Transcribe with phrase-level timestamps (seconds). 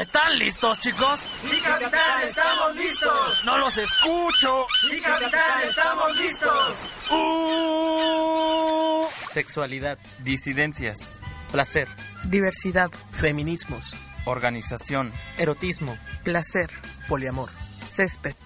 [0.00, 1.20] ¿Están listos, chicos?
[1.42, 3.44] Sí, capitán, estamos listos.
[3.44, 4.66] No los escucho.
[4.80, 6.76] Sí, capitán, estamos listos.
[7.10, 9.04] Uh...
[9.28, 11.20] Sexualidad, disidencias,
[11.52, 11.86] placer,
[12.24, 13.94] diversidad, feminismos,
[14.24, 16.70] organización, erotismo, placer,
[17.06, 17.50] poliamor,
[17.82, 18.36] césped.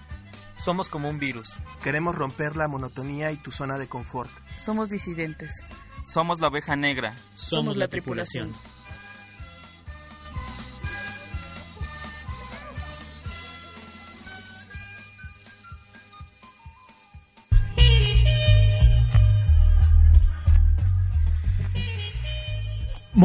[0.55, 1.53] Somos como un virus.
[1.81, 4.29] Queremos romper la monotonía y tu zona de confort.
[4.57, 5.63] Somos disidentes.
[6.05, 7.13] Somos la oveja negra.
[7.35, 8.53] Somos la tripulación.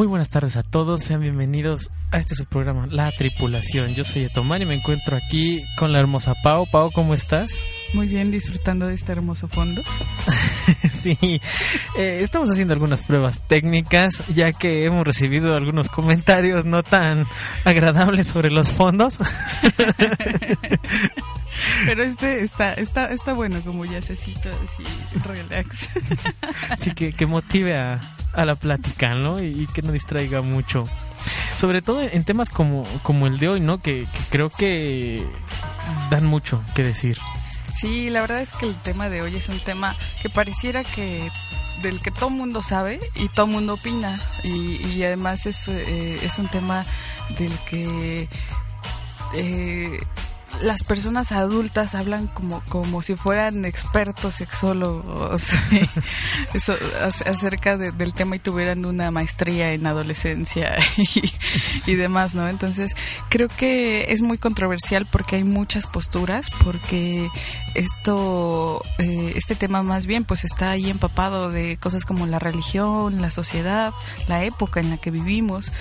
[0.00, 3.94] Muy buenas tardes a todos, sean bienvenidos a este su programa, La Tripulación.
[3.94, 6.66] Yo soy Etomar y me encuentro aquí con la hermosa Pau.
[6.66, 7.60] Pau, ¿cómo estás?
[7.92, 9.82] Muy bien, disfrutando de este hermoso fondo.
[10.90, 11.18] sí,
[11.98, 17.26] eh, estamos haciendo algunas pruebas técnicas, ya que hemos recibido algunos comentarios no tan
[17.66, 19.18] agradables sobre los fondos.
[21.86, 24.82] Pero este está, está, está bueno como ya se cita así,
[25.24, 25.88] relax.
[26.70, 28.00] Así que, que motive a,
[28.32, 29.42] a la plática, ¿no?
[29.42, 30.84] Y, que no distraiga mucho.
[31.56, 33.78] Sobre todo en temas como, como el de hoy, ¿no?
[33.78, 35.26] Que, que creo que
[36.10, 37.18] dan mucho que decir.
[37.74, 41.30] Sí, la verdad es que el tema de hoy es un tema que pareciera que
[41.82, 46.38] del que todo mundo sabe y todo mundo opina y, y además es, eh, es
[46.38, 46.84] un tema
[47.38, 48.28] del que
[49.34, 50.00] eh,
[50.62, 55.50] las personas adultas hablan como, como si fueran expertos sexólogos
[57.26, 60.78] acerca del tema y tuvieran una maestría en adolescencia
[61.86, 62.48] y, demás, ¿no?
[62.48, 62.94] Entonces,
[63.28, 67.28] creo que es muy controversial porque hay muchas posturas, porque
[67.74, 73.22] esto, eh, este tema más bien, pues está ahí empapado de cosas como la religión,
[73.22, 73.92] la sociedad,
[74.28, 75.72] la época en la que vivimos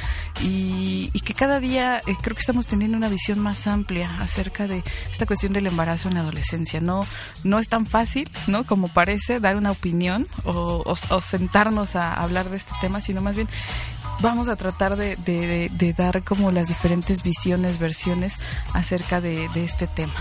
[0.41, 4.83] y, que cada día eh, creo que estamos teniendo una visión más amplia acerca de
[5.11, 6.81] esta cuestión del embarazo en la adolescencia.
[6.81, 7.05] No,
[7.43, 8.63] no es tan fácil, ¿no?
[8.65, 13.47] Como parece dar una opinión o, sentarnos a hablar de este tema, sino más bien
[14.21, 18.37] vamos a tratar de, dar como las diferentes visiones, versiones
[18.73, 20.13] acerca de, este tema.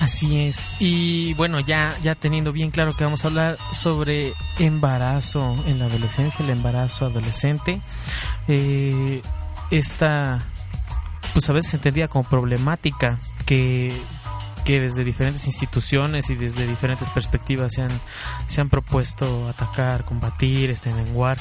[0.00, 0.64] Así es.
[0.78, 5.86] Y bueno, ya, ya teniendo bien claro que vamos a hablar sobre embarazo en la
[5.86, 7.80] adolescencia, el embarazo adolescente.
[8.46, 9.20] Eh,
[9.70, 10.46] esta
[11.32, 13.90] pues a veces se entendía como problemática que,
[14.66, 18.00] que desde diferentes instituciones y desde diferentes perspectivas se han,
[18.46, 21.38] se han propuesto atacar, combatir, este, menguar,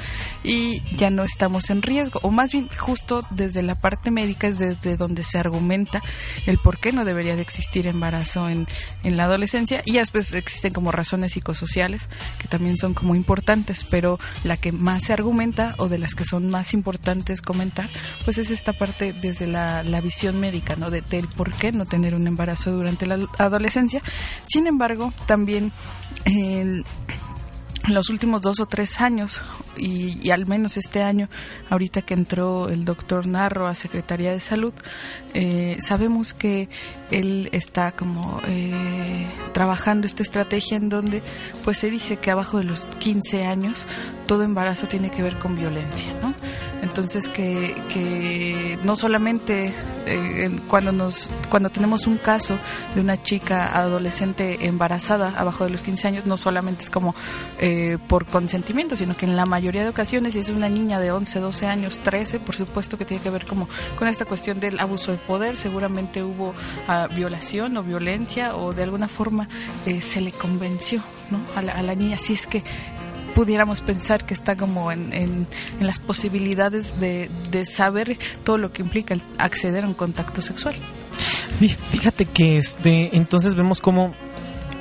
[0.45, 2.21] y ya no estamos en riesgo.
[2.23, 6.03] O más bien justo desde la parte médica es desde donde se argumenta
[6.47, 8.67] el por qué no debería de existir embarazo en,
[9.05, 9.83] en la adolescencia.
[9.85, 15.05] Y después existen como razones psicosociales que también son como importantes pero la que más
[15.05, 17.89] se argumenta o de las que son más importantes comentar
[18.25, 21.85] pues es esta parte desde la, la visión médica no de, del por qué no
[21.85, 24.03] tener un embarazo durante la adolescencia.
[24.45, 25.73] Sin embargo, también
[27.87, 29.41] en los últimos dos o tres años
[29.77, 31.29] y, al menos este año,
[31.71, 34.73] ahorita que entró el doctor Narro a Secretaría de Salud,
[35.35, 36.69] eh, sabemos que
[37.11, 41.23] él está como eh, trabajando esta estrategia en donde
[41.65, 43.87] pues se dice que abajo de los 15 años
[44.27, 46.35] todo embarazo tiene que ver con violencia, ¿no?
[46.83, 49.73] Entonces que, que no solamente
[50.07, 52.59] eh, cuando nos cuando tenemos un caso
[52.95, 57.15] de una chica adolescente embarazada abajo de los 15 años, no solamente es como
[57.59, 57.68] eh,
[58.09, 61.41] por consentimiento, sino que en la mayoría de ocasiones, si es una niña de 11,
[61.41, 65.13] 12 años, 13, por supuesto que tiene que ver como con esta cuestión del abuso
[65.13, 69.49] de poder, seguramente hubo uh, violación o violencia o de alguna forma
[69.87, 71.41] eh, se le convenció ¿no?
[71.55, 72.63] a, la, a la niña, si es que
[73.35, 75.47] pudiéramos pensar que está como en, en,
[75.81, 80.75] las posibilidades de, de, saber todo lo que implica acceder a un contacto sexual.
[81.91, 84.15] Fíjate que este, entonces vemos como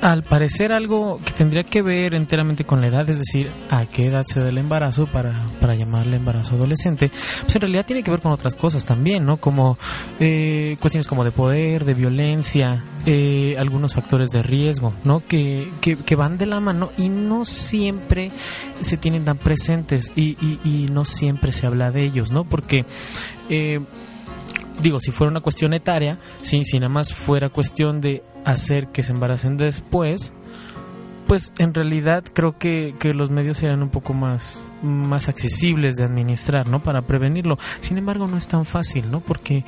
[0.00, 4.06] al parecer algo que tendría que ver enteramente con la edad, es decir, a qué
[4.06, 7.10] edad se da el embarazo para, para llamarle embarazo adolescente,
[7.42, 9.38] pues en realidad tiene que ver con otras cosas también, ¿no?
[9.38, 9.78] Como
[10.20, 15.22] eh, cuestiones como de poder, de violencia, eh, algunos factores de riesgo, ¿no?
[15.26, 18.30] Que, que, que, van de la mano y no siempre
[18.80, 22.44] se tienen tan presentes y, y, y no siempre se habla de ellos, ¿no?
[22.44, 22.86] Porque...
[23.48, 23.80] Eh,
[24.80, 29.02] digo, si fuera una cuestión etaria, sí, si nada más fuera cuestión de hacer que
[29.02, 30.32] se embaracen después,
[31.26, 36.04] pues en realidad creo que, que los medios serían un poco más, más accesibles de
[36.04, 36.82] administrar, ¿no?
[36.82, 37.58] Para prevenirlo.
[37.80, 39.20] Sin embargo, no es tan fácil, ¿no?
[39.20, 39.62] Porque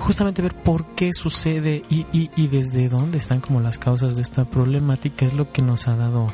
[0.00, 4.22] justamente ver por qué sucede y, y, y desde dónde están como las causas de
[4.22, 6.32] esta problemática es lo que nos ha dado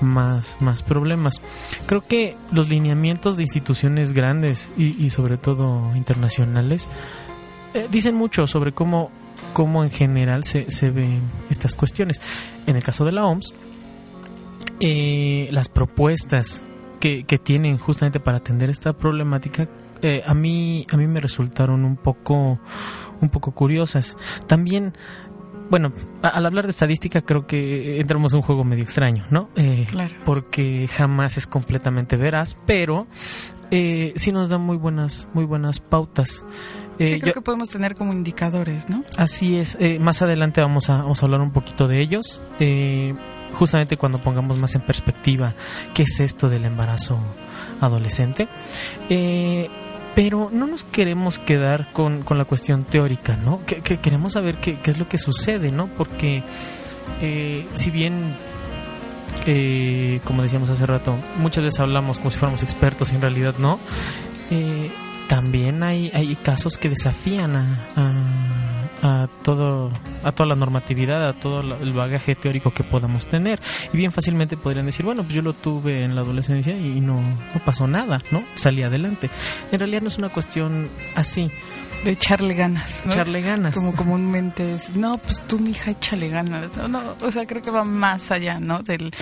[0.00, 1.42] más, más problemas.
[1.84, 6.88] Creo que los lineamientos de instituciones grandes y, y sobre todo internacionales
[7.74, 9.10] eh, dicen mucho sobre cómo,
[9.52, 12.20] cómo en general se, se ven estas cuestiones.
[12.66, 13.54] En el caso de la OMS,
[14.80, 16.62] eh, las propuestas
[17.00, 19.68] que, que, tienen justamente para atender esta problemática
[20.02, 22.58] eh, a mí a mí me resultaron un poco
[23.20, 24.16] un poco curiosas.
[24.48, 24.94] También
[25.70, 29.48] bueno, al hablar de estadística creo que entramos en un juego medio extraño, ¿no?
[29.56, 30.12] Eh, claro.
[30.24, 33.06] Porque jamás es completamente veraz, pero
[33.70, 36.44] eh, sí nos da muy buenas, muy buenas pautas.
[36.98, 39.04] Eh, sí, creo que podemos tener como indicadores, ¿no?
[39.16, 39.76] Así es.
[39.80, 42.40] Eh, más adelante vamos a, vamos a hablar un poquito de ellos.
[42.60, 43.14] Eh,
[43.52, 45.54] justamente cuando pongamos más en perspectiva
[45.94, 47.18] qué es esto del embarazo
[47.80, 48.48] adolescente.
[49.08, 49.68] Eh,
[50.14, 53.64] pero no nos queremos quedar con, con la cuestión teórica, ¿no?
[53.64, 55.86] Que, que queremos saber qué, qué, es lo que sucede, ¿no?
[55.86, 56.42] Porque
[57.20, 58.36] eh, si bien
[59.46, 63.54] eh, como decíamos hace rato, muchas veces hablamos como si fuéramos expertos y en realidad
[63.58, 63.78] no.
[64.50, 64.90] Eh,
[65.32, 69.90] también hay, hay casos que desafían a, a, a, todo,
[70.22, 73.58] a toda la normatividad, a todo el bagaje teórico que podamos tener.
[73.94, 77.14] Y bien fácilmente podrían decir, bueno, pues yo lo tuve en la adolescencia y no,
[77.14, 78.44] no pasó nada, ¿no?
[78.56, 79.30] Salí adelante.
[79.70, 81.50] En realidad no es una cuestión así
[82.04, 83.02] de echarle ganas.
[83.06, 83.12] ¿no?
[83.12, 83.74] Echarle ganas.
[83.74, 86.76] Como comúnmente es, no, pues tú, mija, échale ganas.
[86.76, 88.80] No, no, o sea, creo que va más allá, ¿no?
[88.80, 89.12] Del,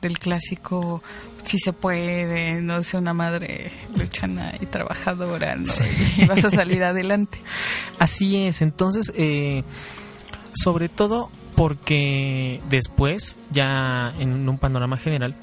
[0.00, 1.02] del clásico,
[1.44, 5.66] si se puede, no sé, una madre luchana y trabajadora, ¿no?
[5.66, 5.84] Sí.
[6.18, 7.38] Y vas a salir adelante.
[7.98, 9.62] Así es, entonces, eh,
[10.52, 15.34] sobre todo porque después, ya en un panorama general,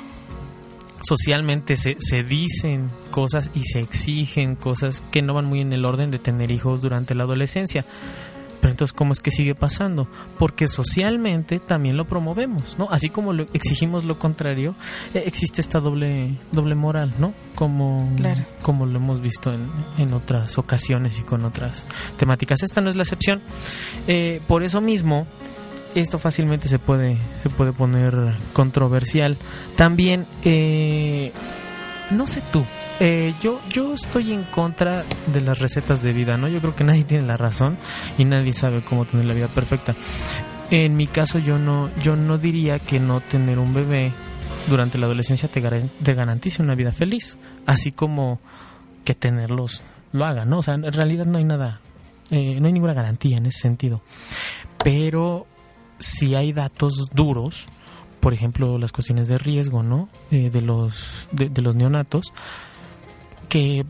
[1.02, 5.86] socialmente se, se, dicen cosas y se exigen cosas que no van muy en el
[5.86, 7.86] orden de tener hijos durante la adolescencia.
[8.64, 10.08] Pero entonces, ¿cómo es que sigue pasando?
[10.40, 12.88] Porque socialmente también lo promovemos, ¿no?
[12.92, 14.74] Así como lo, exigimos lo contrario,
[15.14, 17.34] eh, existe esta doble, doble moral, ¿no?
[17.56, 18.46] Como, claro.
[18.62, 22.64] como lo hemos visto en, en, otras ocasiones y con otras temáticas.
[22.64, 23.42] Esta no es la excepción.
[24.08, 25.28] Eh, por eso mismo,
[25.94, 29.38] esto fácilmente se puede se puede poner controversial
[29.76, 31.34] también eh,
[32.12, 32.64] no sé tú
[33.06, 36.84] eh, yo yo estoy en contra de las recetas de vida no yo creo que
[36.84, 37.78] nadie tiene la razón
[38.18, 39.94] y nadie sabe cómo tener la vida perfecta.
[40.72, 44.14] En mi caso yo no yo no diría que no tener un bebé
[44.68, 48.40] durante la adolescencia te, gar te garantice una vida feliz así como
[49.04, 49.84] que tenerlos
[50.14, 51.82] lo haga no o sea en realidad no hay nada
[52.32, 54.02] eh, no hay ninguna garantía en ese sentido.
[54.84, 55.46] Pero
[56.00, 57.68] si hay datos duros,
[58.20, 60.10] por ejemplo, las cuestiones de riesgo, ¿no?
[60.32, 62.34] Eh, de los de, los neonatos
[63.54, 63.86] que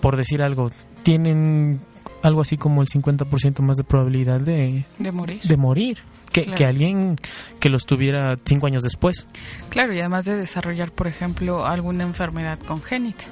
[0.00, 0.72] por decir algo
[1.04, 1.78] tienen
[2.24, 5.40] algo así como el 50% más de probabilidad de de morir.
[5.42, 5.98] De morir.
[6.32, 6.58] Que, claro.
[6.58, 7.16] que, alguien
[7.60, 9.28] que los tuviera cinco años después.
[9.70, 13.26] Claro, y además de desarrollar, por ejemplo, alguna enfermedad congénita.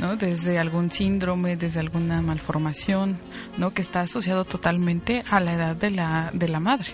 [0.00, 0.16] ¿no?
[0.16, 3.18] Desde algún síndrome, desde alguna malformación,
[3.56, 3.72] ¿no?
[3.72, 6.90] Que está asociado totalmente a la edad de la, de la madre.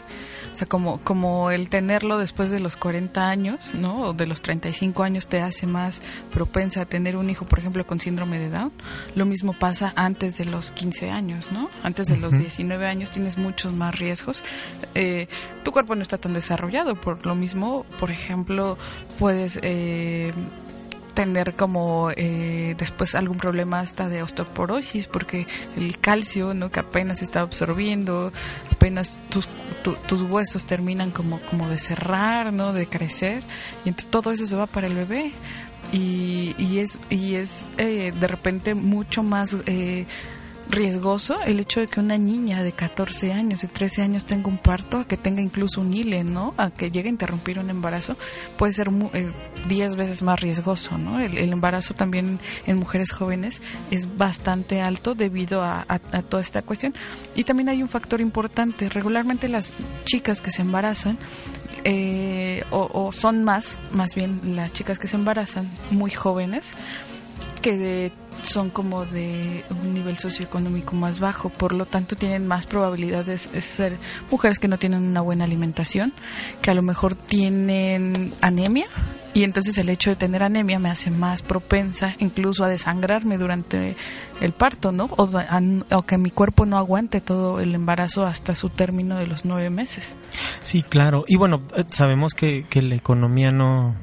[0.55, 4.03] O sea, como, como el tenerlo después de los 40 años, ¿no?
[4.03, 7.85] O de los 35 años te hace más propensa a tener un hijo, por ejemplo,
[7.85, 8.71] con síndrome de Down.
[9.17, 11.71] Lo mismo pasa antes de los 15 años, ¿no?
[11.83, 12.41] Antes de los uh -huh.
[12.43, 14.45] 19 años tienes muchos más riesgos.
[14.95, 15.27] Eh,
[15.65, 16.95] tu cuerpo no está tan desarrollado.
[16.95, 18.79] Por lo mismo, por ejemplo,
[19.19, 19.59] puedes...
[19.63, 20.33] Eh,
[21.15, 27.23] tener como eh, después algún problema hasta de osteoporosis porque el calcio no que apenas
[27.23, 28.33] está absorbiendo
[28.71, 29.49] apenas tus,
[30.07, 33.43] tus huesos terminan como como de cerrar no de crecer
[33.85, 35.33] y entonces todo eso se va para el bebé.
[35.93, 40.07] Y, y es y es eh, de repente mucho más eh,
[40.69, 44.59] riesgoso el hecho de que una niña de 14 años, de 13 años tenga un
[44.59, 46.55] parto, a que tenga incluso un hile, ¿no?
[46.57, 48.17] A que llegue a interrumpir un embarazo,
[48.57, 51.21] puede ser 10 eh, veces más riesgoso, ¿no?
[51.21, 55.85] El, embarazo también en mujeres jóvenes es bastante alto debido a,
[56.29, 56.95] toda esta cuestión.
[57.35, 59.73] Y también hay un factor importante, regularmente las
[60.05, 61.19] chicas que se embarazan
[61.85, 66.73] eh, o, o, son más, más bien las chicas que se embarazan muy jóvenes,
[67.61, 72.67] que de son como de un nivel socioeconómico más bajo, por lo tanto tienen más
[72.67, 73.99] probabilidades de ser
[74.31, 76.13] mujeres que no tienen una buena alimentación,
[76.61, 78.87] que a lo mejor tienen anemia
[79.35, 83.97] y entonces el hecho de tener anemia me hace más propensa incluso a desangrarme durante
[84.41, 85.09] el parto, ¿no?
[85.17, 89.71] O, que mi cuerpo no aguante todo el embarazo hasta su término de los nueve
[89.71, 90.17] meses.
[90.61, 91.25] Sí, claro.
[91.27, 93.97] Y bueno, eh, sabemos que, que la economía no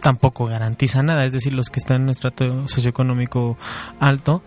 [0.00, 3.56] tampoco garantiza nada, es decir, los que están en estrato socioeconómico
[4.00, 4.42] alto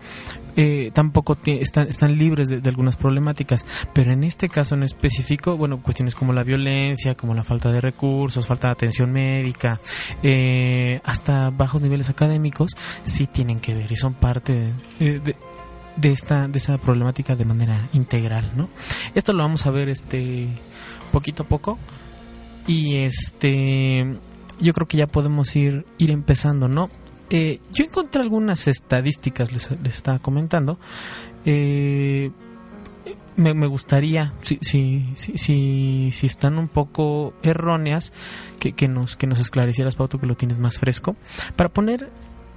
[0.56, 5.82] eh, tampoco están, están libres de, algunas problemáticas, pero en este caso en específico, bueno,
[5.82, 9.80] cuestiones como la violencia, como la falta de recursos, falta de atención médica,
[10.22, 15.36] eh, hasta bajos niveles académicos, sí tienen que ver y son parte de,
[15.96, 18.68] de esta de esa problemática de manera integral, ¿no?
[19.14, 20.48] Esto lo vamos a ver este
[21.12, 21.78] poquito a poco
[22.66, 24.18] y este
[24.60, 26.90] yo creo que ya podemos ir, ir empezando, ¿no?
[27.30, 30.78] Eh, yo encontré algunas estadísticas, les, estaba comentando.
[31.44, 32.30] Eh,
[33.36, 38.12] me, gustaría, si, si, si, si, están un poco erróneas,
[38.58, 41.16] que, que, nos, que nos esclarecieras, Pauto, que lo tienes más fresco,
[41.56, 42.10] para poner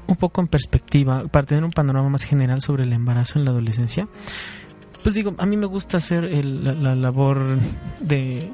[0.08, 3.52] un poco en perspectiva, para tener un panorama más general sobre el embarazo en la
[3.52, 4.10] adolescencia.
[5.04, 7.60] Pues digo, a mí me gusta hacer la labor
[8.00, 8.50] de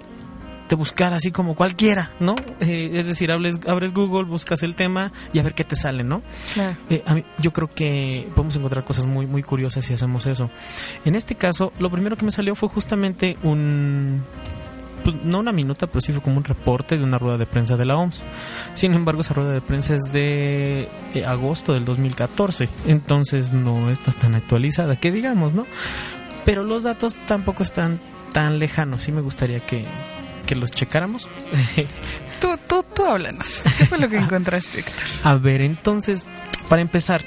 [0.70, 2.36] de buscar así como cualquiera, ¿no?
[2.60, 6.04] Eh, es decir, hables, abres Google, buscas el tema y a ver qué te sale,
[6.04, 6.22] ¿no?
[6.90, 7.04] Eh,
[7.40, 10.50] yo creo que podemos encontrar cosas muy, muy curiosas si hacemos eso.
[11.06, 14.24] En este caso, lo primero que me salió fue justamente un
[15.04, 17.76] pues, no una minuta, pero sí fue como un reporte de una rueda de prensa
[17.76, 18.24] de la OMS.
[18.74, 24.12] Sin embargo, esa rueda de prensa es de eh, agosto del 2014, entonces no está
[24.12, 25.66] tan actualizada, que digamos, ¿no?
[26.46, 28.00] Pero los datos tampoco están
[28.34, 29.04] tan lejanos.
[29.04, 29.86] Sí me gustaría que,
[30.50, 31.29] que los checáramos.
[32.41, 33.62] tú, tú, tú háblanos.
[33.77, 35.03] ¿Qué fue lo que encontraste, Héctor?
[35.22, 36.27] A ver, entonces,
[36.68, 37.22] para empezar,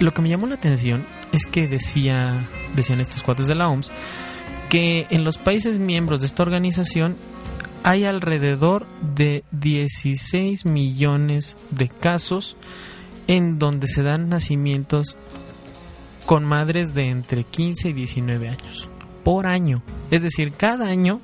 [0.00, 3.92] lo que me llamó la atención es que decía, decían estos cuates de la OMS,
[4.70, 7.18] que en los países miembros de esta organización
[7.82, 12.56] hay alrededor de 16 millones de casos
[13.26, 15.18] en donde se dan nacimientos
[16.24, 18.88] con madres de entre 15 y 19 años
[19.24, 19.82] por año.
[20.10, 21.20] Es decir, cada año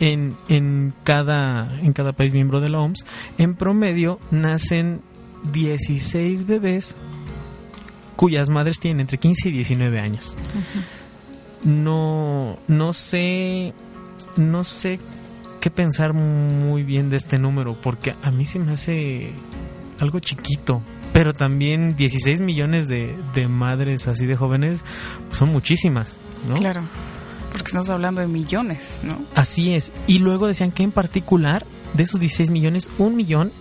[0.00, 3.04] en, en, cada, en cada país miembro de la OMS,
[3.38, 5.02] en promedio nacen
[5.52, 6.96] 16 bebés
[8.16, 10.36] cuyas madres tienen entre 15 y 19 años.
[11.64, 13.72] No, no sé,
[14.36, 15.00] no sé
[15.60, 19.32] qué pensar muy bien de este número, porque a mí se me hace
[20.00, 20.82] algo chiquito.
[21.12, 24.84] Pero también 16 millones de, de madres así de jóvenes
[25.28, 26.56] pues son muchísimas, ¿no?
[26.56, 26.82] Claro
[27.54, 29.24] porque estamos hablando de millones, ¿no?
[29.36, 29.92] Así es.
[30.08, 33.52] Y luego decían que en particular, de esos 16 millones, un millón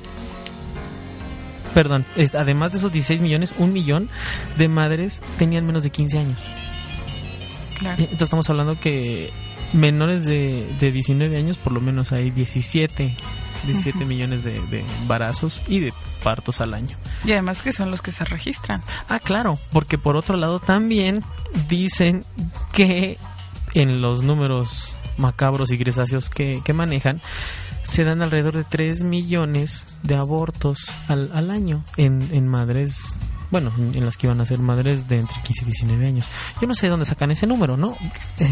[1.75, 4.09] perdón, además de esos 16 millones, un millón
[4.57, 6.39] de madres tenían menos de 15 años.
[7.77, 8.01] Claro.
[8.01, 9.31] Eh, entonces estamos hablando que
[9.73, 13.15] menores de, de 19 años, por lo menos hay 17,
[13.65, 16.97] 17 millones de, de, embarazos y de partos al año.
[17.25, 18.83] Y además que son los que se registran.
[19.07, 21.21] Ah, claro, porque por otro lado también
[21.67, 22.23] dicen
[22.71, 23.19] que
[23.73, 27.21] en los números macabros y grisáceos que, manejan,
[27.83, 33.13] se dan alrededor de 3 millones de abortos al, al año en, en madres
[33.53, 36.27] bueno, en las que iban a ser madres de entre 15 y 19 años.
[36.59, 37.95] Yo no sé de dónde sacan ese número, ¿no?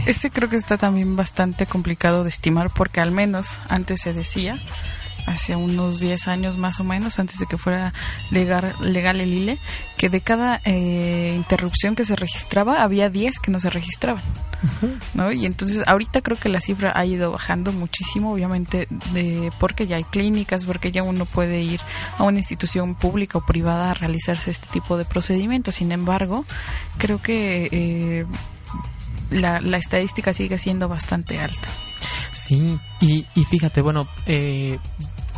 [0.05, 4.59] Ese creo que está también bastante complicado de estimar porque al menos antes se decía
[5.25, 7.93] hace unos 10 años más o menos, antes de que fuera
[8.31, 9.59] legal, legal el ILE,
[9.97, 14.23] que de cada eh, interrupción que se registraba, había 10 que no se registraban.
[15.13, 15.31] ¿no?
[15.31, 19.97] Y entonces ahorita creo que la cifra ha ido bajando muchísimo, obviamente, de, porque ya
[19.97, 21.79] hay clínicas, porque ya uno puede ir
[22.17, 25.75] a una institución pública o privada a realizarse este tipo de procedimientos.
[25.75, 26.45] Sin embargo,
[26.97, 28.25] creo que eh,
[29.31, 31.67] la, la estadística sigue siendo bastante alta.
[32.33, 34.77] Sí, y, y fíjate, bueno, eh,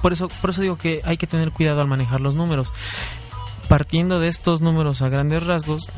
[0.01, 2.73] por eso, por eso digo que hay que tener cuidado al manejar los números.
[3.69, 5.89] Partiendo de estos números a grandes rasgos,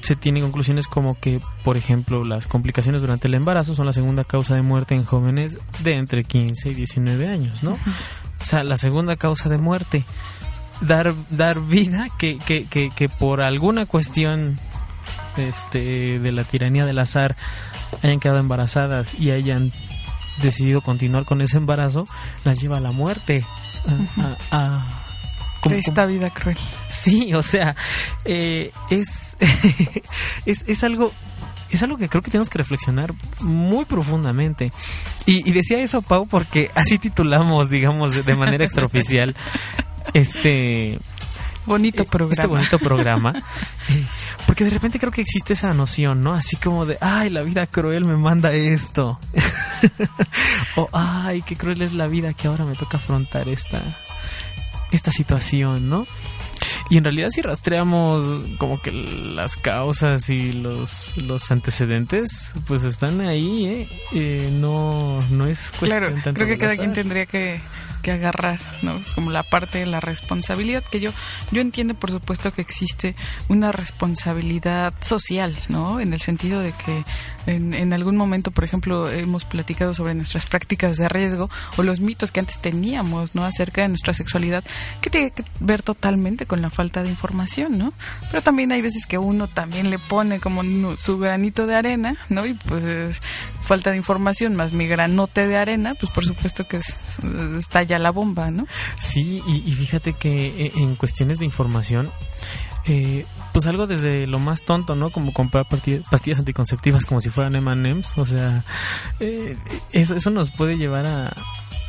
[0.00, 4.24] se tienen conclusiones como que, por ejemplo, las complicaciones durante el embarazo son la segunda
[4.24, 7.72] causa de muerte en jóvenes de entre 15 y 19 años, ¿no?
[7.72, 10.04] O sea, la segunda causa de muerte.
[10.80, 14.58] Dar, dar vida que, que, que, que por alguna cuestión
[15.38, 17.36] este, de la tiranía del azar
[18.02, 19.72] hayan quedado embarazadas y hayan
[20.42, 22.06] decidido continuar con ese embarazo,
[22.44, 23.44] las lleva a la muerte.
[23.86, 25.04] A, a, a
[25.60, 26.56] como, de esta vida cruel.
[26.88, 27.74] Sí, o sea,
[28.24, 29.36] eh, es,
[30.46, 31.12] es, es algo
[31.70, 34.72] es algo que creo que tenemos que reflexionar muy profundamente.
[35.26, 39.34] Y, y, decía eso, Pau, porque así titulamos, digamos, de manera extraoficial
[40.14, 40.98] este
[41.68, 42.32] bonito programa.
[42.32, 43.32] Este bonito programa.
[43.88, 44.06] eh,
[44.46, 46.34] porque de repente creo que existe esa noción, ¿no?
[46.34, 49.20] Así como de, ay, la vida cruel me manda esto.
[50.76, 53.80] o, ay, qué cruel es la vida que ahora me toca afrontar esta,
[54.90, 56.06] esta situación, ¿no?
[56.90, 63.20] Y en realidad si rastreamos como que las causas y los, los antecedentes, pues están
[63.20, 63.88] ahí, ¿eh?
[64.14, 67.60] eh no, no es cuestión Claro, tanto creo que cada quien tendría que,
[68.02, 69.00] que agarrar, ¿no?
[69.14, 71.12] Como la parte de la responsabilidad, que yo,
[71.50, 73.14] yo entiendo por supuesto que existe
[73.48, 76.00] una responsabilidad social, ¿no?
[76.00, 77.04] En el sentido de que
[77.46, 82.00] en, en algún momento, por ejemplo, hemos platicado sobre nuestras prácticas de riesgo o los
[82.00, 83.44] mitos que antes teníamos, ¿no?
[83.44, 84.64] Acerca de nuestra sexualidad,
[85.00, 87.92] que tiene que ver totalmente con la falta de información, ¿no?
[88.30, 90.62] Pero también hay veces que uno también le pone como
[90.96, 92.46] su granito de arena, ¿no?
[92.46, 93.20] Y pues
[93.62, 96.96] falta de información más mi granote de arena, pues por supuesto que es,
[97.58, 98.66] está ya la bomba, ¿no?
[98.98, 102.10] Sí, y, y fíjate que en cuestiones de información,
[102.88, 105.10] eh, pues algo desde lo más tonto, ¿no?
[105.10, 108.64] Como comprar pastillas anticonceptivas como si fueran M&M's, o sea,
[109.20, 109.58] eh,
[109.92, 111.26] eso, eso nos puede llevar a,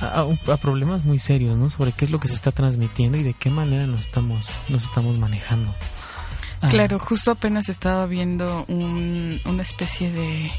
[0.01, 1.69] a, a, problemas muy serios, ¿no?
[1.69, 4.83] Sobre qué es lo que se está transmitiendo y de qué manera nos estamos, nos
[4.83, 5.73] estamos manejando.
[6.69, 7.03] Claro, ah.
[7.03, 10.51] justo apenas estaba viendo un, una especie de,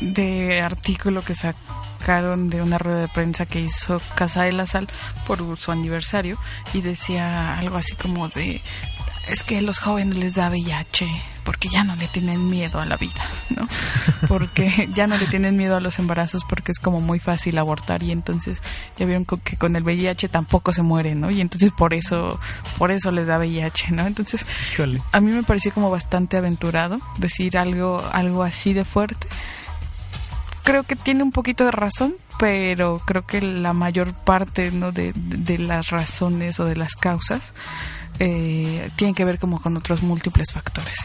[0.00, 4.88] de artículo que sacaron de una rueda de prensa que hizo Casa de la Sal
[5.26, 6.36] por su aniversario
[6.72, 8.60] y decía algo así como de
[9.30, 11.06] es que a los jóvenes les da VIH
[11.44, 13.66] porque ya no le tienen miedo a la vida, ¿no?
[14.28, 18.02] Porque ya no le tienen miedo a los embarazos porque es como muy fácil abortar
[18.02, 18.62] y entonces
[18.96, 21.30] ya vieron que con el VIH tampoco se mueren, ¿no?
[21.30, 22.38] Y entonces por eso
[22.78, 24.06] por eso les da VIH, ¿no?
[24.06, 25.00] Entonces Híjole.
[25.12, 29.26] a mí me pareció como bastante aventurado decir algo algo así de fuerte.
[30.62, 34.92] Creo que tiene un poquito de razón, pero creo que la mayor parte ¿no?
[34.92, 37.54] de, de las razones o de las causas
[38.20, 40.96] eh, tienen que ver como con otros múltiples factores.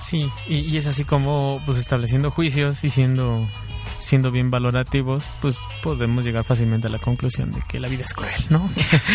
[0.00, 3.48] Sí, y, y, es así como pues estableciendo juicios y siendo
[4.04, 8.12] siendo bien valorativos, pues podemos llegar fácilmente a la conclusión de que la vida es
[8.12, 8.68] cruel, ¿no?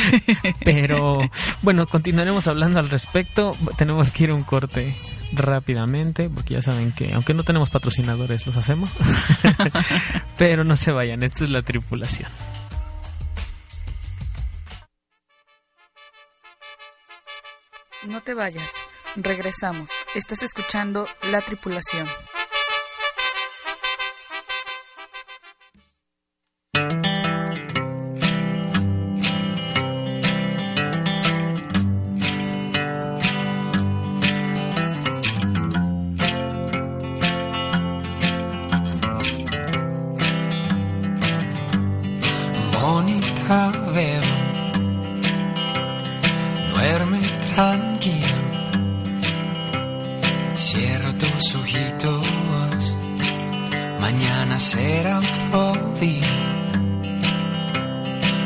[0.66, 1.20] Pero
[1.62, 3.56] bueno, continuaremos hablando al respecto.
[3.78, 4.96] Tenemos que ir a un corte
[5.32, 8.90] rápidamente, porque ya saben que aunque no tenemos patrocinadores, los hacemos.
[10.38, 12.30] Pero no se vayan, esto es la tripulación.
[18.08, 18.72] No te vayas,
[19.18, 19.92] regresamos.
[20.16, 22.08] Estás escuchando La Tripulación.
[54.00, 56.28] Mañana será otro día.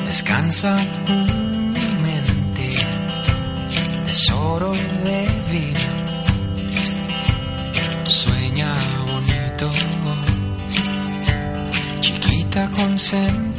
[0.07, 1.13] Descansa tu
[2.01, 2.73] mente,
[4.05, 5.89] tesoro de vida.
[8.07, 8.73] Sueña
[9.07, 9.69] bonito,
[12.01, 13.52] chiquita consentida.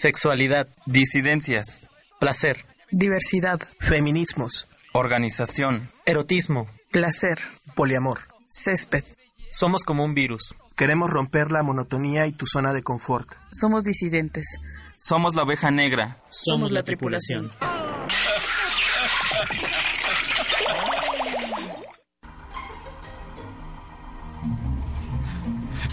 [0.00, 1.88] Sexualidad, disidencias,
[2.20, 4.68] placer, Diversidad, Feminismos.
[4.92, 6.66] organización, Erotismo.
[6.90, 7.38] placer,
[7.74, 8.18] Poliamor.
[8.50, 9.04] césped.
[9.50, 10.54] somos como un virus.
[10.76, 13.26] Queremos romper la monotonía y tu zona de confort.
[13.50, 14.58] Somos disidentes.
[14.98, 16.18] Somos la oveja negra.
[16.28, 17.50] Somos la tripulación.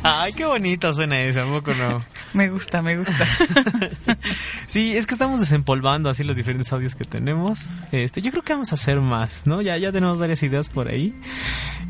[0.04, 2.04] Ay, qué bonito suena eso, ¿a poco no?
[2.34, 3.26] Me gusta, me gusta.
[4.66, 7.68] Sí, es que estamos desempolvando así los diferentes audios que tenemos.
[7.92, 9.62] Este, yo creo que vamos a hacer más, ¿no?
[9.62, 11.14] Ya, ya tenemos varias ideas por ahí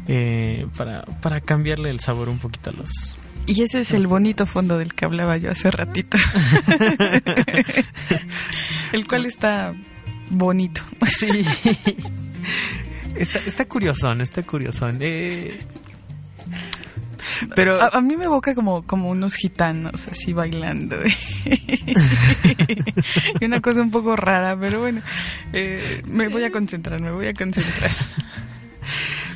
[0.08, 3.16] eh, para, para cambiarle el sabor un poquito a los...
[3.46, 6.18] Y ese es el bonito fondo del que hablaba yo hace ratito.
[8.92, 9.74] el cual está
[10.30, 10.82] bonito.
[11.06, 11.46] Sí.
[13.16, 14.98] Está, está curiosón, está curiosón.
[15.02, 15.62] Eh,
[17.56, 20.98] pero A, a mí me evoca como, como unos gitanos así bailando.
[23.40, 25.02] y una cosa un poco rara, pero bueno,
[25.54, 27.92] eh, me voy a concentrar, me voy a concentrar.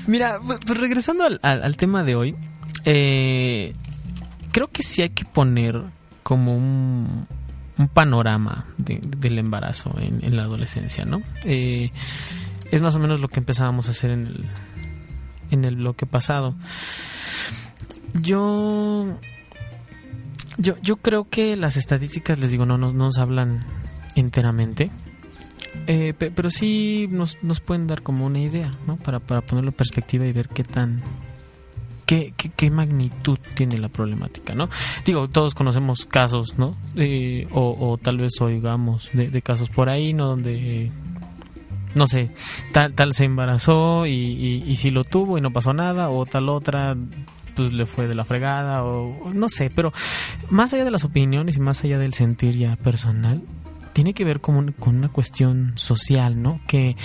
[0.08, 2.36] Mira, pues regresando al, al- al tema de hoy,
[2.86, 3.73] eh,
[4.52, 5.82] creo que sí hay que poner
[6.23, 7.28] como un,
[7.78, 11.21] un panorama de- del embarazo en, en la adolescencia, ¿no?
[11.43, 11.91] Eh,
[12.71, 14.45] es más o menos lo que empezábamos a hacer en el,
[15.52, 16.56] en el bloque pasado.
[18.22, 19.06] Yo,
[20.58, 23.63] yo, yo creo que las estadísticas, les digo, no, no nos hablan
[24.15, 24.89] enteramente.
[25.86, 28.98] Eh, pe- pero sí nos, nos pueden dar como una idea, ¿no?
[28.98, 31.02] Para, para ponerlo en perspectiva y ver qué tan...
[32.06, 34.70] Qué, qué, qué magnitud tiene la problemática, ¿no?
[35.06, 36.78] Digo, todos conocemos casos, ¿no?
[37.52, 40.28] O, tal vez oigamos de, de casos por ahí, ¿no?
[40.28, 40.89] Donde,
[41.96, 42.32] no sé,
[42.72, 44.13] tal, tal se embarazó y,
[44.65, 46.96] y, sí lo tuvo y no pasó nada, o tal otra
[47.58, 49.91] pues le fue de la fregada, o no sé, pero
[50.50, 53.43] más allá de las opiniones y más allá del sentir ya personal,
[53.93, 56.62] tiene que ver con, con una cuestión social, ¿no?
[56.67, 56.96] Que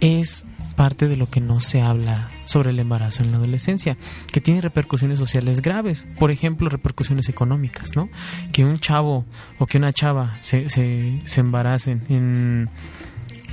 [0.00, 3.96] es parte de lo que no se habla sobre el embarazo en la adolescencia,
[4.32, 8.08] que tiene repercusiones sociales graves, por ejemplo, repercusiones económicas, ¿no?
[8.52, 9.24] Que un chavo
[9.58, 12.70] o que una chava se, se, se embaracen en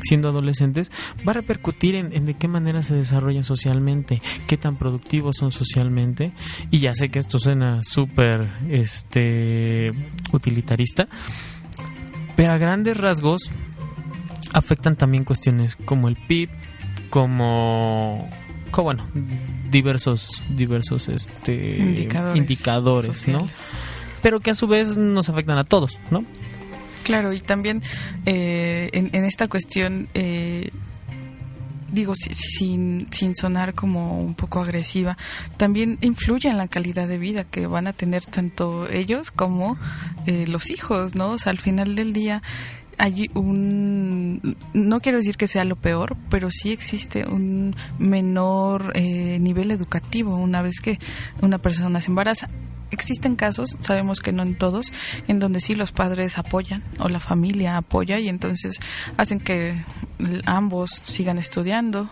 [0.01, 0.91] siendo adolescentes,
[1.27, 5.51] va a repercutir en, en de qué manera se desarrollan socialmente, qué tan productivos son
[5.51, 6.31] socialmente,
[6.71, 9.93] y ya sé que esto suena súper este
[10.31, 11.07] utilitarista,
[12.35, 13.51] pero a grandes rasgos
[14.53, 16.49] afectan también cuestiones como el PIB,
[17.09, 18.29] como,
[18.71, 19.07] como, bueno,
[19.69, 23.47] diversos diversos este Indicadores indicadores, ¿no?
[24.21, 26.23] Pero que a su vez nos afectan a todos, ¿no?
[27.03, 27.81] Claro, y también
[28.25, 30.69] eh, en, en esta cuestión, eh,
[31.91, 35.17] digo, si- si- sin, sin sonar como un poco agresiva,
[35.57, 39.77] también influye en la calidad de vida que van a tener tanto ellos como
[40.27, 41.31] eh, los hijos, ¿no?
[41.31, 42.43] O sea, al final del día
[42.99, 49.39] hay un, no quiero decir que sea lo peor, pero sí existe un menor eh,
[49.39, 50.99] nivel educativo una vez que
[51.41, 52.49] una persona se embaraza.
[52.91, 54.91] Existen casos, sabemos que no en todos,
[55.27, 58.77] en donde sí los padres apoyan o la familia apoya y entonces
[59.17, 59.75] hacen que
[60.45, 62.09] ambos sigan estudiando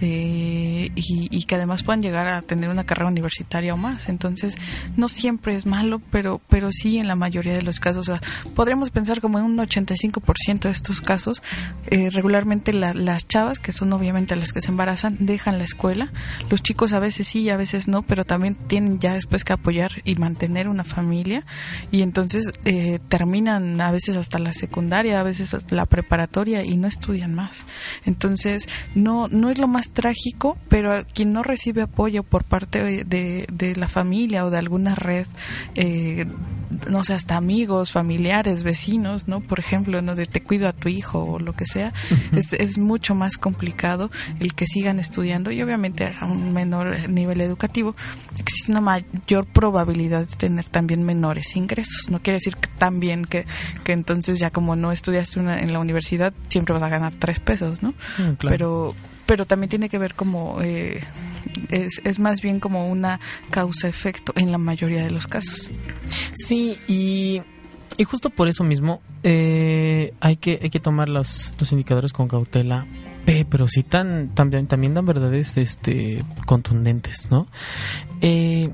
[0.00, 4.08] eh, y, que además puedan llegar a tener una carrera universitaria o más.
[4.08, 4.54] Entonces
[4.96, 8.10] no siempre es malo, pero, pero sí en la mayoría de los casos,
[8.54, 11.42] podríamos pensar como en un 85% de estos casos,
[11.90, 16.12] eh, regularmente la- las chavas, que son obviamente las que se embarazan, dejan la escuela.
[16.50, 19.52] Los chicos a veces sí y a veces no, pero también tienen ya después que
[19.52, 21.44] apoyar y mantener una familia
[21.90, 26.76] y entonces eh, terminan a veces hasta la secundaria, a veces hasta la preparatoria y
[26.76, 27.64] no estudian más.
[28.04, 33.04] Entonces, no, no es lo más trágico, pero quien no recibe apoyo por parte de,
[33.04, 35.26] de, de la familia o de alguna red,
[35.74, 36.26] eh,
[36.88, 39.40] no sé, hasta amigos, familiares, vecinos, ¿no?
[39.40, 40.14] Por ejemplo, ¿no?
[40.14, 41.92] De te cuido a tu hijo o lo que sea,
[42.32, 47.40] es, es mucho más complicado el que sigan estudiando y obviamente a un menor nivel
[47.40, 47.96] educativo
[48.38, 52.10] existe una mayor probabilidad de tener también menores ingresos.
[52.10, 53.46] No quiere decir que también que,
[53.84, 57.38] que entonces ya como no estudiaste una, en la universidad siempre vas a ganar tres
[57.40, 57.90] pesos, ¿no?
[58.18, 58.48] Mm, claro.
[58.48, 58.94] Pero
[59.26, 61.00] pero también tiene que ver como eh,
[61.68, 63.20] es, es más bien como una
[63.50, 65.70] causa-efecto en la mayoría de los casos.
[66.34, 67.40] Sí, y,
[67.96, 72.26] y justo por eso mismo eh, hay, que, hay que tomar los, los indicadores con
[72.26, 72.86] cautela,
[73.24, 77.46] pe- pero sí tan, también, también dan verdades este, contundentes, ¿no?
[78.22, 78.70] Eh,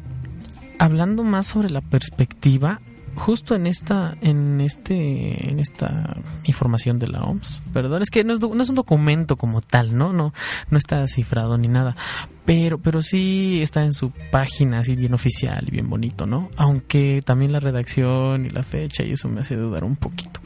[0.78, 2.80] hablando más sobre la perspectiva,
[3.14, 8.34] justo en esta, en este, en esta información de la OMS, perdón, es que no
[8.34, 10.12] es, un documento como tal, ¿no?
[10.12, 10.34] No,
[10.70, 11.96] no está cifrado ni nada.
[12.44, 16.50] Pero, pero sí está en su página así bien oficial y bien bonito, ¿no?
[16.56, 20.40] Aunque también la redacción y la fecha y eso me hace dudar un poquito.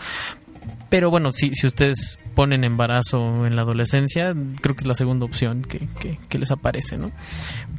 [0.88, 5.24] Pero bueno, si, si ustedes ponen embarazo en la adolescencia, creo que es la segunda
[5.24, 7.10] opción que, que- que les aparece, ¿no?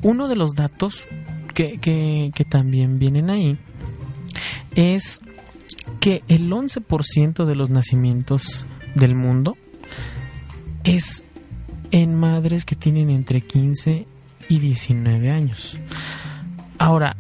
[0.02, 1.08] Uno de los datos
[1.80, 3.58] que, también vienen ahí
[4.76, 5.22] es
[6.00, 9.58] que el 11% de los nacimientos del mundo
[10.84, 11.24] es
[11.92, 14.08] en madres que tienen entre 15
[14.50, 15.78] y 19 años.
[16.78, 17.16] Ahora,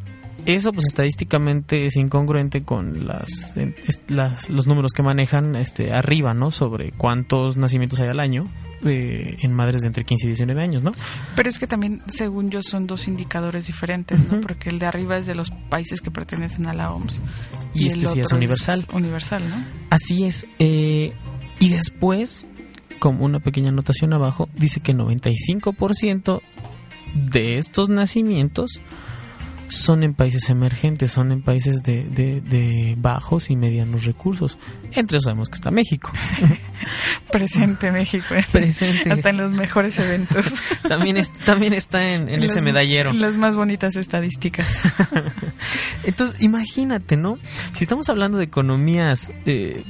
[0.45, 3.53] eso pues estadísticamente es incongruente con las-
[4.49, 6.51] los números que manejan este arriba, ¿no?
[6.51, 8.47] Sobre cuántos nacimientos hay al año
[8.85, 10.91] eh, en madres de entre 15 y 19 años, ¿no?
[11.35, 14.41] Pero es que también, según yo, son dos indicadores diferentes, ¿no?
[14.41, 17.21] Porque el de arriba es de los países que pertenecen a la OMS.
[17.73, 18.85] Y este sí es universal.
[18.93, 19.63] universal, ¿no?
[19.89, 20.47] Así es.
[20.59, 21.13] eh,
[21.59, 22.47] y después,
[22.99, 26.41] como una pequeña anotación abajo, dice que 95%
[27.13, 28.81] de estos nacimientos
[29.71, 34.57] son en países emergentes, son en países de, de- de bajos y medianos recursos.
[34.91, 36.11] Entre ellos sabemos que está México.
[37.31, 38.25] Presente México.
[38.51, 39.11] Presente.
[39.11, 40.53] Hasta en los mejores eventos.
[40.87, 43.13] También, es- también está en, en ese medallero.
[43.13, 44.67] Las más bonitas estadísticas.
[46.03, 47.37] Entonces, imagínate, ¿no?
[47.73, 49.83] Si estamos hablando de economías eh,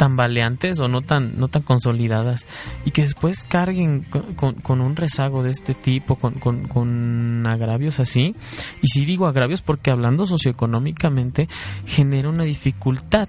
[0.00, 2.46] tambaleantes o no tan, no tan consolidadas
[2.86, 4.00] y que después carguen
[4.34, 8.34] con, con- un rezago de este tipo, con, con- agravios así,
[8.80, 11.48] y si digo agravios porque hablando socioeconómicamente
[11.84, 13.28] genera una dificultad,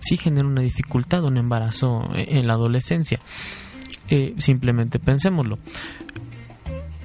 [0.00, 3.20] sí genera una dificultad un embarazo en la adolescencia.
[4.08, 5.58] Eh, simplemente pensémoslo.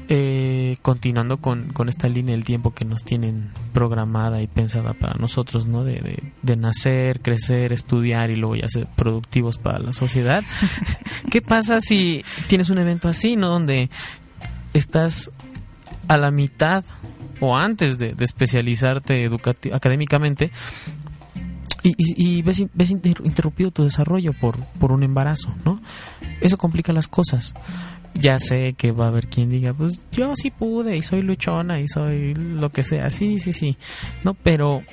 [0.10, 5.14] Eh, continuando con, con esta línea del tiempo que nos tienen programada y pensada para
[5.16, 5.86] nosotros, ¿no?
[5.86, 10.44] De, de- de nacer, crecer, estudiar y luego ya ser productivos para la sociedad.
[11.32, 13.48] ¿Qué pasa si tienes un evento así, ¿no?
[13.48, 13.90] Donde
[14.74, 15.32] estás
[16.10, 16.84] a la mitad
[17.40, 19.30] o antes de, de especializarte
[19.72, 20.52] académicamente
[21.82, 25.82] y, y- y ves, ves inter- interrumpido tu desarrollo por, por un embarazo, ¿no?
[26.42, 27.54] Eso complica las cosas.
[28.16, 31.80] Ya sé que va a haber quien diga, pues yo sí pude y soy luchona
[31.80, 33.76] y soy lo que sea, sí, sí, sí,
[34.24, 34.36] ¿no?
[34.36, 34.84] Pero,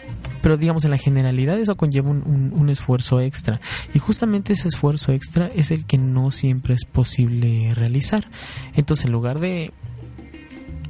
[0.40, 3.60] pero digamos en la generalidad eso conlleva un, un- un esfuerzo extra
[3.94, 8.26] y justamente ese esfuerzo extra es el que no siempre es posible realizar.
[8.74, 9.70] Entonces en lugar de,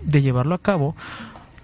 [0.05, 0.95] de llevarlo a cabo,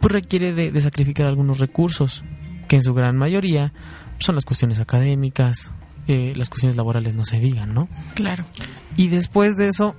[0.01, 2.25] pues requiere de, de sacrificar algunos recursos
[2.69, 3.73] que en su gran mayoría
[4.19, 5.73] son las cuestiones académicas,
[6.09, 7.89] eh, las cuestiones laborales no se digan, ¿no?
[8.15, 8.45] Claro.
[8.97, 9.95] Y después de eso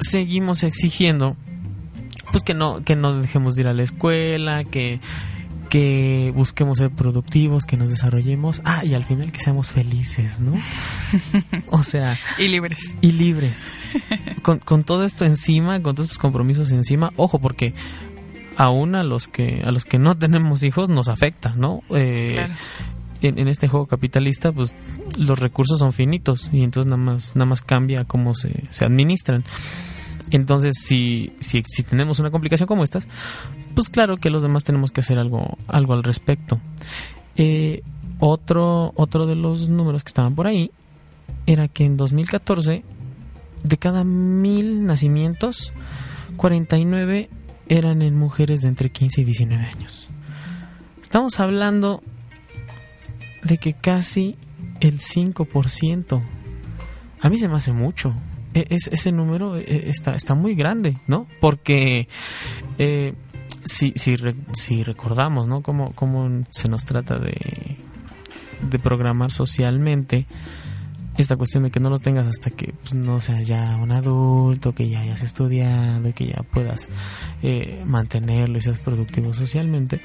[0.00, 1.36] seguimos exigiendo
[2.30, 5.00] pues que no que no dejemos de ir a la escuela, que
[5.68, 10.52] que busquemos ser productivos, que nos desarrollemos, ah, y al final que seamos felices, ¿no?
[11.70, 12.96] o sea, Y libres.
[13.00, 13.66] y libres.
[14.42, 17.72] Con, con todo esto encima, con todos estos compromisos encima, ojo, porque
[18.56, 21.82] aún a los que a los que no tenemos hijos nos afecta, ¿no?
[21.90, 22.54] Eh, Claro.
[23.22, 24.74] En, este juego capitalista, pues
[25.18, 29.44] los recursos son finitos y entonces nada más, nada más cambia cómo se, se administran.
[30.30, 33.08] Entonces, si, si, si tenemos una complicación como estas,
[33.74, 36.60] pues claro que los demás tenemos que hacer algo, algo al respecto.
[37.36, 37.82] Eh,
[38.20, 40.70] otro, otro de los números que estaban por ahí
[41.46, 42.84] era que en 2014,
[43.64, 45.72] de cada mil nacimientos,
[46.36, 47.28] 49
[47.68, 50.08] eran en mujeres de entre 15 y 19 años.
[51.02, 52.02] Estamos hablando
[53.42, 54.36] de que casi
[54.80, 56.22] el 5%.
[57.22, 58.14] A mí se me hace mucho.
[58.54, 61.26] E- es- ese número eh, está, está muy grande, ¿no?
[61.40, 62.08] Porque
[62.78, 63.14] eh,
[63.64, 64.16] si, si,
[64.52, 65.62] si recordamos, ¿no?
[65.62, 67.76] Cómo, cómo se nos trata de,
[68.68, 70.26] de programar socialmente
[71.18, 74.74] esta cuestión de que no los tengas hasta que pues, no seas ya un adulto,
[74.74, 76.88] que ya hayas estudiado y que ya puedas
[77.42, 80.00] eh, mantenerlo y seas productivo socialmente.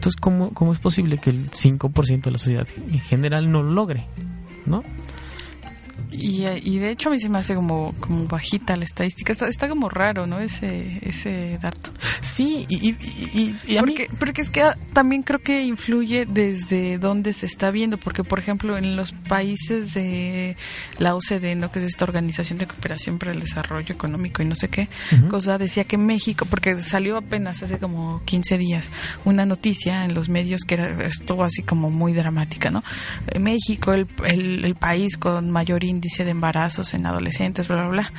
[0.00, 3.70] Entonces, ¿cómo, ¿cómo es posible que el 5% de la sociedad en general no lo
[3.72, 4.06] logre?
[6.12, 9.32] Y, y de hecho a mí se me hace como, como bajita la estadística.
[9.32, 10.40] Está, está como raro, ¿no?
[10.40, 11.90] Ese, ese dato.
[12.20, 13.94] Sí, y, y, y- a mí...
[13.96, 18.38] Porque, porque es que también creo que influye desde dónde se está viendo, porque por
[18.38, 20.56] ejemplo en los países de
[20.98, 21.70] la OCDE, ¿no?
[21.70, 24.88] que es esta Organización de Cooperación para el Desarrollo Económico y no sé qué,
[25.30, 28.90] cosa decía que México, porque salió apenas hace como 15 días
[29.24, 32.82] una noticia en los medios que era, estuvo así como muy dramática, ¿no?
[33.38, 38.12] México, el, el, el país con mayor índice de embarazos en adolescentes, bla, bla, bla.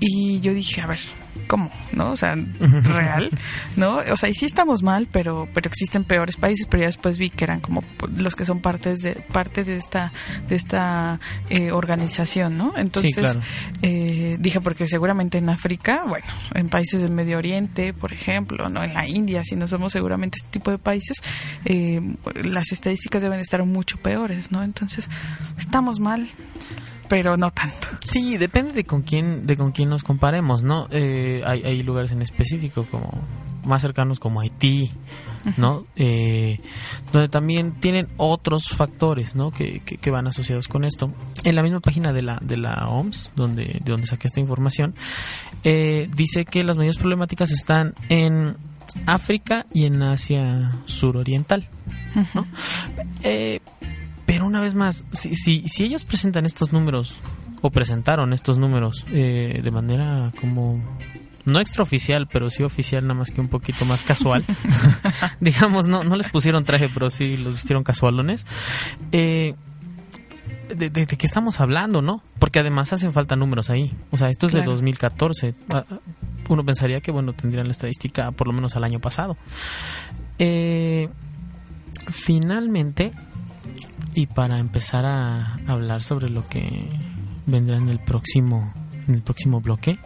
[0.00, 0.98] Y yo dije, a ver,
[1.46, 1.70] ¿cómo?
[1.92, 2.12] ¿No?
[2.12, 3.28] O sea, real,
[3.76, 3.96] ¿no?
[4.10, 7.28] O sea, y sí estamos mal, pero pero existen peores países, pero ya después vi
[7.28, 7.84] que eran como
[8.16, 10.12] los que son partes de parte de esta
[10.48, 11.20] de esta
[11.50, 12.72] eh, organización, ¿no?
[12.76, 13.40] Entonces, claro.
[13.82, 18.82] eh, dije porque seguramente en África, bueno, en países del Medio Oriente, por ejemplo, no
[18.82, 21.18] en la India, si no somos seguramente este tipo de países,
[21.66, 22.00] eh,
[22.44, 24.62] las estadísticas deben estar mucho peores, ¿no?
[24.62, 25.08] Entonces,
[25.58, 26.28] estamos mal,
[27.10, 27.88] pero no tanto.
[28.04, 30.86] Sí, depende de con quién, de con quién nos comparemos, ¿no?
[30.92, 33.10] Eh, hay, hay lugares en específico como
[33.64, 34.92] más cercanos como Haití,
[35.56, 35.86] ¿no?
[35.96, 36.60] Eh,
[37.12, 39.50] donde también tienen otros factores, ¿no?
[39.50, 41.12] Que, que, que van asociados con esto.
[41.42, 44.94] En la misma página de la de la OMS, donde de donde saqué esta información,
[45.64, 48.56] eh, dice que las mayores problemáticas están en
[49.06, 51.68] África y en Asia suroriental,
[52.34, 52.46] ¿no?
[53.24, 53.58] Eh,
[54.30, 57.20] pero una vez más, si, si, si ellos presentan estos números,
[57.62, 60.80] o presentaron estos números eh, de manera como
[61.46, 64.44] no extraoficial, pero sí oficial, nada más que un poquito más casual.
[65.40, 68.46] Digamos, no, no les pusieron traje, pero sí los vistieron casualones.
[69.10, 69.56] Eh,
[70.68, 72.22] de, de, de qué estamos hablando, ¿no?
[72.38, 73.92] Porque además hacen falta números ahí.
[74.12, 74.66] O sea, esto es Claro.
[74.66, 75.54] de 2014.
[75.70, 75.98] Ah, ah,
[76.48, 79.36] Uno pensaría que, bueno, tendrían la estadística por lo menos al año pasado.
[80.38, 81.08] Eh,
[82.12, 83.12] finalmente,
[84.14, 86.88] y para empezar a hablar sobre lo que
[87.46, 88.72] vendrá en el próximo,
[89.08, 89.98] en el próximo bloque,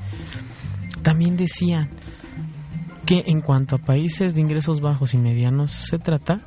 [1.02, 1.88] también decía
[3.06, 6.40] que en cuanto a países de ingresos bajos y medianos se trata,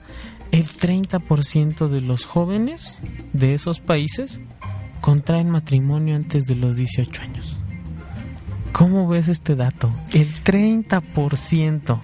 [0.52, 3.00] el 30% de los jóvenes
[3.34, 4.42] de esos países
[5.02, 7.58] contraen matrimonio antes de los 18 años.
[8.72, 9.92] ¿Cómo ves este dato?
[10.14, 12.02] El 30%.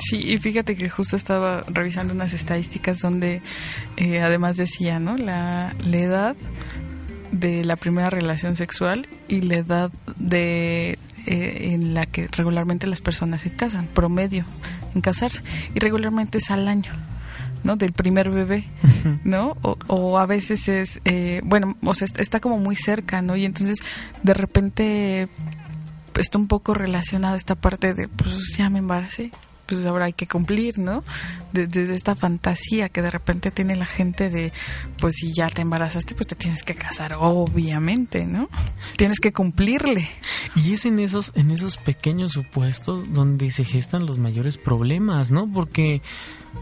[0.00, 3.42] Sí, y fíjate que justo estaba revisando unas estadísticas donde
[3.96, 5.16] eh, además decía, ¿no?
[5.16, 6.36] La, la edad
[7.32, 13.02] de la primera relación sexual y la edad de eh, en la que regularmente las
[13.02, 14.46] personas se casan, promedio
[14.94, 15.42] en casarse,
[15.74, 16.92] y regularmente es al año.
[17.62, 17.76] ¿no?
[17.76, 18.64] Del primer bebé,
[19.22, 19.54] ¿no?
[19.60, 23.36] O, o a veces es, eh, bueno, o sea, está como muy cerca, ¿no?
[23.36, 23.80] Y entonces
[24.22, 25.28] de repente
[26.18, 29.30] está un poco relacionada esta parte de, pues ya me embaracé,
[29.70, 31.04] pues ahora hay que cumplir, ¿no?
[31.52, 34.52] Desde de, esta fantasía que de repente tiene la gente de,
[34.98, 38.48] pues si ya te embarazaste, pues te tienes que casar, obviamente, ¿no?
[38.96, 40.08] Tienes que cumplirle.
[40.56, 45.50] Y es en esos, en esos pequeños supuestos donde se gestan los mayores problemas, ¿no?
[45.50, 46.02] Porque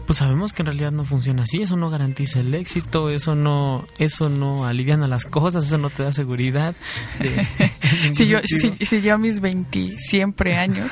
[0.09, 3.85] pues sabemos que en realidad no funciona así, eso no garantiza el éxito, eso no,
[3.99, 6.75] eso no aliviana las cosas, eso no te da seguridad.
[7.19, 10.91] De, de si, yo, si, si, yo a mis 20 siempre años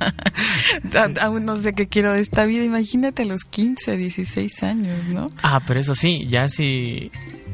[1.22, 5.32] aún no sé qué quiero de esta vida, imagínate a los 15, 16 años, ¿no?
[5.42, 7.10] Ah, pero eso sí, ya si,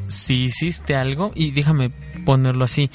[0.09, 1.91] si hiciste algo, y déjame
[2.25, 2.89] ponerlo así,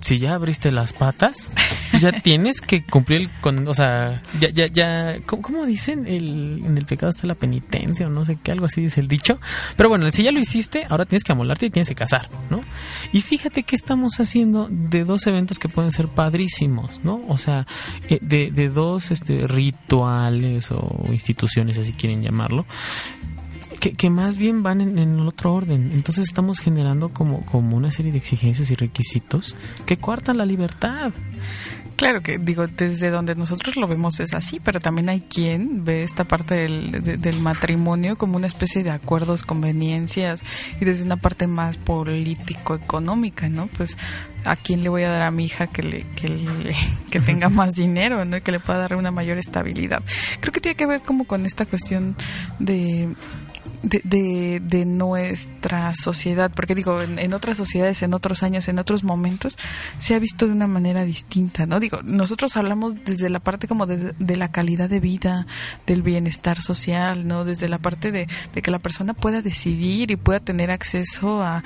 [0.00, 1.50] si ya abriste las patas,
[1.98, 6.06] ya tienes que cumplir con, o sea, ya, ya, ya, ¿cómo, dicen?
[6.06, 9.08] El, en el pecado está la penitencia o no sé qué, algo así dice el
[9.08, 9.38] dicho.
[9.76, 12.60] Pero bueno, si ya lo hiciste, ahora tienes que amolarte y tienes que casar, ¿no?
[13.12, 17.22] Y fíjate que estamos haciendo de dos eventos que pueden ser padrísimos, ¿no?
[17.28, 17.66] O sea,
[18.08, 22.66] de, de dos este, rituales o instituciones, así quieren llamarlo,
[23.80, 25.90] que, que, más bien van en, en, el otro orden.
[25.92, 31.12] Entonces estamos generando como, como una serie de exigencias y requisitos que coartan la libertad.
[32.00, 36.02] Claro que digo, desde donde nosotros lo vemos es así, pero también hay quien ve
[36.02, 40.42] esta parte del, de, del matrimonio como una especie de acuerdos, conveniencias
[40.80, 43.66] y desde una parte más político-económica, ¿no?
[43.66, 43.98] Pues
[44.46, 46.74] a quién le voy a dar a mi hija que le, que, le,
[47.10, 48.38] que tenga más dinero, ¿no?
[48.38, 50.02] Y que le pueda dar una mayor estabilidad.
[50.40, 52.16] Creo que tiene que ver como con esta cuestión
[52.58, 53.14] de
[53.82, 59.56] de, de, nuestra sociedad, porque digo, en, otras sociedades, en otros años, en otros momentos,
[59.96, 61.80] se ha visto de una manera distinta, ¿no?
[61.80, 65.46] Digo, nosotros hablamos desde la parte como de, de la calidad de vida,
[65.86, 67.44] del bienestar social, ¿no?
[67.44, 71.62] Desde la parte de, de que la persona pueda decidir y pueda tener acceso a,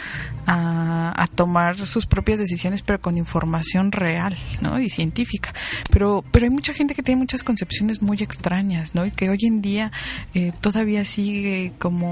[0.47, 4.79] a, a, tomar sus propias decisiones, pero con información real, ¿no?
[4.79, 5.53] Y científica.
[5.91, 9.05] Pero, pero hay mucha gente que tiene muchas concepciones muy extrañas, ¿no?
[9.05, 9.91] Y que hoy en día
[10.35, 12.04] eh, todavía sigue como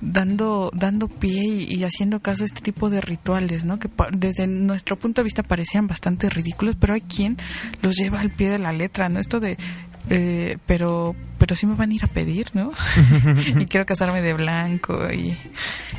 [0.00, 3.78] dando dando pie y, y, haciendo caso a este tipo de rituales, ¿no?
[3.78, 7.36] Que desde nuestro punto de vista parecían bastante ridículos, pero hay quien
[7.82, 9.20] los lleva al pie de la letra, ¿no?
[9.20, 9.56] Esto de
[10.10, 12.70] eh, pero pero sí me van a ir a pedir, ¿no?
[13.58, 15.36] y quiero casarme de blanco y,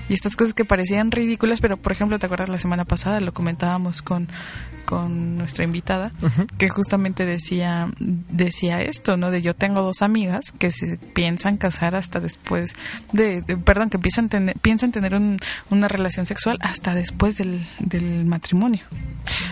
[0.07, 3.19] y estas cosas que parecían ridículas, pero por ejemplo, ¿te acuerdas la semana pasada?
[3.19, 4.29] Lo comentábamos con,
[4.85, 6.47] con nuestra invitada, uh -huh.
[6.57, 9.31] que justamente decía, decía esto, ¿no?
[9.31, 12.73] De yo tengo dos amigas que se piensan casar hasta después
[13.11, 15.39] de, de perdón, que piensan tener, piensan tener un,
[15.69, 18.83] una relación sexual hasta después del, del matrimonio.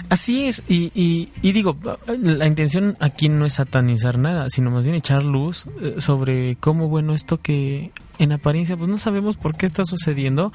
[0.09, 1.77] Así es, y, y, y, digo,
[2.07, 5.65] la intención aquí no es satanizar nada, sino más bien echar luz
[5.97, 10.53] sobre cómo, bueno, esto que en apariencia pues no sabemos por qué está sucediendo,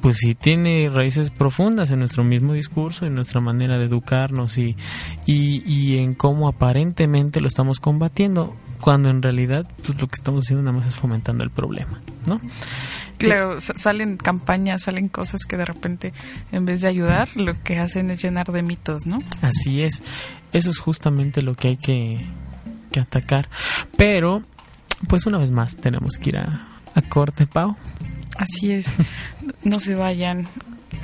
[0.00, 4.76] pues sí tiene raíces profundas en nuestro mismo discurso, en nuestra manera de educarnos y,
[5.26, 10.44] y, y en cómo aparentemente lo estamos combatiendo, cuando en realidad pues lo que estamos
[10.44, 12.40] haciendo nada más es fomentando el problema, ¿no?
[13.18, 16.12] Claro, salen campañas, salen cosas que de repente,
[16.50, 19.20] en vez de ayudar, lo que hacen es llenar de mitos, ¿no?
[19.40, 20.02] Así es.
[20.52, 22.26] Eso es justamente lo que hay que,
[22.92, 23.48] que atacar.
[23.96, 24.42] Pero,
[25.08, 27.76] pues una vez más, tenemos que ir a, a corte, Pau.
[28.36, 28.96] Así es.
[29.64, 30.48] No se vayan.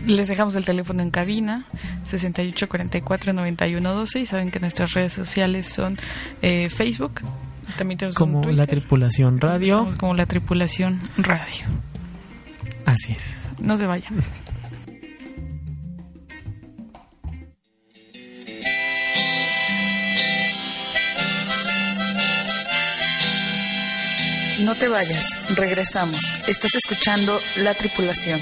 [0.07, 1.65] Les dejamos el teléfono en cabina
[2.11, 5.99] 6844-9112 y saben que nuestras redes sociales son
[6.43, 7.21] eh, Facebook.
[7.77, 9.89] También tenemos como la tripulación radio.
[9.99, 11.67] Como la tripulación radio.
[12.85, 13.49] Así es.
[13.59, 14.15] No se vayan.
[24.61, 25.25] No te vayas,
[25.57, 26.21] regresamos.
[26.49, 28.41] Estás escuchando La Tripulación.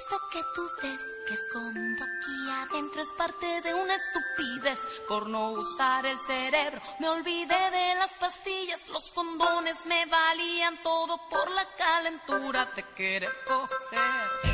[0.00, 5.50] Esto que tú ves que escondo aquí adentro es parte de una estupidez por no
[5.50, 6.80] usar el cerebro.
[7.00, 13.32] Me olvidé de las pastillas, los condones me valían todo por la calentura de querer
[13.46, 14.49] coger.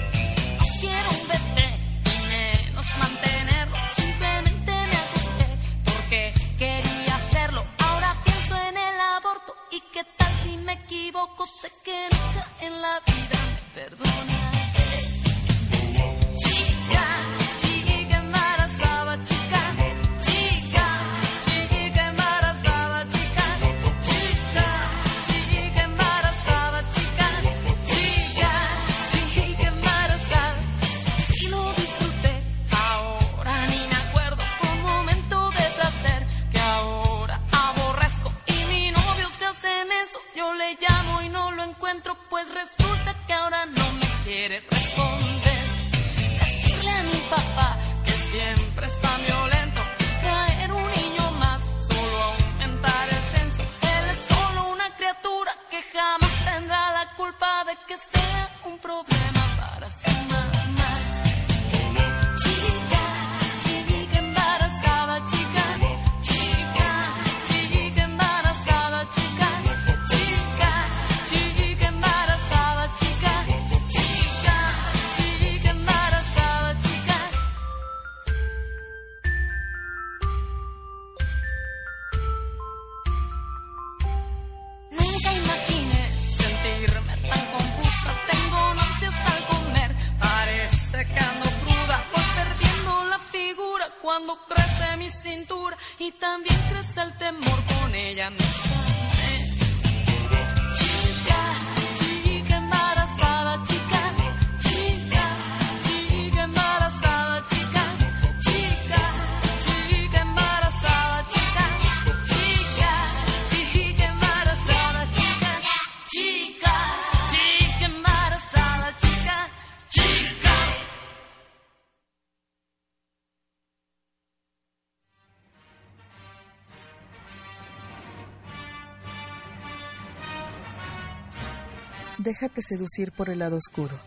[132.26, 134.00] Déjate seducir por el lado oscuro.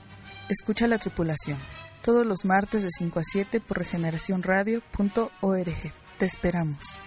[0.50, 1.58] Escucha la tripulación.
[2.04, 5.94] Todos los martes de 5 a 7 por regeneracionradio.org.
[6.18, 6.98] Te esperamos.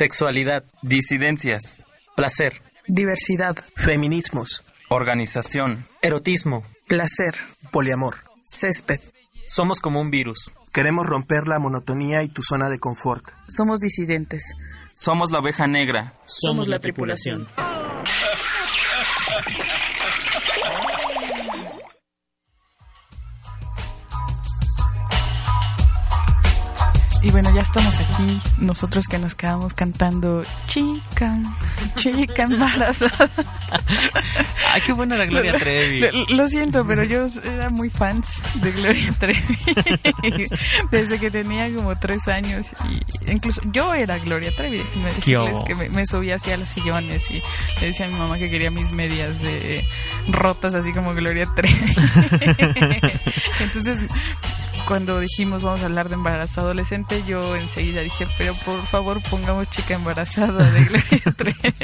[0.00, 1.84] sexualidad, disidencias,
[2.16, 7.34] placer, diversidad, feminismos, organización, erotismo, placer,
[7.70, 8.14] poliamor,
[8.46, 9.00] césped.
[9.46, 10.52] Somos como un virus.
[10.72, 13.26] Queremos romper la monotonía y tu zona de confort.
[13.46, 14.54] Somos disidentes.
[14.94, 16.14] Somos la oveja negra.
[16.24, 17.46] Somos la tripulación.
[27.22, 31.38] Y bueno, ya estamos aquí, nosotros que nos quedamos cantando chica,
[31.96, 33.28] chica embarazada.
[34.72, 36.00] Ay, qué buena la Gloria Trevi.
[36.00, 39.58] Lo, lo siento, pero yo era muy fans de Gloria Trevi
[40.90, 42.68] desde que tenía como tres años.
[42.88, 46.70] Y incluso yo era Gloria Trevi, déjenme decirles que me, me subía así a los
[46.70, 47.42] sillones y
[47.80, 49.84] le decía a mi mamá que quería mis medias de
[50.28, 51.74] rotas así como Gloria Trevi.
[53.60, 54.04] Entonces
[54.90, 59.70] cuando dijimos vamos a hablar de embarazo adolescente, yo enseguida dije, pero por favor pongamos
[59.70, 61.74] chica embarazada de Gloria Trevi.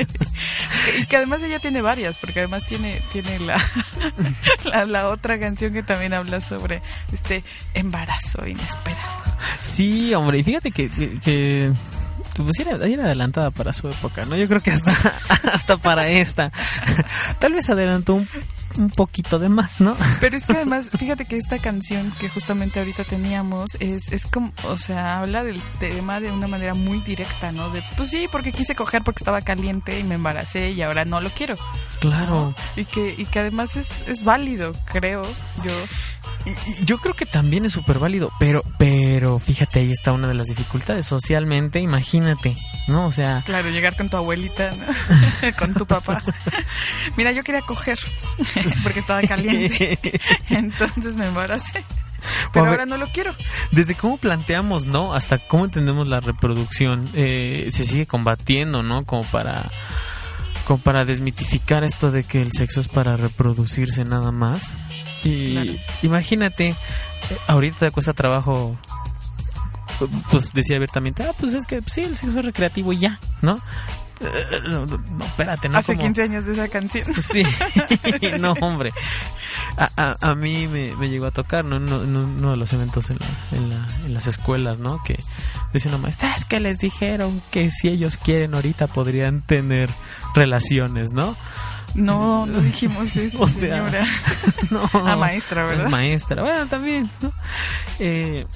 [0.99, 3.63] y que además ella tiene varias, porque además tiene, tiene la,
[4.65, 6.83] la, la otra canción que también habla sobre
[7.13, 7.45] este
[7.75, 9.23] embarazo inesperado.
[9.63, 10.91] Sí, hombre, y fíjate que,
[11.21, 11.73] que,
[12.39, 14.37] pues era, era adelantada para su época, ¿no?
[14.37, 14.91] Yo creo que hasta,
[15.53, 16.51] hasta para esta.
[17.39, 18.29] Tal vez adelantó un,
[18.79, 19.97] un poquito de más, ¿no?
[20.21, 24.53] Pero es que además, fíjate que esta canción que justamente ahorita teníamos es, es como,
[24.65, 27.71] o sea, habla del tema de una manera muy directa, ¿no?
[27.71, 31.21] De, pues sí, porque quise coger porque estaba caliente y me embaracé y ahora no
[31.21, 31.57] lo quiero.
[32.01, 32.55] Claro.
[32.77, 35.23] Y que, y que además es, es válido, creo
[35.65, 35.73] yo.
[36.45, 40.29] Y- y yo creo que también es súper válido, pero, pero fíjate, ahí está una
[40.29, 42.57] de las dificultades socialmente, imagínate,
[42.89, 43.07] ¿no?
[43.07, 45.53] O sea, Claro, llegar con tu abuelita, ¿no?
[45.59, 46.23] con tu papá.
[47.17, 47.99] Mira, yo quería coger
[48.83, 49.99] porque estaba caliente.
[50.51, 51.85] Entonces me embaracé.
[52.53, 52.81] Pero A ver.
[52.81, 53.33] ahora no lo quiero.
[53.71, 55.15] desde cómo planteamos, ¿no?
[55.15, 59.05] Hasta cómo entendemos la reproducción, eh, se sigue combatiendo, ¿no?
[59.05, 59.71] Como para,
[60.67, 64.73] como para desmitificar esto de que el sexo es para reproducirse nada más.
[65.25, 65.73] Y Claro.
[66.03, 66.77] imagínate, eh,
[67.47, 68.77] ahorita te cuesta trabajo,
[70.31, 73.61] pues decía abiertamente, ah, pues es que sí, el sexo es recreativo y ya, ¿no?
[74.21, 75.79] Eh, No, no, no, espérate, ¿no?
[75.79, 77.05] Hace Como- 15 años de esa canción.
[77.23, 77.43] Sí,
[78.41, 78.93] no, hombre.
[79.77, 81.77] A, a, a mí me, me llegó a tocar, ¿no?
[81.77, 85.03] En uno, de los eventos en, la- en, la- en las escuelas, ¿no?
[85.05, 85.19] Que
[85.73, 89.91] decía una maestra, es que les dijeron que si ellos quieren ahorita podrían tener
[90.35, 91.37] relaciones, ¿no?
[91.95, 94.07] No, no dijimos eso, O sea, señora.
[94.71, 95.17] no.
[95.17, 95.89] Maestra, ¿verdad?
[95.89, 97.33] Maestra, bueno, también, ¿no?
[97.99, 98.47] Eh,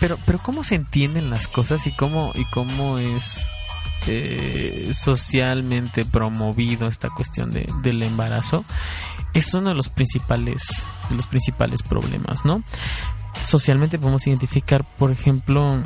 [0.00, 3.48] pero, pero cómo se entienden las cosas y cómo, y cómo es
[4.10, 8.64] eh, socialmente promovido esta cuestión de, del embarazo
[9.34, 10.62] es uno de los principales,
[11.10, 12.62] de los principales problemas, ¿no?
[13.42, 15.84] Socialmente podemos identificar, por ejemplo,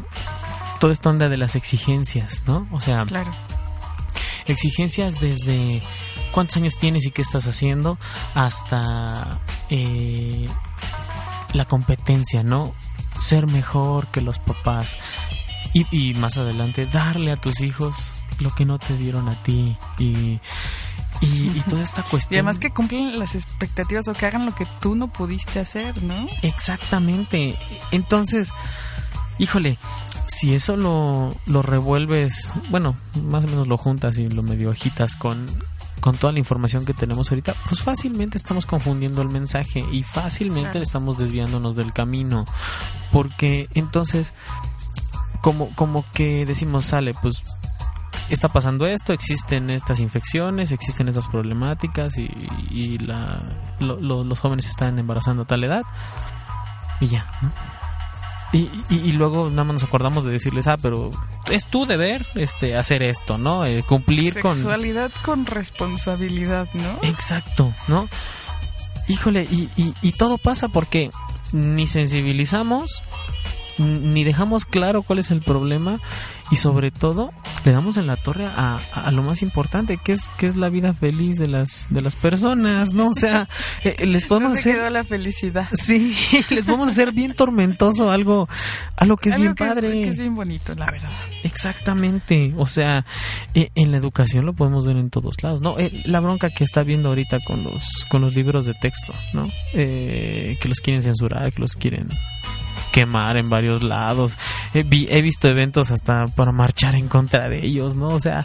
[0.80, 2.66] toda esta onda de las exigencias, ¿no?
[2.70, 3.32] O sea, Claro.
[4.46, 5.82] exigencias desde
[6.32, 7.98] cuántos años tienes y qué estás haciendo
[8.34, 10.48] hasta eh,
[11.52, 12.74] la competencia, ¿no?
[13.18, 14.96] Ser mejor que los papás
[15.74, 17.94] y, y más adelante darle a tus hijos
[18.40, 20.40] lo que no te dieron a ti y, y,
[21.20, 22.38] y toda esta Y cuestión.
[22.38, 26.14] además que cumplen las expectativas o que hagan lo que tú no pudiste hacer, ¿no?
[26.42, 27.56] Exactamente.
[27.92, 28.52] Entonces,
[29.38, 29.78] híjole,
[30.26, 35.14] si eso lo, lo revuelves, bueno, más o menos lo juntas y lo medio agitas
[35.14, 35.44] con,
[36.00, 40.70] con toda la información que tenemos ahorita, pues fácilmente estamos confundiendo el mensaje y fácilmente
[40.72, 40.84] Claro.
[40.84, 42.46] estamos desviándonos del camino.
[43.12, 44.32] Porque entonces,
[45.42, 47.42] como, como que decimos, sale, pues
[48.30, 52.30] está pasando esto, existen estas infecciones, existen estas problemáticas y,
[52.70, 53.40] y la,
[53.78, 55.82] lo- lo- los jóvenes están embarazando a tal edad
[57.00, 57.50] y ya, ¿no?
[58.54, 61.10] Y, y, y luego nada más nos acordamos de decirles, ah, pero
[61.50, 63.64] es tu deber este hacer esto, ¿no?
[63.64, 64.52] Eh, cumplir con...
[64.54, 66.98] Sexualidad con responsabilidad, ¿no?
[67.08, 68.08] Exacto, ¿no?
[69.08, 71.10] Híjole, y, y, y todo pasa porque
[71.52, 73.02] ni sensibilizamos,
[73.82, 76.00] ni dejamos claro cuál es el problema
[76.50, 77.30] y sobre todo
[77.64, 80.68] le damos en la torre a, a lo más importante que es que es la
[80.68, 83.08] vida feliz de las de las personas, ¿no?
[83.08, 83.48] O sea,
[83.84, 85.68] eh, les podemos ¿Dónde hacer quedó la felicidad?
[85.72, 86.14] Sí,
[86.50, 88.48] les vamos a hacer bien tormentoso algo,
[88.96, 90.02] algo que es Algo bien que padre.
[90.02, 91.10] que es bien bonito, la verdad.
[91.44, 93.06] Exactamente, o sea,
[93.54, 95.78] eh, en la educación lo podemos ver en todos lados, ¿no?
[95.78, 99.48] Eh, la bronca que está viendo ahorita con los con los libros de texto, ¿no?
[99.74, 102.08] Eh, que los quieren censurar, que los quieren
[102.92, 104.38] quemar en varios lados.
[104.74, 108.08] Eh, vi- he visto eventos hasta para marchar en contra de ellos, ¿no?
[108.08, 108.44] O sea,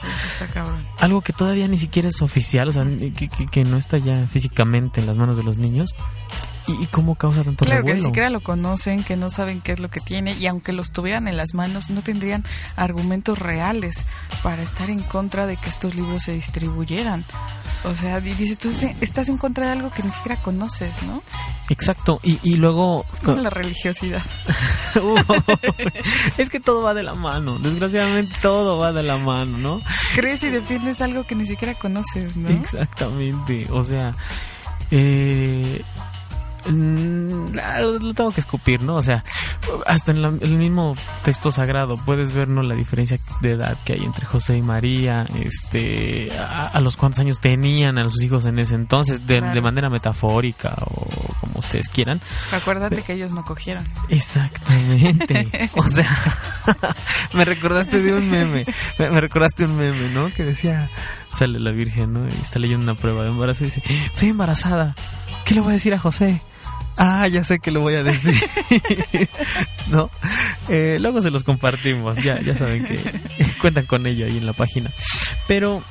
[1.00, 4.26] algo que todavía ni siquiera es oficial, o sea, que, que- que no está ya
[4.28, 5.94] físicamente en las manos de los niños.
[6.68, 9.72] ¿Y, y cómo causa tanto Claro, que ni siquiera lo conocen, que no saben qué
[9.72, 12.44] es lo que tiene y aunque los tuvieran en las manos no tendrían
[12.76, 14.04] argumentos reales
[14.44, 17.26] para estar en contra de que estos libros se distribuyeran.
[17.86, 18.70] O sea, di- dices, tú
[19.02, 21.24] estás en contra de algo que ni siquiera conoces, ¿no?
[21.70, 23.06] Exacto, y, y luego...
[23.14, 24.22] Es como la religiosidad.
[26.38, 29.82] es que todo va de la mano, desgraciadamente todo va de la mano, ¿no?
[30.16, 32.50] Crees y defiendes algo que ni siquiera conoces, ¿no?
[32.50, 34.16] Exactamente, o sea,
[34.92, 35.82] eh,
[36.66, 38.96] lo, lo tengo que escupir, ¿no?
[38.96, 39.24] O sea,
[39.86, 42.62] hasta en la- el mismo texto sagrado puedes ver, ¿no?
[42.64, 47.20] La diferencia de edad que hay entre José y María, este, a, a los cuántos
[47.20, 49.54] años tenían a sus hijos en ese entonces, de, Claro.
[49.54, 51.08] de manera metafórica o
[51.42, 52.20] como ustedes quieran.
[52.52, 53.86] Acuérdate que ellos no cogieron.
[54.10, 55.70] Exactamente.
[55.76, 56.10] O sea,
[57.34, 58.66] me recordaste de un meme.
[59.00, 60.30] Me, me recordaste un meme, ¿no?
[60.30, 60.90] Que decía,
[61.30, 62.28] sale la Virgen, ¿no?
[62.28, 64.96] Y está leyendo una prueba de embarazo y dice, estoy embarazada.
[65.48, 66.42] ¿Qué le voy a decir a José?
[66.98, 68.34] Ah, ya sé que lo voy a decir.
[69.90, 70.10] ¿No?
[70.68, 72.18] Eh, luego se los compartimos.
[72.18, 73.00] Ya, ya saben que
[73.62, 74.92] cuentan con ello ahí en la página.
[75.48, 75.84] Pero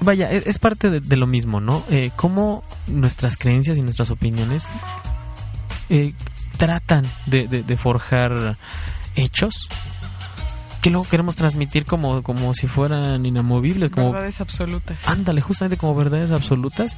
[0.00, 1.84] vaya, es, es parte de, de lo mismo, ¿no?
[1.90, 4.68] Eh, cómo nuestras creencias y nuestras opiniones
[5.90, 6.14] eh,
[6.56, 8.56] tratan de, de- de forjar
[9.16, 9.68] hechos
[10.80, 15.08] que luego queremos transmitir como, como si fueran inamovibles, como Verdades absolutas.
[15.08, 16.96] ándale, justamente como verdades absolutas.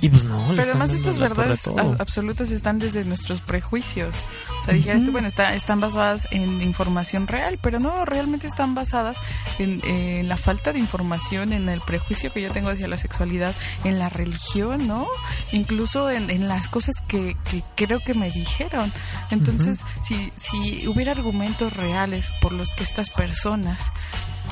[0.00, 1.68] Y pues no, Pero además estas verdades
[1.98, 4.14] absolutas están desde nuestros prejuicios.
[4.62, 8.74] O sea, dijeras tú, bueno, está, están basadas en información real, pero no, realmente están
[8.74, 9.18] basadas
[9.58, 13.54] en, en la falta de información, en el prejuicio que yo tengo hacia la sexualidad,
[13.84, 15.06] en la religión, ¿no?
[15.52, 18.92] Incluso en, en las cosas que, que creo que me dijeron.
[19.30, 23.92] Entonces, si, si hubiera argumentos reales por los que estas personas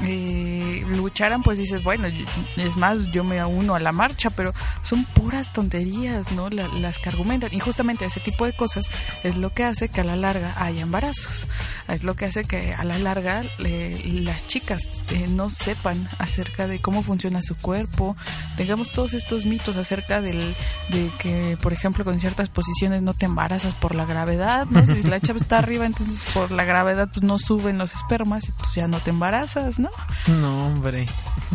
[0.03, 2.09] eh, lucharan, pues dices, bueno,
[2.57, 6.48] es más, yo me uno a la marcha, pero son puras tonterías, ¿no?
[6.51, 7.51] La- las que argumentan.
[7.53, 8.86] Y justamente ese tipo de cosas
[9.22, 11.46] es lo que hace que a la larga haya embarazos.
[11.88, 16.66] Es lo que hace que a la larga eh, las chicas eh, no sepan acerca
[16.66, 18.16] de cómo funciona su cuerpo.
[18.57, 20.55] Tengamos todos estos mitos acerca del,
[20.90, 24.86] de que, por ejemplo, con ciertas posiciones no te embarazas por la gravedad, ¿no?
[24.86, 28.53] Si la chava está arriba, entonces por la gravedad pues no suben los espermas y
[28.53, 29.89] pues ya no te embarazas, ¿no?
[30.28, 31.07] No, hombre.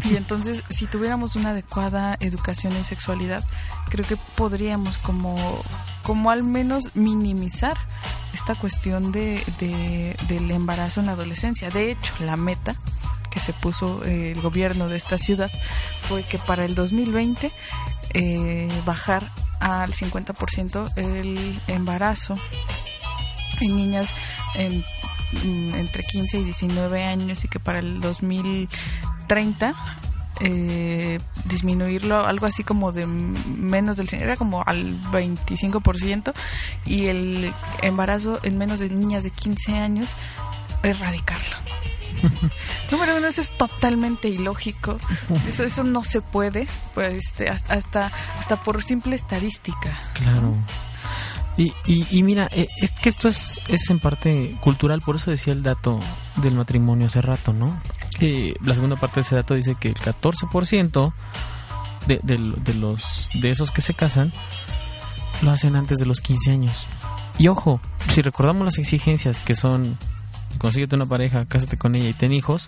[0.03, 3.43] Y entonces, si tuviéramos una adecuada educación en sexualidad,
[3.89, 5.35] creo que podríamos como,
[6.03, 7.77] como al menos minimizar
[8.33, 11.69] esta cuestión de, de- del embarazo en la adolescencia.
[11.69, 12.75] De hecho, la meta
[13.31, 15.51] que se puso eh, el gobierno de esta ciudad
[16.07, 17.51] fue que para el 2020
[18.13, 22.35] eh, bajar al 50% el embarazo
[23.61, 24.13] en niñas
[24.55, 24.83] en-
[25.43, 29.75] entre 15 y 19 años y que para el 2030
[30.41, 36.33] eh, disminuirlo algo así como de menos del era como al 25%
[36.85, 40.13] y el embarazo en menos de niñas de 15 años
[40.83, 41.55] erradicarlo.
[42.91, 44.99] Número uno, eso es totalmente ilógico.
[45.47, 49.97] Eso, eso no se puede, pues este, hasta, hasta, hasta por simple estadística.
[50.13, 50.55] Claro.
[51.57, 55.31] Y, y, y mira, eh, es que esto es, es en parte cultural, por eso
[55.31, 55.99] decía el dato
[56.41, 57.81] del matrimonio hace rato, ¿no?
[58.61, 61.13] La segunda parte de ese dato dice que el 14%
[62.07, 64.33] de, de, de los, de esos que se casan
[65.41, 66.87] lo hacen antes de los 15 años.
[67.37, 69.97] Y ojo, si recordamos las exigencias que son
[70.57, 72.67] consíguete una pareja, cásate con ella y ten hijos,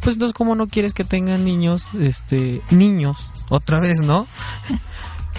[0.00, 4.26] pues entonces como no quieres que tengan niños, este, niños, otra vez, ¿no?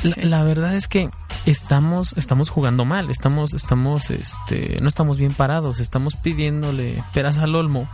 [0.04, 1.10] La, la verdad es que
[1.46, 7.56] estamos, estamos jugando mal, estamos, estamos, este, no estamos bien parados, estamos pidiéndole peras al
[7.56, 7.88] olmo.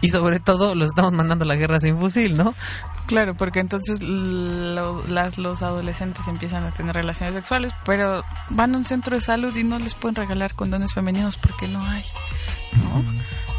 [0.00, 2.54] Y sobre todo los estamos mandando a la guerra sin fusil, ¿no?
[3.06, 8.78] Claro, porque entonces lo- las, los adolescentes empiezan a tener relaciones sexuales, pero van a
[8.78, 12.04] un centro de salud y no les pueden regalar condones femeninos porque no hay,
[12.82, 13.02] ¿no?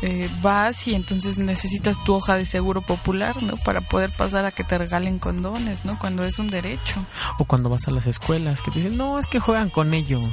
[0.01, 3.55] Eh, vas y entonces necesitas tu hoja de seguro popular, ¿no?
[3.57, 5.97] Para poder pasar a que te regalen condones, ¿no?
[5.97, 7.03] Cuando es un derecho.
[7.37, 10.23] O cuando vas a las escuelas que te dicen, no, es que juegan con ellos.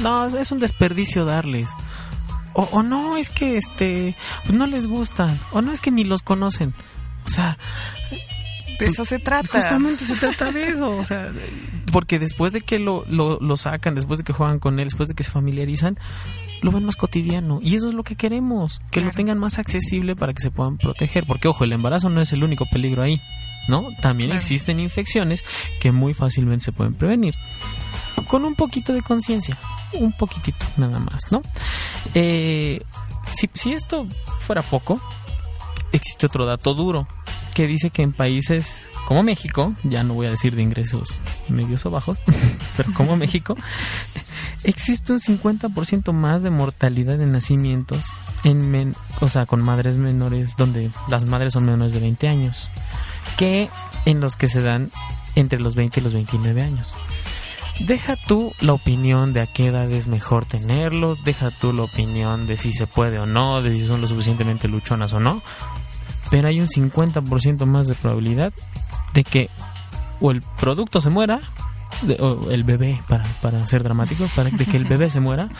[0.00, 1.68] No, es- un desperdicio darles.
[2.54, 5.38] O, o no, es que este, pues no les gustan.
[5.52, 6.72] O no, es que ni los conocen.
[7.26, 7.58] O sea,
[8.78, 9.60] De eso se trata.
[9.60, 11.32] Justamente se trata de eso, o sea,
[11.92, 15.08] porque después de que lo, lo, lo sacan, después de que juegan con él, después
[15.08, 15.98] de que se familiarizan,
[16.62, 17.58] lo ven más cotidiano.
[17.62, 20.78] Y eso es lo que queremos, que lo tengan más accesible para que se puedan
[20.78, 21.26] proteger.
[21.26, 23.20] Porque, ojo, el embarazo no es el único peligro ahí,
[23.68, 23.84] ¿no?
[24.00, 24.38] También Claro.
[24.38, 25.44] existen infecciones
[25.80, 27.34] que muy fácilmente se pueden prevenir.
[28.28, 29.58] Con un poquito de conciencia,
[29.94, 31.42] un poquitito nada más, ¿no?
[32.14, 32.80] Eh,
[33.34, 34.06] si, si esto
[34.38, 35.00] fuera poco,
[35.92, 37.06] existe otro dato duro
[37.54, 41.18] que dice que en países como México, ya no voy a decir de ingresos
[41.48, 42.18] medios o bajos,
[42.76, 43.56] pero como México,
[44.64, 48.04] existe un 50% más de mortalidad de nacimientos
[48.44, 52.68] en men- o sea, con madres menores donde las madres son menores de 20 años
[53.36, 53.68] que
[54.06, 54.90] en los que se dan
[55.34, 56.88] entre los 20 y los 29 años.
[57.80, 62.46] Deja tú la opinión de a qué edad es mejor tenerlo, deja tú la opinión
[62.46, 65.42] de si se puede o no, de si son lo suficientemente luchonas o no,
[66.32, 68.52] pero hay un 50% más de probabilidad
[69.12, 69.50] de que
[70.20, 71.40] o el producto se muera
[72.00, 75.50] de- o el bebé, para, para ser dramático, para de que el bebé se muera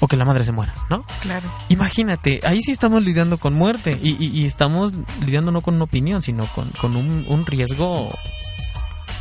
[0.00, 1.04] o que la madre se muera, ¿no?
[1.20, 1.48] Claro.
[1.68, 4.92] Imagínate, ahí sí estamos lidiando con muerte y, y- y estamos
[5.24, 8.10] lidiando no con una opinión, sino con, con un, un riesgo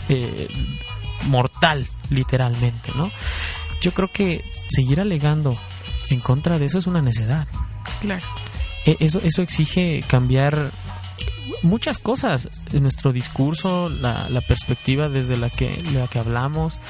[0.09, 0.47] eh,
[1.27, 3.11] mortal, literalmente, ¿no?
[3.81, 5.55] Yo creo que seguir alegando
[6.09, 7.47] en contra de eso es una necedad.
[8.01, 8.25] Claro.
[8.85, 10.71] E- Eso, eso exige cambiar
[11.63, 16.81] muchas cosas nuestro discurso, la, la perspectiva desde la que, la que hablamos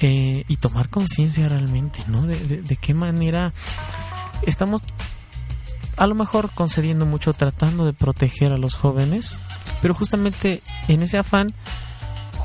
[0.00, 2.26] eh, y tomar conciencia realmente, ¿no?
[2.26, 3.52] De qué manera
[4.42, 4.82] estamos
[5.96, 9.36] a lo mejor concediendo mucho, tratando de proteger a los jóvenes,
[9.80, 11.52] pero justamente en ese afán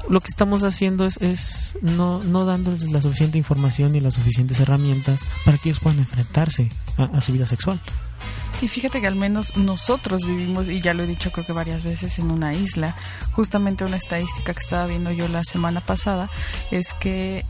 [0.10, 4.60] lo que estamos haciendo es, es no, no dándoles la suficiente información y las suficientes
[4.60, 7.80] herramientas para que ellos puedan enfrentarse a- a su vida sexual.
[8.60, 11.84] Y fíjate que al menos nosotros vivimos, y ya lo he dicho creo que varias
[11.84, 12.96] veces, en una isla.
[13.34, 16.28] Justamente una estadística que estaba viendo yo la semana pasada
[16.72, 17.46] es que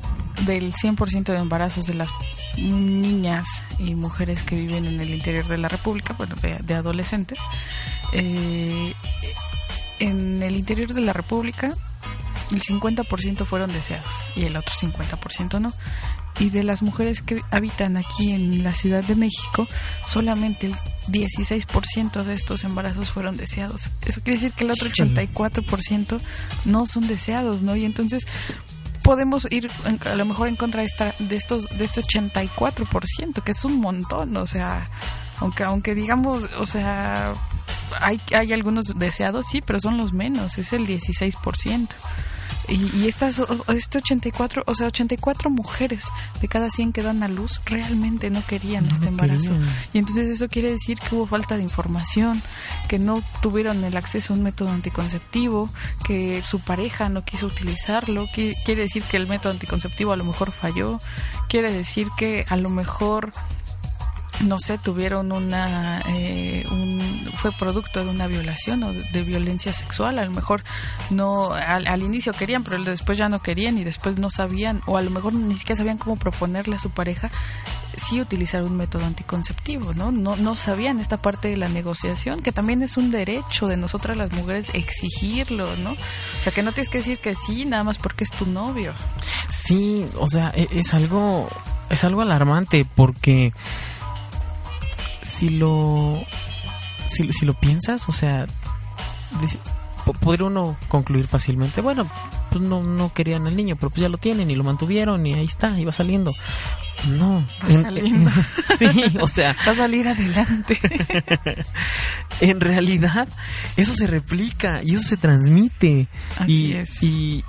[0.45, 2.09] del 100% de embarazos de las
[2.57, 3.47] niñas
[3.79, 7.39] y mujeres que viven en el interior de la República, bueno, de, de adolescentes,
[8.11, 8.93] eh,
[9.99, 11.73] en el interior de la República
[12.51, 15.73] el 50% fueron deseados y el otro 50% no.
[16.39, 19.67] Y de las mujeres que habitan aquí en la Ciudad de México,
[20.05, 20.75] solamente el
[21.09, 23.89] 16% de estos embarazos fueron deseados.
[24.05, 26.19] Eso quiere decir que el otro 84%
[26.65, 27.75] no son deseados, ¿no?
[27.75, 28.27] Y entonces
[29.07, 29.71] podemos ir
[30.05, 33.79] a lo mejor en contra de esta de estos de este 84%, que es un
[33.79, 34.89] montón, o sea,
[35.39, 37.33] aunque aunque digamos, o sea,
[38.01, 41.87] hay hay algunos deseados, sí, pero son los menos, es el 16%.
[42.69, 46.05] Y, y estas, este 84, o sea, 84 mujeres
[46.41, 49.51] de cada 100 que dan a luz realmente no querían No este embarazo.
[49.51, 49.69] querían.
[49.93, 52.41] Y entonces eso quiere decir que hubo falta de información,
[52.87, 55.69] que no tuvieron el acceso a un método anticonceptivo,
[56.05, 60.25] que su pareja no quiso utilizarlo, que quiere decir que el método anticonceptivo a lo
[60.25, 60.99] mejor falló,
[61.47, 63.31] quiere decir que a lo mejor
[64.45, 66.65] no sé, tuvieron una, eh,
[67.33, 70.19] fue producto de una violación o de, de violencia sexual.
[70.19, 70.63] A lo mejor
[71.09, 74.97] no, al, al inicio querían, pero después ya no querían y después no sabían, o
[74.97, 77.29] a lo mejor ni siquiera sabían cómo proponerle a su pareja
[77.97, 80.11] sí utilizar un método anticonceptivo, ¿no?
[80.11, 84.15] No, no sabían esta parte de la negociación, que también es un derecho de nosotras
[84.15, 85.93] las mujeres exigirlo, ¿no?
[85.93, 88.93] O sea, que no tienes que decir que sí, nada más porque es tu novio.
[89.49, 91.49] Sí, o sea, e- es algo
[91.89, 93.53] es algo alarmante porque
[95.27, 96.23] si lo
[97.07, 98.47] si, si lo piensas, o sea,
[100.21, 102.09] podría uno concluir fácilmente, bueno,
[102.49, 105.33] pues no no querían al niño, pero pues ya lo tienen y lo mantuvieron y
[105.33, 106.33] ahí está, iba saliendo.
[107.09, 108.31] No, en- saliendo.
[108.77, 108.89] sí,
[109.21, 110.79] o sea, Va a salir adelante.
[112.41, 113.27] en realidad
[113.75, 116.07] eso se replica y eso se transmite
[116.39, 117.03] Así y, es.
[117.03, 117.43] y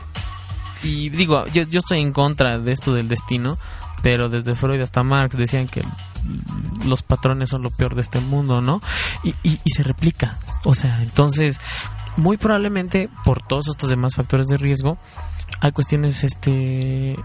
[0.83, 3.59] y digo yo, yo estoy en contra de esto del destino
[4.03, 5.83] pero desde Freud hasta Marx decían que
[6.85, 8.81] los patrones son lo peor de este mundo no
[9.25, 11.61] y, y, y se replica o sea entonces
[12.17, 14.99] muy probablemente por todos estos demás factores de riesgo
[15.61, 17.17] hay cuestiones este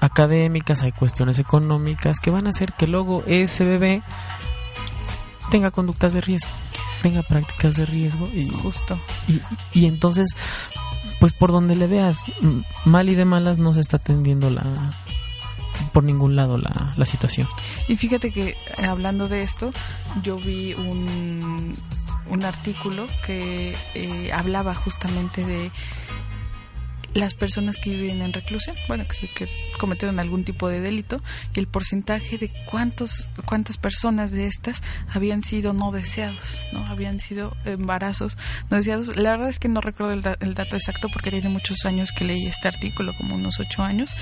[0.00, 4.02] académicas hay cuestiones económicas que van a hacer que luego ese bebé
[5.50, 6.50] tenga conductas de riesgo,
[7.02, 9.00] tenga prácticas de riesgo y, Justo.
[9.28, 9.40] y,
[9.72, 10.28] y entonces,
[11.20, 12.24] pues por donde le veas,
[12.84, 14.64] mal y de malas no se está atendiendo la
[15.92, 17.48] por ningún lado la, la situación.
[17.88, 18.56] Y fíjate que eh,
[18.88, 19.72] hablando de esto,
[20.22, 21.74] yo vi un,
[22.28, 25.70] un artículo que eh, hablaba justamente de
[27.16, 29.48] las personas que viven en reclusión, bueno, que,
[29.78, 31.22] cometieron algún tipo de delito
[31.54, 37.20] y el porcentaje de cuántos cuántas personas de estas habían sido no deseados, no habían
[37.20, 38.36] sido embarazos
[38.70, 39.16] no deseados.
[39.16, 42.24] La verdad es que no recuerdo el, el dato exacto porque tiene muchos años que
[42.24, 44.14] leí este artículo, como unos ocho años,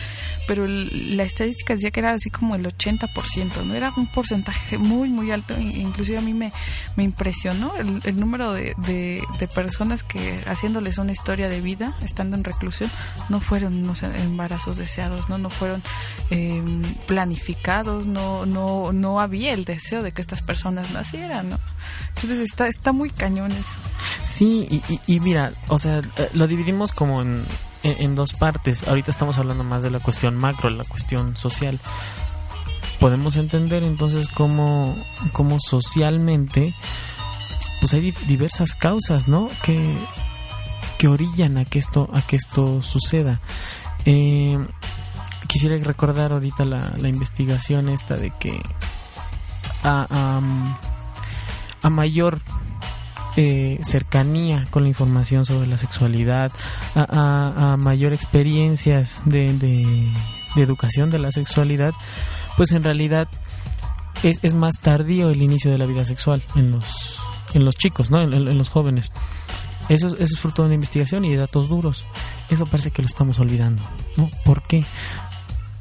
[0.47, 4.79] pero el- la estadística decía que era así como el 80%, no era un porcentaje
[4.79, 6.51] muy muy alto, e- inclusive a mí me,
[6.97, 11.97] me impresionó el, el número de, de, de personas que haciéndoles una historia de vida,
[12.03, 12.84] estando en reclusión,
[13.29, 15.83] no fueron unos embarazos deseados, no, no fueron
[16.31, 16.63] eh,
[17.07, 21.59] planificados, no, no, no había el deseo de que estas personas nacieran, ¿no?
[22.15, 23.79] Entonces está, está muy cañón eso.
[24.23, 27.45] Sí, y, y- mira, o sea, eh, lo dividimos como en,
[27.83, 28.87] en, dos partes.
[28.89, 31.81] Ahorita estamos hablando más de la cuestión macro, la cuestión social.
[33.01, 34.97] Podemos entender entonces cómo,
[35.33, 36.73] cómo socialmente
[37.81, 39.51] pues hay di- diversas causas, ¿no?
[39.63, 39.95] Que,
[40.99, 43.41] que orillan a que esto, a que esto suceda.
[44.07, 44.59] Eh,
[45.49, 48.61] quisiera recordar ahorita la, la investigación esta de que
[49.83, 50.41] a,
[51.83, 52.41] a, mayor
[53.37, 56.51] eh, cercanía con la información sobre la sexualidad,
[56.95, 60.09] a, a- mayor experiencias de, de-
[60.57, 61.93] educación de la sexualidad,
[62.57, 63.27] pues en realidad
[64.23, 67.19] es, es más tardío el inicio de la vida sexual en los,
[67.55, 68.23] en los chicos, ¿no?
[68.23, 69.11] En los jóvenes.
[69.89, 72.07] Eso, es- eso es fruto de una investigación y de datos duros.
[72.51, 73.83] Eso parece que lo estamos olvidando,
[74.17, 74.31] ¿no?
[74.45, 74.85] ¿Por qué?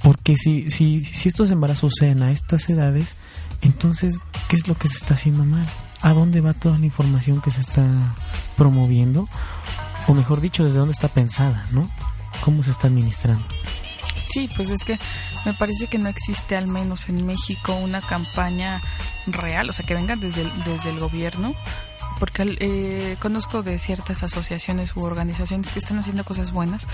[0.02, 3.16] Porque si, si, si estos embarazos suceden a estas edades,
[3.62, 4.18] entonces,
[4.50, 5.66] ¿qué es lo que se está haciendo mal?
[6.02, 7.86] ¿A dónde va toda la información que se está
[8.58, 9.30] promoviendo?
[10.08, 11.90] O mejor dicho, ¿desde dónde está pensada, no?
[12.42, 13.44] ¿Cómo se está administrando?
[14.34, 15.00] Sí, pues es que
[15.46, 18.82] me parece que no existe al menos en México una campaña
[19.28, 21.54] real, o sea, que venga desde desde el gobierno,
[22.20, 26.88] porque eh, conozco de ciertas asociaciones u organizaciones que están haciendo cosas buenas,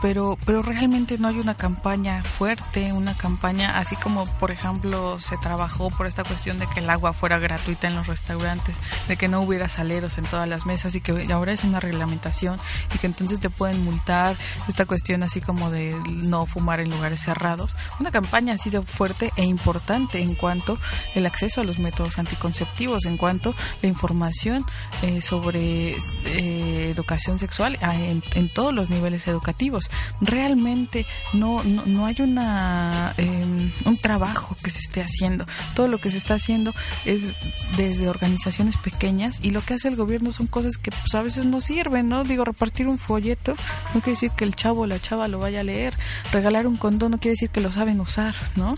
[0.00, 5.36] pero pero realmente no hay una campaña fuerte, una campaña así como, por ejemplo, se
[5.38, 8.76] trabajó por esta cuestión de que el agua fuera gratuita en los restaurantes,
[9.08, 12.58] de que no hubiera saleros en todas las mesas y que ahora es una reglamentación
[12.94, 14.36] y que entonces te pueden multar,
[14.68, 17.76] esta cuestión así como de no fumar en lugares cerrados.
[18.00, 20.78] Una campaña así de fuerte e importante en cuanto
[21.14, 24.64] el acceso a los métodos anticonceptivos, en cuanto la información
[25.02, 25.96] eh, sobre
[26.26, 29.90] eh, educación sexual ah, en, en todos los niveles educativos.
[30.20, 31.04] Realmente
[31.34, 35.44] no, no, no hay una eh, un trabajo que se esté haciendo.
[35.74, 37.32] Todo lo que se está haciendo es
[37.76, 41.44] desde organizaciones pequeñas y lo que hace el gobierno son cosas que pues, a veces
[41.46, 42.24] no sirven, ¿no?
[42.24, 43.54] Digo, repartir un folleto
[43.94, 45.92] no quiere decir que el chavo o la chava lo vaya a leer.
[46.32, 48.72] Regalar un condón no quiere decir que lo saben usar, ¿no?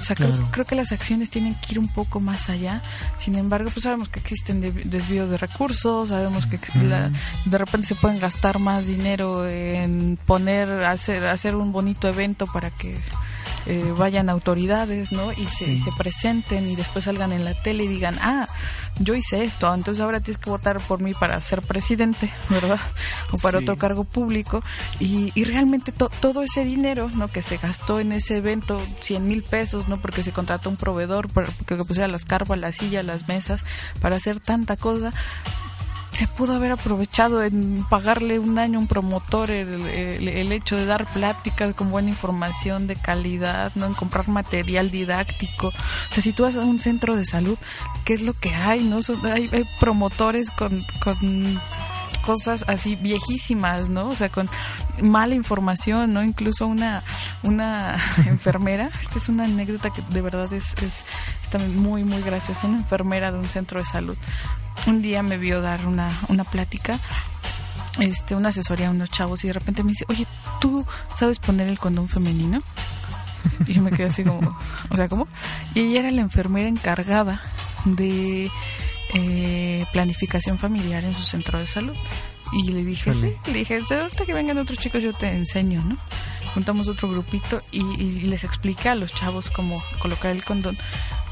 [0.00, 0.48] O sea, creo, Claro.
[0.50, 2.82] creo que las acciones tienen que ir un poco más allá.
[3.18, 7.10] Sin embargo, pues sabemos que existen de- desvíos de recursos, sabemos que la-
[7.44, 12.70] de repente se pueden gastar más dinero en poner, hacer, hacer un bonito evento para
[12.70, 12.96] que
[13.66, 15.32] eh, vayan autoridades, ¿no?
[15.32, 18.48] Y se, y se presenten y después salgan en la tele y digan, ah,
[19.00, 22.80] yo hice esto, entonces ahora tienes que votar por mí para ser presidente, ¿verdad?
[23.32, 23.64] O para Sí.
[23.64, 24.62] otro cargo público.
[25.00, 27.28] Y, y realmente to- todo ese dinero, ¿no?
[27.28, 30.00] Que se gastó en ese evento, 100 mil pesos, ¿no?
[30.00, 33.62] Porque se contrató un proveedor, para que pusiera las carpas, las sillas, las mesas,
[34.00, 35.12] para hacer tanta cosa
[36.10, 40.86] se pudo haber aprovechado en pagarle un año a un promotor el, el- hecho de
[40.86, 45.68] dar pláticas con buena información de calidad, no en comprar material didáctico.
[45.68, 45.72] O
[46.12, 47.58] sea, si tú vas a un centro de salud,
[48.04, 48.82] ¿qué es lo que hay?
[48.84, 51.60] no hay, hay promotores con, con
[52.24, 54.08] cosas así viejísimas, ¿no?
[54.08, 54.48] O sea, con
[55.02, 56.22] mala información, ¿no?
[56.22, 57.02] Incluso una
[57.42, 57.96] una
[58.26, 61.04] enfermera, esta es una anécdota que de verdad es, es
[61.50, 64.16] también muy, muy graciosa, una enfermera de un centro de salud.
[64.86, 66.98] Un día me vio dar una, una plática,
[67.98, 70.26] este, una asesoría a unos chavos y de repente me dice, oye,
[70.60, 72.62] ¿tú sabes poner el condón femenino?
[73.66, 74.40] Y yo me quedé así como,
[74.90, 75.26] o sea, ¿cómo?
[75.74, 77.40] Y ella era la enfermera encargada
[77.84, 78.50] de
[79.14, 81.96] eh, planificación familiar en su centro de salud.
[82.52, 85.82] Y le dije, sí, le dije, "De ahorita que vengan otros chicos yo te enseño,
[85.84, 85.98] ¿no?
[86.54, 90.76] Juntamos otro grupito y, y les expliqué a los chavos cómo colocar el condón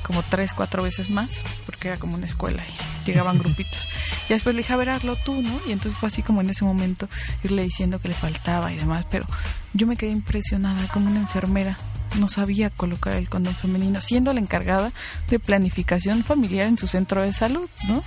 [0.06, 3.88] como tres, cuatro veces más, porque era como una escuela y llegaban grupitos.
[4.28, 5.60] Y después le dije, a ver, hazlo tú, ¿no?
[5.66, 7.08] Y entonces fue así como en ese momento
[7.42, 9.26] irle diciendo que le faltaba y demás, pero
[9.74, 11.76] yo me quedé impresionada como una enfermera
[12.20, 14.90] no sabía colocar el condón femenino, siendo la encargada
[15.28, 18.02] de planificación familiar en su centro de salud, ¿no?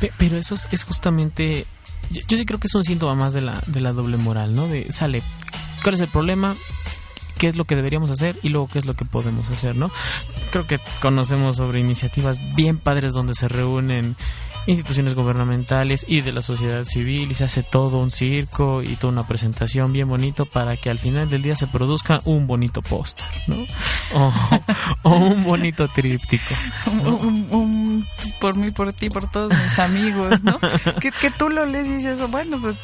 [0.00, 1.66] Pe- Pero eso es, es justamente.
[2.10, 4.54] Yo, yo sí creo que es un síntoma más de la, de la doble moral,
[4.54, 4.68] ¿no?
[4.68, 5.22] De sale,
[5.82, 6.54] ¿cuál es el problema?
[7.38, 8.36] ¿Qué es lo que deberíamos hacer?
[8.42, 9.90] Y luego, ¿qué es lo que podemos hacer, no?
[10.50, 14.16] Creo que conocemos sobre iniciativas bien padres donde se reúnen
[14.66, 19.12] instituciones gubernamentales y de la sociedad civil y se hace todo un circo y toda
[19.14, 23.24] una presentación bien bonito para que al final del día se produzca un bonito póster,
[23.46, 23.56] ¿no?
[24.12, 24.32] O,
[25.04, 26.54] o un bonito tríptico.
[26.86, 28.06] Un, un- un-
[28.40, 30.58] por mí, por ti, por todos mis amigos, ¿no?
[31.00, 32.76] que, que tú lo lees y dices, bueno, pues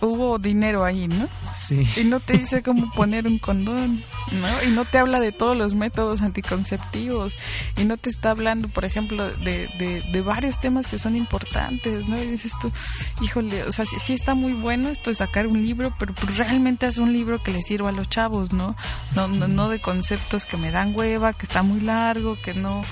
[0.00, 1.28] hubo dinero ahí, ¿no?
[1.50, 1.86] Sí.
[1.96, 4.62] Y no te dice cómo poner un ¿no?
[4.66, 7.34] Y no te habla de todos los métodos anticonceptivos.
[7.76, 12.06] Y no te está hablando, por ejemplo, de, de, de varios temas que son importantes,
[12.08, 12.20] ¿no?
[12.20, 12.70] Y dices tú,
[13.22, 16.86] híjole, o sea, sí, está muy bueno esto de sacar un libro, pero pues realmente
[16.86, 18.76] haz un libro que le sirva a los chavos, ¿no?
[19.14, 22.82] No, no, no de conceptos que me dan hueva, que está muy largo, que no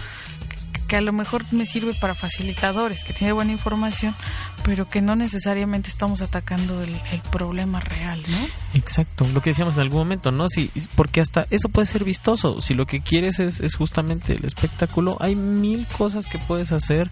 [0.92, 4.14] que a lo mejor me sirve para facilitadores, que tiene buena información,
[4.62, 6.92] pero que no necesariamente estamos atacando el,
[7.30, 8.36] problema real, ¿no?
[8.74, 10.50] Exacto, lo que decíamos en algún momento, ¿no?
[10.50, 12.60] Si, porque hasta eso puede ser vistoso.
[12.60, 17.10] Si lo que quieres es, es justamente el espectáculo, hay mil cosas que puedes hacer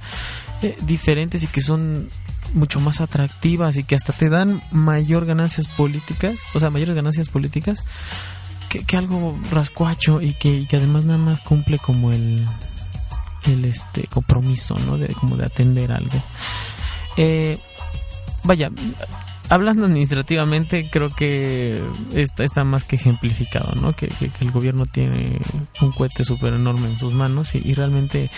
[0.60, 2.10] eh, diferentes y que son
[2.52, 7.30] mucho más atractivas y que hasta te dan mayor ganancias políticas, o sea, mayores ganancias
[7.30, 7.86] políticas
[8.68, 12.46] que, algo rascuacho y que además nada más cumple como el,
[13.46, 14.98] el este compromiso, ¿no?
[14.98, 16.22] De, como de atender algo.
[17.16, 17.58] Eh,
[18.44, 18.70] vaya,
[19.48, 21.80] hablando administrativamente, creo que
[22.14, 23.92] está, está más que ejemplificado, ¿no?
[23.94, 25.38] Que, que- el gobierno tiene
[25.80, 28.30] un cohete súper enorme en sus manos y, y realmente...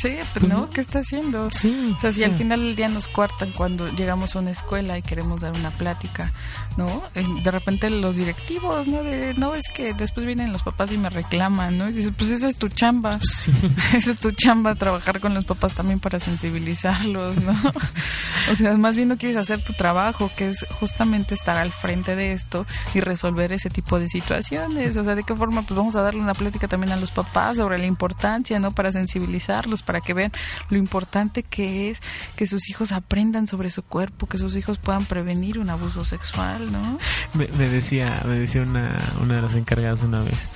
[0.00, 0.70] Sí, pero ¿no?
[0.70, 1.50] ¿Qué está haciendo?
[1.50, 2.24] Sí, O sea, si sí.
[2.24, 5.70] al final del día nos cuartan cuando llegamos a una escuela y queremos dar una
[5.70, 6.32] plática,
[6.76, 7.02] ¿no?
[7.14, 9.02] De repente los directivos, ¿no?
[9.02, 11.88] De, no, es que después vienen los papás y me reclaman, ¿no?
[11.88, 13.18] Y dices, pues esa es tu chamba.
[13.22, 13.52] Sí.
[13.94, 17.52] Esa es tu chamba, trabajar con los papás también para sensibilizarlos, ¿no?
[18.50, 22.16] O sea, más bien no quieres hacer tu trabajo, que es justamente estar al frente
[22.16, 22.64] de esto
[22.94, 24.96] y resolver ese tipo de situaciones.
[24.96, 25.62] O sea, ¿de qué forma?
[25.62, 28.72] Pues vamos a darle una plática también a los papás sobre la importancia, ¿no?
[28.72, 30.32] Para sensibilizarlos, para que vean
[30.70, 32.00] lo importante que es
[32.36, 36.70] que sus hijos aprendan sobre su cuerpo, que sus hijos puedan prevenir un abuso sexual,
[36.72, 36.98] ¿no?
[37.34, 40.48] Me, me decía, me decía una, una de las encargadas una vez,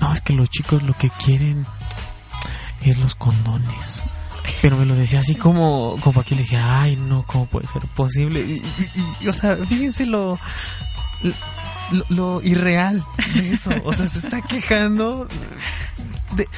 [0.00, 1.64] no, es que los chicos lo que quieren
[2.82, 4.02] es los condones.
[4.62, 7.82] Pero me lo decía así como, como que le dijera, ay, no, ¿cómo puede ser
[7.88, 8.40] posible?
[8.40, 10.38] Y, y- y, o sea, fíjense lo,
[11.90, 13.04] lo, lo irreal
[13.34, 13.70] de eso.
[13.84, 15.26] O sea, se está quejando
[16.36, 16.48] de,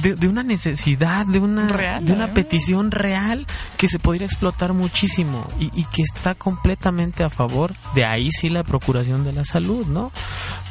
[0.00, 2.32] de, de una necesidad, de una, Real, de una ¿eh?
[2.34, 3.46] petición real
[3.76, 8.48] que se podría explotar muchísimo y, y que está completamente a favor de ahí sí
[8.48, 10.12] la procuración de la salud, ¿no?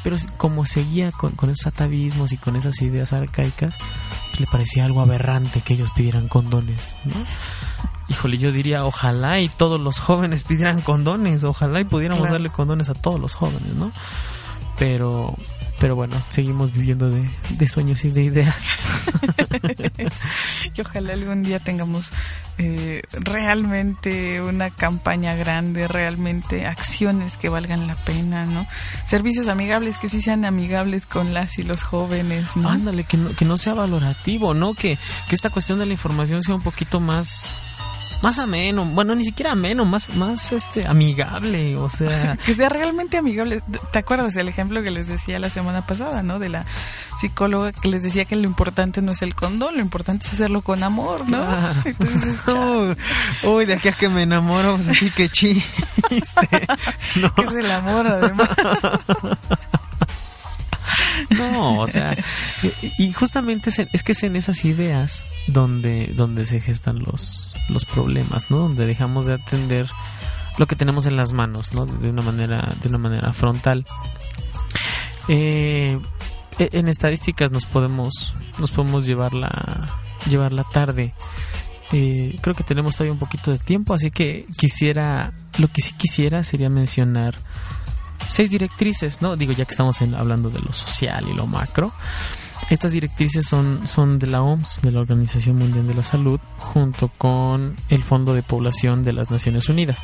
[0.03, 3.77] Pero como seguía con, con esos atavismos y con esas ideas arcaicas,
[4.29, 7.13] pues le parecía algo aberrante que ellos pidieran condones, ¿no?
[8.09, 12.33] Híjole, yo diría, ojalá y todos los jóvenes pidieran condones, ojalá y pudiéramos Claro.
[12.33, 13.91] darle condones a todos los jóvenes, ¿no?
[14.77, 15.35] Pero,
[15.81, 18.67] pero bueno, seguimos viviendo de, de sueños y de ideas.
[20.73, 22.11] Y ojalá algún día tengamos
[22.57, 28.65] eh, realmente una campaña grande, realmente acciones que valgan la pena, ¿no?
[29.05, 32.69] Servicios amigables que sí sean amigables con las y los jóvenes, ¿no?
[32.69, 34.75] Ándale, que no, que no sea valorativo, ¿no?
[34.75, 37.59] Que, que esta cuestión de la información sea un poquito más
[38.21, 43.17] más ameno, bueno, ni siquiera ameno, más más este amigable, o sea, que sea realmente
[43.17, 43.61] amigable.
[43.91, 46.39] ¿Te acuerdas el ejemplo que les decía la semana pasada, no?
[46.39, 46.65] De la
[47.19, 50.61] psicóloga que les decía que lo importante no es el condón, lo importante es hacerlo
[50.61, 51.41] con amor, ¿no?
[51.41, 51.73] Ah.
[51.85, 52.95] Entonces, uy,
[53.49, 55.67] uy, de aquí a que me enamoro, pues así que chiste.
[57.15, 57.33] No.
[57.33, 58.49] que es el amor, además.
[61.51, 62.15] No, o sea,
[62.97, 67.55] y, justamente es, en- es que es en esas ideas donde, donde se gestan los,
[67.69, 68.57] los problemas, ¿no?
[68.59, 69.87] Donde dejamos de atender
[70.57, 71.85] lo que tenemos en las manos, ¿no?
[71.85, 73.85] De una manera, de una manera frontal.
[75.27, 75.99] Eh,
[76.59, 79.87] e- en estadísticas nos podemos, nos podemos llevar la,
[80.29, 81.13] llevar la tarde.
[81.93, 85.93] Eh, creo que tenemos todavía un poquito de tiempo, así que quisiera, lo que sí
[85.97, 87.35] quisiera sería mencionar
[88.29, 89.35] seis directrices, ¿no?
[89.35, 91.93] Digo, ya que estamos en- hablando de lo social y lo macro.
[92.69, 97.09] Estas directrices son, son de la OMS, de la Organización Mundial de la Salud, junto
[97.09, 100.03] con el Fondo de Población de las Naciones Unidas.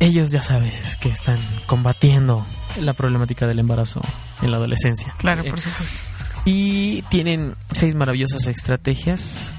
[0.00, 2.44] Ellos ya sabes que están combatiendo
[2.80, 4.02] la problemática del embarazo
[4.42, 5.14] en la adolescencia.
[5.18, 5.98] Claro, Eh, por supuesto.
[6.44, 9.54] y tienen seis maravillosas estrategias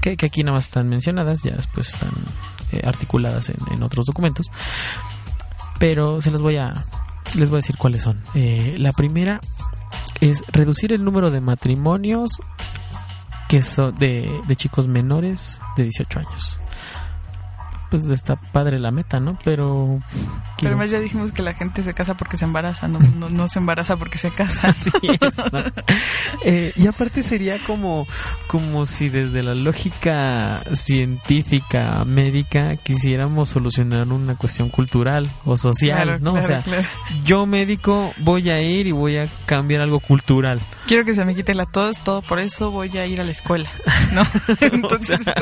[0.00, 2.10] que, que aquí nada más están mencionadas, ya después están
[2.72, 4.46] eh, articuladas en, en otros documentos.
[5.78, 6.84] Pero se las voy a,
[7.36, 8.20] les voy a decir cuáles son.
[8.34, 9.40] Eh, la primera
[10.20, 12.40] es reducir el número de matrimonios
[13.48, 16.60] que son de, de chicos menores de 18 años.
[18.02, 19.38] Pues está padre la meta, ¿no?
[19.44, 20.00] Pero...
[20.58, 23.46] Pero además ya dijimos que la gente se casa porque se embaraza, no, no, no
[23.48, 24.68] se embaraza porque se casa.
[24.68, 25.58] Así es, ¿no?
[26.44, 28.06] Eh, y aparte sería como,
[28.46, 36.18] como si desde la lógica científica, médica, quisiéramos solucionar una cuestión cultural o social, Claro,
[36.20, 36.32] ¿no?
[36.32, 36.82] claro, o sea, claro.
[37.24, 40.60] yo médico voy a ir y voy a cambiar algo cultural.
[40.86, 43.30] Quiero que se me quite la tos, todo por eso voy a ir a la
[43.32, 43.68] escuela,
[44.14, 44.22] ¿no?
[44.60, 45.34] Entonces, sea-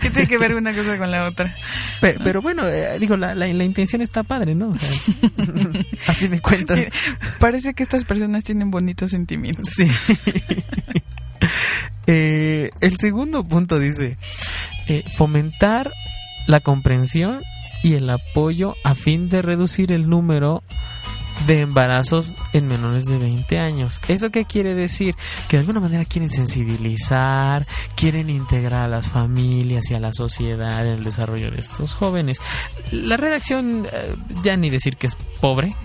[0.00, 1.54] ¿qué tiene que ver una cosa con la otra?
[2.00, 4.70] Pe- pero bueno, eh, digo, la, la, la intención está padre, ¿no?
[4.70, 4.88] O sea,
[6.08, 6.78] a fin de cuentas.
[7.38, 9.68] Parece que estas personas tienen bonitos sentimientos.
[9.68, 9.84] Sí.
[12.06, 14.18] Eh, el segundo punto dice,
[14.88, 15.92] eh, fomentar
[16.46, 17.40] la comprensión
[17.82, 20.62] y el apoyo a fin de reducir el número
[21.46, 24.00] de embarazos en menores de 20 años.
[24.08, 25.14] ¿Eso qué quiere decir?
[25.48, 30.86] Que de alguna manera quieren sensibilizar, quieren integrar a las familias y a la sociedad
[30.86, 32.38] en el desarrollo de estos jóvenes.
[32.92, 35.74] La redacción, eh, ya ni decir que es pobre,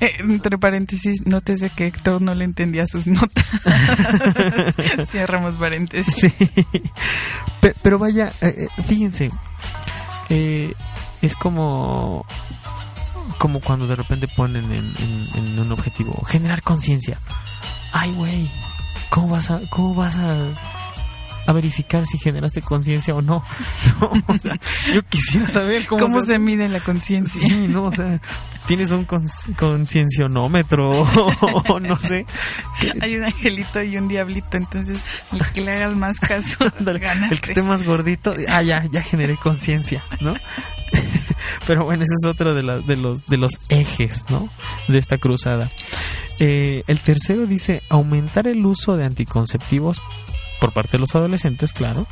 [0.00, 3.44] Eh, entre paréntesis, nótese que Héctor no le entendía sus notas.
[5.08, 6.14] Cerramos paréntesis.
[6.14, 6.64] Sí.
[7.60, 9.30] Pe- Pero vaya, eh, fíjense,
[10.28, 10.72] eh,
[11.22, 12.26] es como
[13.38, 17.18] como cuando de repente ponen en, en- en un objetivo generar conciencia.
[17.92, 18.50] Ay, güey,
[19.10, 20.36] ¿cómo vas a cómo vas a
[21.46, 23.42] a verificar si generaste conciencia o no.
[24.00, 24.56] No, o sea,
[24.92, 27.48] yo quisiera saber cómo, ¿Cómo se mide la conciencia?
[27.48, 28.20] Sí, no, o sea,
[28.66, 29.04] tienes un
[29.56, 30.90] concienciónómetro
[31.68, 32.26] o no sé.
[33.00, 35.00] Hay un angelito y un diablito, entonces
[35.32, 37.34] el que le hagas más caso, ganaste.
[37.34, 40.34] El que esté más gordito, ah, ya, ya generé conciencia, ¿no?
[41.66, 44.48] Pero bueno, ese es otro de, la- de, los, de los ejes, ¿no?
[44.88, 45.70] De esta cruzada.
[46.40, 50.02] Eh, el tercero dice aumentar el uso de anticonceptivos
[50.64, 52.06] por parte de los adolescentes, claro,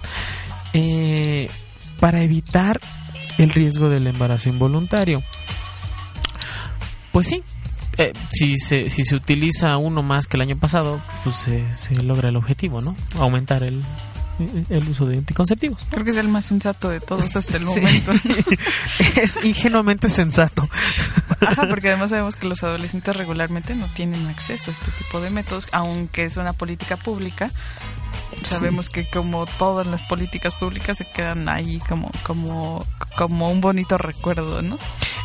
[0.75, 1.49] eh,
[2.01, 2.79] para evitar
[3.39, 5.23] el riesgo del embarazo involuntario.
[7.13, 7.43] Pues sí,
[7.97, 11.95] eh, si, se, si se utiliza uno más que el año pasado, pues se, se
[12.03, 12.95] logra el objetivo, ¿no?
[13.19, 13.83] Aumentar el,
[14.69, 15.81] el uso de anticonceptivos.
[15.89, 17.81] Creo que es el más sensato de todos hasta el Sí.
[17.81, 18.13] momento.
[19.23, 20.69] es ingenuamente sensato.
[21.41, 25.31] Ajá, porque además sabemos que los adolescentes regularmente no tienen acceso a este tipo de
[25.31, 27.51] métodos, aunque es una política pública.
[28.41, 32.85] Sabemos que como todas las políticas públicas se quedan ahí como como
[33.17, 34.79] como un bonito recuerdo, ¿no?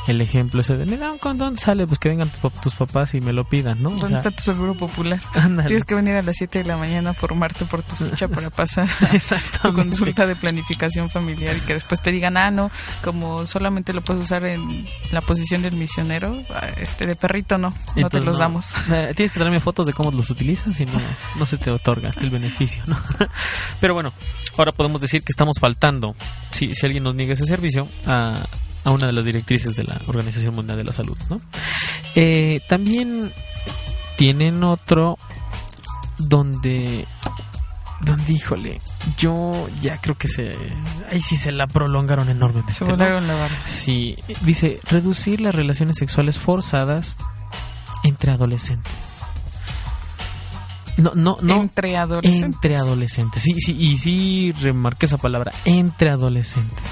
[0.07, 3.13] El ejemplo ese de me da un condón, sale, pues que vengan tu tus papás
[3.13, 3.89] y me lo pidan, ¿no?
[3.89, 5.19] O ¿Dónde sea, está tu seguro popular?
[5.33, 5.67] ándale.
[5.67, 8.49] Tienes que venir a las 7 de la mañana a formarte por tu ficha para
[8.49, 8.87] pasar
[9.61, 12.71] tu consulta de planificación familiar y que después te digan, ah, no,
[13.03, 17.69] como solamente lo puedes usar en la posición del misionero, ah, este de perrito no,
[17.71, 18.39] no te Entonces, los no.
[18.39, 18.73] damos.
[18.89, 20.93] Eh, Tienes que traerme fotos de cómo los utilizas y no,
[21.35, 22.97] no se te otorga el beneficio, ¿no?
[23.81, 24.13] Pero bueno,
[24.57, 26.15] ahora podemos decir que estamos faltando,
[26.49, 28.39] si, si alguien nos niega ese servicio, a,
[28.87, 31.41] a una de las directrices de la Organización Mundial de la Salud, ¿no?
[32.15, 33.33] Eh, también
[34.15, 35.17] tienen otro
[36.17, 37.05] donde
[37.99, 38.79] donde híjole
[39.17, 40.55] yo ya creo que se
[41.11, 42.91] ahí sí se la prolongaron enormemente Se ¿no?
[42.91, 43.55] volaron la barra.
[43.65, 47.17] Sí, dice reducir las relaciones sexuales forzadas
[48.05, 49.09] entre adolescentes.
[50.95, 51.61] No, no, no.
[51.61, 52.41] Entre adolescentes.
[52.41, 53.43] Entre adolescentes.
[53.43, 56.85] Sí, sí, y sí remarqué esa palabra, entre adolescentes.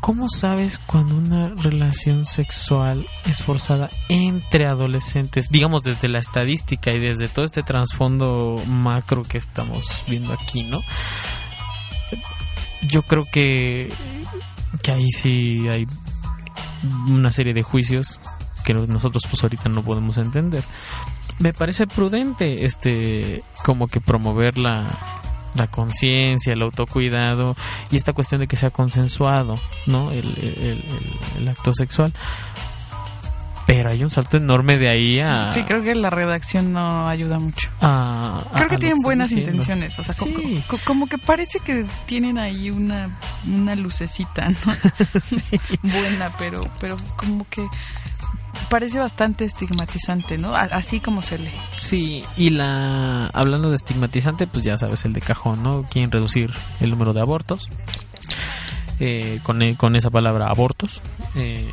[0.00, 5.48] ¿Cómo sabes cuando una relación sexual es forzada entre adolescentes?
[5.50, 10.80] Digamos desde la estadística y desde todo este trasfondo macro que estamos viendo aquí, ¿no?
[12.82, 13.92] Yo creo que,
[14.82, 15.86] que ahí sí hay
[17.08, 18.20] una serie de juicios
[18.64, 20.62] que no- nosotros pues ahorita no podemos entender.
[21.40, 24.86] Me parece prudente este como que promover la,
[25.56, 27.54] la conciencia, el autocuidado
[27.90, 30.10] y esta cuestión de que sea consensuado, ¿no?
[30.12, 30.84] El, el- el-
[31.38, 32.12] el acto sexual.
[33.66, 35.50] Pero hay un salto enorme de ahí a...
[35.52, 37.68] Sí, creo que la redacción no ayuda mucho.
[37.80, 39.50] a- Creo a que tienen buenas diciendo.
[39.50, 40.62] intenciones, o sea, Sí.
[40.68, 44.56] co- como que parece que tienen ahí una, una lucecita, ¿no?
[45.82, 47.66] Buena, pero, pero como que
[48.68, 50.54] parece bastante estigmatizante, ¿no?
[50.54, 51.50] Así como se lee.
[51.76, 55.84] Sí, y la hablando de estigmatizante, pues ya sabes el de cajón, ¿no?
[55.84, 57.68] Quieren reducir el número de abortos.
[58.98, 61.00] eh, con, e- con esa palabra abortos
[61.34, 61.68] eh,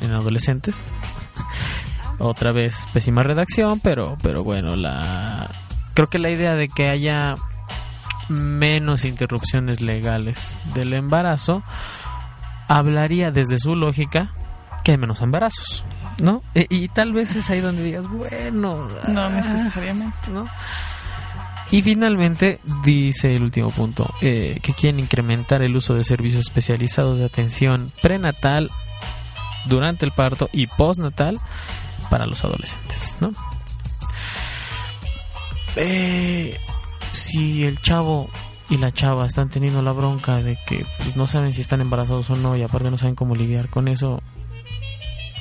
[0.00, 0.76] en, en adolescentes.
[2.20, 5.48] Otra vez pésima redacción, pero pero bueno, la
[5.94, 7.34] creo que la idea de que haya
[8.28, 11.62] menos interrupciones legales del embarazo
[12.68, 14.32] hablaría desde su lógica
[14.84, 15.84] que hay menos embarazos,
[16.22, 16.42] ¿no?
[16.54, 20.30] E- y tal vez es ahí donde digas, bueno, No ah, necesariamente.
[20.30, 20.48] ¿no?
[21.70, 27.18] Y finalmente dice el último punto, eh, que quieren incrementar el uso de servicios especializados
[27.18, 28.70] de atención prenatal
[29.66, 31.38] durante el parto y postnatal
[32.10, 33.32] para los adolescentes, ¿no?
[35.76, 36.58] Eh,
[37.12, 38.30] si el chavo
[38.70, 42.30] y la chava están teniendo la bronca de que pues, no saben si están embarazados
[42.30, 44.22] o no y aparte no saben cómo lidiar con eso,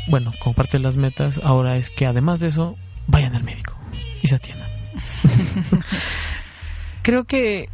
[0.07, 2.75] bueno, como parte de las metas ahora es que además de eso
[3.07, 3.75] vayan al médico
[4.21, 4.69] y se atiendan.
[7.01, 7.69] creo que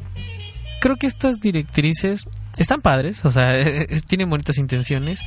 [0.80, 2.26] creo que estas directrices
[2.58, 3.54] están padres, o sea,
[4.08, 5.22] tienen bonitas intenciones,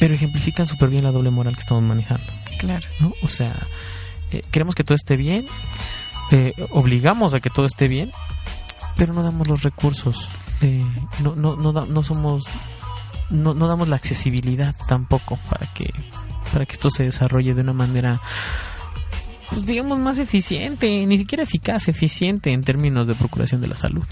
[0.00, 2.26] pero ejemplifican súper bien la doble moral que estamos manejando.
[2.58, 2.86] Claro.
[3.00, 3.12] ¿no?
[3.22, 3.54] O sea,
[4.30, 5.46] eh, queremos que todo esté bien,
[6.30, 8.10] eh, obligamos a que todo esté bien,
[8.96, 10.28] pero no damos los recursos,
[10.60, 10.84] eh,
[11.22, 12.44] no, no, no, da- no somos,
[13.30, 15.92] no, no damos la accesibilidad tampoco para que,
[16.52, 18.20] para que esto se desarrolle de una manera,
[19.50, 24.04] pues, digamos, más eficiente, ni siquiera eficaz, eficiente en términos de procuración de la salud.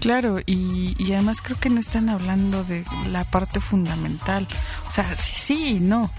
[0.00, 4.46] Claro, y, y además creo que no están hablando de la parte fundamental.
[4.86, 6.10] O sea, sí, sí no.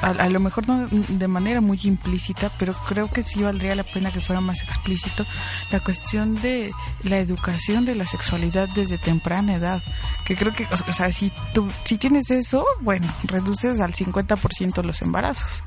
[0.00, 4.10] A, lo mejor no de manera muy implícita, pero creo que sí valdría la pena
[4.10, 5.26] que fuera más explícito
[5.70, 6.70] la cuestión de
[7.02, 9.82] la educación de la sexualidad desde temprana edad.
[10.24, 15.02] Que creo que, o sea, si, tú, si tienes eso, bueno, reduces al 50% los
[15.02, 15.62] embarazos.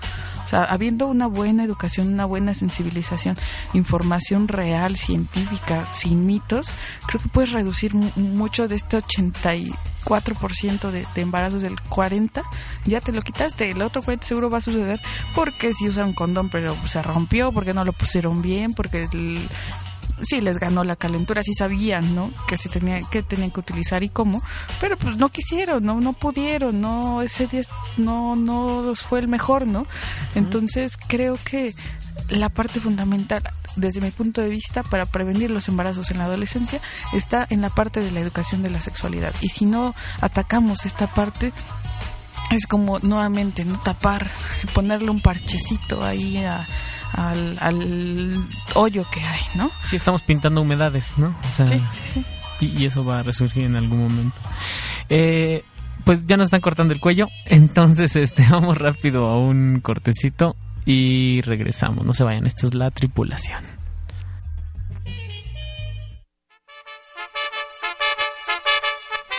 [0.50, 3.36] O sea, habiendo una buena educación, una buena sensibilización,
[3.74, 6.72] información real, científica, sin mitos,
[7.06, 12.42] creo que puedes reducir mu- mucho de este 84% de, de embarazos del 40,
[12.86, 15.00] ya te lo quitaste, el otro 40 seguro va a suceder
[15.36, 19.48] porque si usan condón pero se rompió, porque no lo pusieron bien, porque el-
[20.24, 22.32] sí les ganó la calentura, sí sabían, ¿no?
[22.48, 24.42] Que se tenía que tenían que utilizar y cómo,
[24.82, 27.62] pero pues no quisieron, no no pudieron, no ese día
[27.98, 29.86] no no fue el mejor, ¿no?
[30.36, 31.74] Entonces, creo que
[32.30, 33.42] la parte fundamental
[33.76, 36.82] desde mi punto de vista para prevenir los embarazos en la adolescencia
[37.14, 39.34] está en la parte de la educación de la sexualidad.
[39.42, 41.54] Y si no atacamos esta parte
[42.52, 44.32] es como nuevamente no tapar,
[44.74, 46.66] ponerle un parchecito ahí a-
[47.14, 48.36] al, al
[48.76, 49.72] hoyo que hay, ¿no?
[49.84, 51.36] Sí, estamos pintando humedades, ¿no?
[51.48, 52.26] O sea, Sí, sí, sí.
[52.62, 54.38] Y, y eso va a resurgir en algún momento.
[55.10, 55.64] Eh,
[56.06, 60.56] pues ya nos están cortando el cuello, entonces este vamos rápido a un cortecito
[60.86, 62.06] y regresamos.
[62.06, 63.64] No se vayan, esto es la tripulación.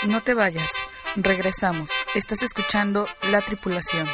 [0.09, 0.71] No te vayas,
[1.17, 1.91] regresamos.
[2.15, 4.07] Estás escuchando La Tripulación.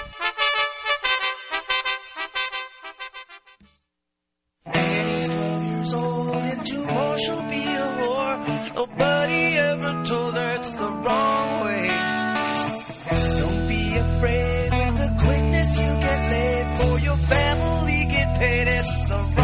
[11.06, 11.88] Wrong way.
[13.40, 18.66] Don't be afraid with the quickness you get laid for your family get paid.
[18.78, 19.35] It's the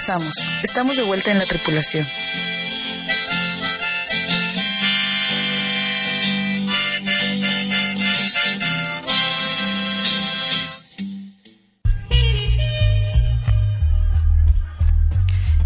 [0.00, 0.32] Regresamos.
[0.62, 2.06] Estamos de vuelta en La Tripulación.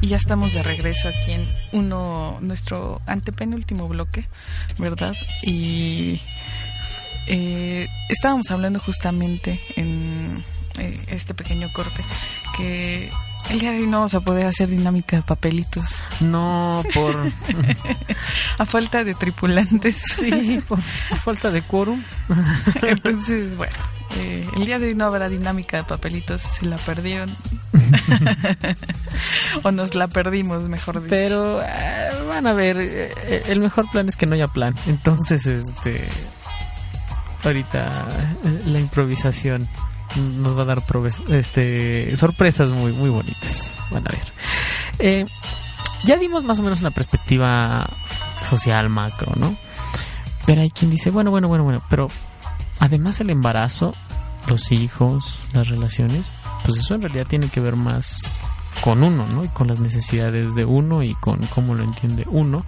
[0.01, 4.28] Y ya estamos de regreso aquí en uno, nuestro antepenúltimo bloque,
[4.78, 5.15] ¿verdad?
[5.44, 6.20] Y
[7.28, 10.44] eh, estábamos hablando justamente en
[10.78, 12.02] eh, este pequeño corte
[12.56, 13.11] que
[13.55, 15.85] el día de hoy no vamos a poder hacer dinámica de papelitos.
[16.18, 17.14] No, por...
[18.59, 19.94] a falta de tripulantes.
[19.94, 22.02] Sí, por falta de quórum.
[22.82, 23.72] Entonces, bueno,
[24.16, 27.36] eh, el día de hoy no habrá dinámica de papelitos, se la perdieron.
[29.62, 31.10] o nos la perdimos, mejor dicho.
[31.10, 34.74] Pero eh, van a ver, eh, el mejor plan es que no haya plan.
[34.86, 36.09] Entonces, este...
[37.44, 38.09] Ahorita
[38.44, 39.68] eh, la improvisación
[40.16, 40.82] nos va a dar
[41.31, 43.77] este, sorpresas muy, muy bonitas.
[43.91, 44.32] Van a ver.
[44.99, 45.27] Eh,
[46.05, 47.89] ya dimos más o menos una perspectiva
[48.43, 49.57] social macro, ¿no?
[50.47, 52.09] Pero hay quien dice, bueno, bueno, bueno, bueno, pero
[52.81, 53.95] además el embarazo,
[54.49, 56.35] los hijos, las relaciones,
[56.65, 58.23] pues eso en realidad tiene que ver más
[58.82, 59.45] con uno, ¿no?
[59.45, 62.66] Y con las necesidades de uno y con cómo lo entiende uno,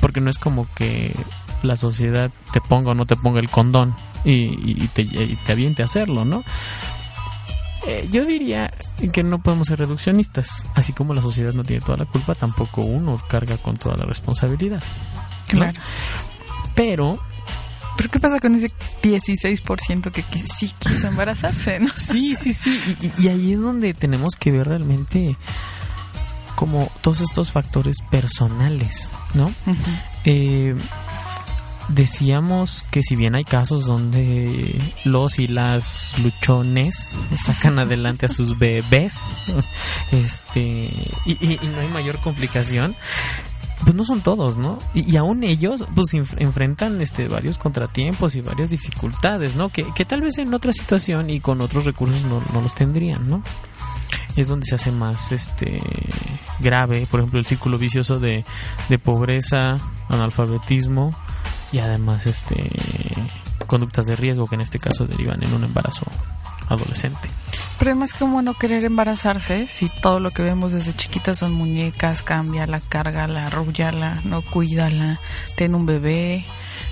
[0.00, 1.16] porque no es como que
[1.62, 3.94] la sociedad te ponga o no te ponga el condón
[4.32, 6.42] y, te, y te aviente a hacerlo, ¿no?
[7.86, 8.72] Eh, yo diría
[9.12, 12.80] que no podemos ser reduccionistas, así como la sociedad no tiene toda la culpa, tampoco
[12.80, 14.82] uno carga con toda la responsabilidad.
[15.52, 15.58] ¿no?
[15.60, 15.80] Claro.
[16.74, 17.16] Pero
[17.96, 18.68] Pero ¿qué pasa con ese
[19.02, 21.90] 16% que, que sí quiso embarazarse, no?
[21.96, 22.80] Sí, sí, sí.
[23.18, 25.36] Y, y- ahí es donde tenemos que ver realmente
[26.56, 29.52] como todos estos factores personales, ¿no?
[30.24, 30.74] Eh,
[31.88, 38.58] decíamos que si bien hay casos donde los y las luchones sacan adelante a sus
[38.58, 39.22] bebés,
[40.12, 40.90] este,
[41.24, 42.94] y, no hay mayor complicación,
[43.84, 44.78] pues no son todos, ¿no?
[44.94, 49.68] Y, y aún ellos, pues enfrentan este varios contratiempos y varias dificultades, ¿no?
[49.68, 53.28] Que, que tal vez en otra situación y con otros recursos no, no los tendrían,
[53.28, 53.42] ¿no?
[54.34, 55.80] Es donde se hace más este
[56.60, 58.44] grave, por ejemplo, el círculo vicioso de,
[58.88, 61.12] de pobreza, analfabetismo
[61.72, 62.70] y además este
[63.66, 66.06] conductas de riesgo que en este caso derivan en un embarazo
[66.68, 67.28] adolescente.
[67.78, 72.22] Pero además, ¿cómo no querer embarazarse si todo lo que vemos desde chiquitas son muñecas,
[72.22, 75.20] cámbiala, cárgala, arrúllala, no cuídala,
[75.56, 76.44] ten un bebé,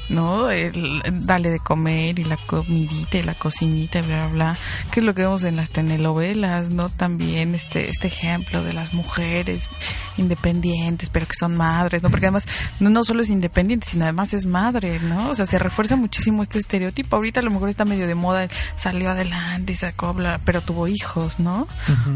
[0.08, 0.50] ¿no?
[0.50, 4.58] El- dale de comer y la comidita y la cocinita bla, bla, bla.
[4.90, 6.88] Que es lo que vemos en las telenovelas, ¿no?
[6.88, 9.68] También este, este ejemplo de las mujeres
[10.16, 12.10] independientes, pero que son madres, ¿no?
[12.10, 12.46] Porque además
[12.80, 15.30] no, no solo es independiente, sino además es madre, ¿no?
[15.30, 17.16] O sea, se refuerza muchísimo este estereotipo.
[17.16, 20.88] Ahorita a lo mejor está medio de moda, salió adelante y sacó, bla, pero tuvo
[20.88, 21.66] hijos, ¿no?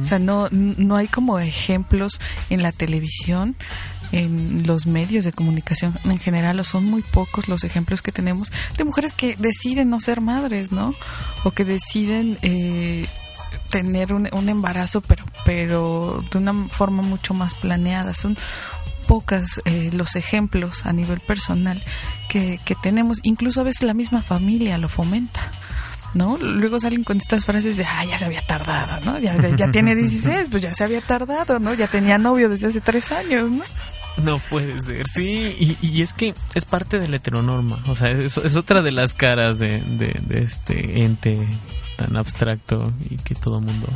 [0.00, 2.20] O sea, no, no hay como ejemplos
[2.50, 3.56] en la televisión,
[4.12, 8.50] en los medios de comunicación en general, o son muy pocos los ejemplos que tenemos
[8.76, 10.94] de mujeres que deciden no ser madres, ¿no?
[11.44, 13.06] O que deciden eh,
[13.70, 18.14] tener un, un embarazo, pero, pero de una forma mucho más planeada.
[18.14, 18.36] Son
[19.06, 21.82] pocas eh, los ejemplos a nivel personal
[22.28, 23.18] que, que tenemos.
[23.22, 25.40] Incluso a veces la misma familia lo fomenta.
[26.14, 26.38] ¿No?
[26.38, 29.18] Luego salen con estas frases de, ah, ya se había tardado, ¿no?
[29.18, 31.74] Ya, ya, ya tiene 16, pues ya se había tardado, ¿no?
[31.74, 33.62] Ya tenía novio desde hace tres años, ¿no?
[34.22, 38.36] No puede ser, sí, y, es que es parte de la heteronorma, o sea, es,
[38.36, 41.38] otra de las caras de, de- este ente
[41.96, 43.88] tan abstracto y que todo mundo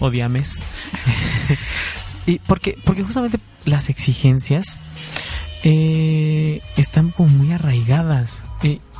[0.00, 0.60] odiames.
[2.26, 4.78] y porque, porque justamente las exigencias
[5.64, 8.44] eh, están como muy arraigadas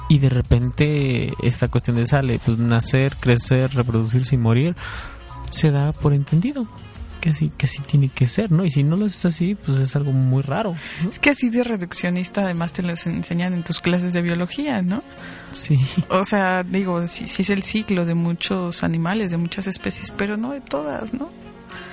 [0.09, 4.74] y de repente esta cuestión de sale, pues nacer, crecer, reproducirse y morir,
[5.50, 6.66] se da por entendido.
[7.20, 8.65] Que así, que así tiene que ser, ¿no?
[8.65, 10.74] Y si no lo haces así, pues es algo muy raro.
[11.11, 15.03] Es que así de reduccionista además te lo enseñan en tus clases de biología, ¿no?
[15.53, 15.78] Sí.
[16.11, 20.36] O sea, digo, sí, sí es el ciclo de muchos animales, de muchas especies, pero
[20.36, 21.31] no de todas, ¿no?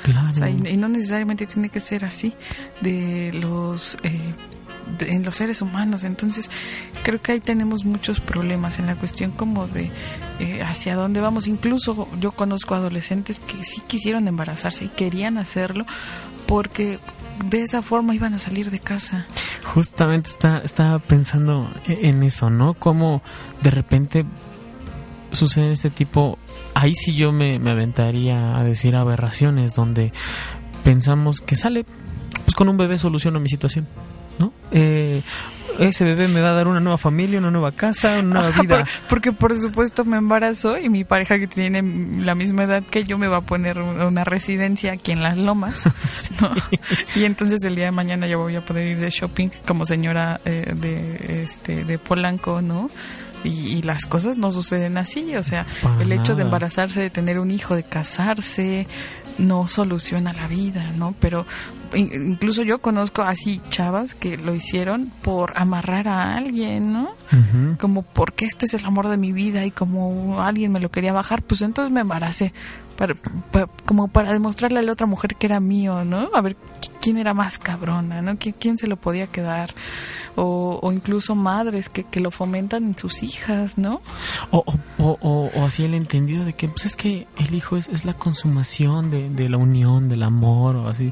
[0.04, 0.30] Claro.
[0.30, 2.34] O sea, y, y no necesariamente tiene que ser así
[2.82, 4.34] de los eh,
[5.00, 6.04] en los seres humanos.
[6.04, 6.50] Entonces,
[7.04, 9.92] creo que ahí tenemos muchos problemas en la cuestión como de
[10.40, 11.48] eh, hacia dónde vamos.
[11.48, 15.86] Incluso yo conozco adolescentes que sí quisieron embarazarse y querían hacerlo
[16.48, 17.00] porque
[17.44, 19.26] de esa forma iban a salir de casa.
[19.74, 22.74] Justamente está, estaba pensando e- en eso, ¿no?
[22.74, 23.22] Como
[23.62, 24.26] de repente
[25.32, 26.38] sucede este tipo.
[26.74, 30.14] Ahí sí yo me, me aventaría a decir aberraciones donde
[30.84, 31.86] pensamos que sale,
[32.44, 33.88] pues con un bebé soluciono mi situación.
[34.72, 35.22] Eh,
[35.80, 38.78] ese bebé me va a dar una nueva familia, una nueva casa, una nueva vida.
[38.80, 41.82] por- porque por supuesto me embarazo y mi pareja que tiene
[42.24, 45.84] la misma edad que yo me va a poner una residencia aquí en Las Lomas.
[46.42, 46.52] ¿no?
[47.16, 50.40] Y entonces el día de mañana ya voy a poder ir de shopping como señora
[50.46, 52.90] eh, de, este, de Polanco, ¿no?
[53.44, 57.10] Y, y las cosas no suceden así, o sea, Para el hecho de embarazarse, de
[57.12, 58.88] tener un hijo, de casarse,
[59.38, 61.14] no soluciona la vida, ¿no?
[61.20, 61.46] Pero
[61.94, 67.10] in- incluso yo conozco así chavas que lo hicieron por amarrar a alguien, ¿no?
[67.80, 71.12] Como porque este es el amor de mi vida y como alguien me lo quería
[71.14, 72.54] bajar, pues entonces me embaracé.
[72.98, 76.30] Para, pa- como para demostrarle a la otra mujer que era mío, ¿no?
[76.34, 78.34] A ver qui- quién era más cabrona, ¿no?
[78.34, 79.74] ¿Qui- ¿Quién, se lo podía quedar?
[80.38, 84.02] O, o incluso madres que, que lo fomentan en sus hijas, ¿no?
[84.52, 84.74] O, o,
[85.04, 88.06] o, o- o así el entendido de que pues es que el hijo es, es
[88.06, 91.12] la consumación de, de la unión, del amor, o así.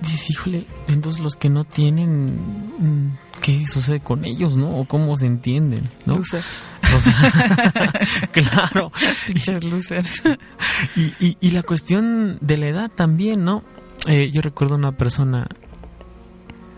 [0.00, 2.34] Dices, híjole, entonces los que no tienen,
[2.78, 4.70] mm, ¿qué sucede con ellos, no?
[4.78, 6.16] O cómo se entienden, ¿no?
[6.16, 6.62] Losers.
[6.94, 7.92] O sea,
[8.32, 8.92] claro.
[9.26, 10.22] Pinches losers.
[10.96, 13.64] Y, y, y la cuestión de la edad también, ¿no?
[14.06, 15.48] Eh, yo recuerdo una persona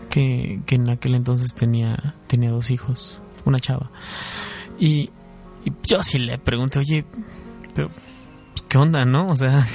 [0.09, 3.91] que, que en aquel entonces tenía, tenía dos hijos, una chava.
[4.79, 5.11] Y,
[5.63, 7.05] y yo sí le pregunté, oye,
[7.75, 7.91] pero
[8.67, 9.27] ¿qué onda, no?
[9.29, 9.67] O sea,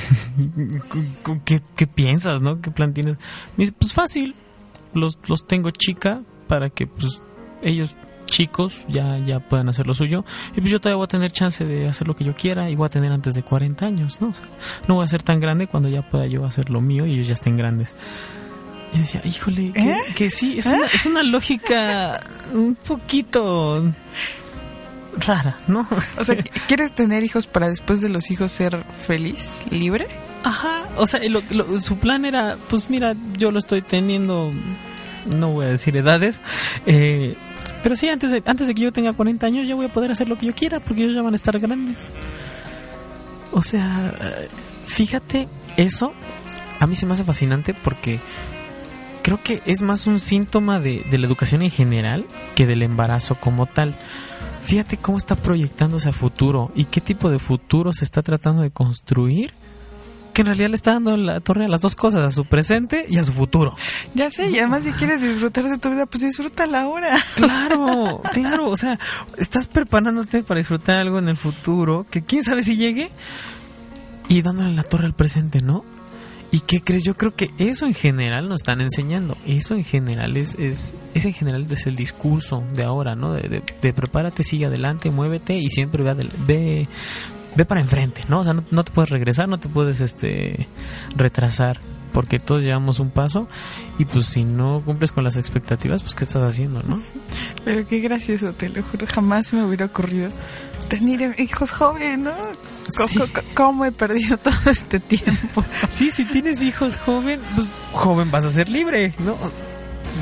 [1.44, 2.60] ¿qué, qué piensas, no?
[2.60, 3.16] ¿Qué plan tienes?
[3.56, 4.34] Me dice, pues fácil,
[4.92, 7.22] los, los tengo chica para que pues
[7.62, 7.94] ellos
[8.26, 10.24] chicos ya, ya puedan hacer lo suyo
[10.54, 12.74] y pues yo todavía voy a tener chance de hacer lo que yo quiera y
[12.76, 14.28] voy a tener antes de 40 años, ¿no?
[14.28, 14.44] O sea,
[14.86, 17.28] no voy a ser tan grande cuando ya pueda yo hacer lo mío y ellos
[17.28, 17.94] ya estén grandes.
[18.92, 19.96] Y decía, híjole, que, ¿Eh?
[20.16, 22.20] que sí, es una, es una lógica
[22.52, 23.84] un poquito
[25.26, 25.86] rara, ¿no?
[26.18, 26.36] O sea,
[26.68, 30.06] ¿quieres tener hijos para después de los hijos ser feliz, libre?
[30.44, 34.52] Ajá, o sea, lo- lo- su plan era, pues mira, yo lo estoy teniendo,
[35.26, 36.40] no voy a decir edades,
[36.86, 37.36] eh,
[37.82, 40.10] pero sí, antes de, antes de que yo tenga 40 años ya voy a poder
[40.10, 42.10] hacer lo que yo quiera porque ellos ya van a estar grandes.
[43.52, 44.48] O sea, eh,
[44.86, 46.12] fíjate, eso
[46.78, 48.20] a mí se me hace fascinante porque
[49.22, 53.34] creo que es más un síntoma de, de la educación en general que del embarazo
[53.34, 53.94] como tal.
[54.62, 58.70] Fíjate cómo está proyectándose a futuro y qué tipo de futuro se está tratando de
[58.70, 59.52] construir
[60.40, 63.04] que en realidad le está dando la torre a las dos cosas, a su presente
[63.08, 63.76] y a su futuro.
[64.14, 67.18] Ya sé, y además si quieres disfrutar de tu vida, pues disfrútala ahora.
[67.36, 68.98] Claro, claro, o sea,
[69.36, 73.10] estás preparándote para disfrutar algo en el futuro que quién sabe si llegue
[74.28, 75.84] y dándole la torre al presente, ¿no?
[76.52, 77.04] ¿Y qué crees?
[77.04, 79.36] Yo creo que eso en general nos están enseñando.
[79.46, 83.32] Eso en general es, es, es en general es el discurso de ahora, ¿no?
[83.34, 86.88] De, de- de prepárate, sigue adelante, muévete y siempre ve, ve,
[87.56, 88.40] ve para enfrente, ¿no?
[88.40, 90.68] O sea, no, no te puedes regresar, no te puedes este
[91.16, 91.80] retrasar,
[92.12, 93.46] porque todos llevamos un paso
[93.98, 97.00] y pues si no cumples con las expectativas, pues ¿qué estás haciendo, no?
[97.64, 100.30] Pero qué gracioso, te lo juro, jamás me hubiera ocurrido
[100.88, 102.32] tener hijos jóvenes, ¿no?
[102.96, 103.20] Co- Sí.
[103.54, 105.64] ¿Cómo he perdido todo este tiempo?
[105.88, 109.36] Sí, si tienes hijos joven, pues joven vas a ser libre, ¿no?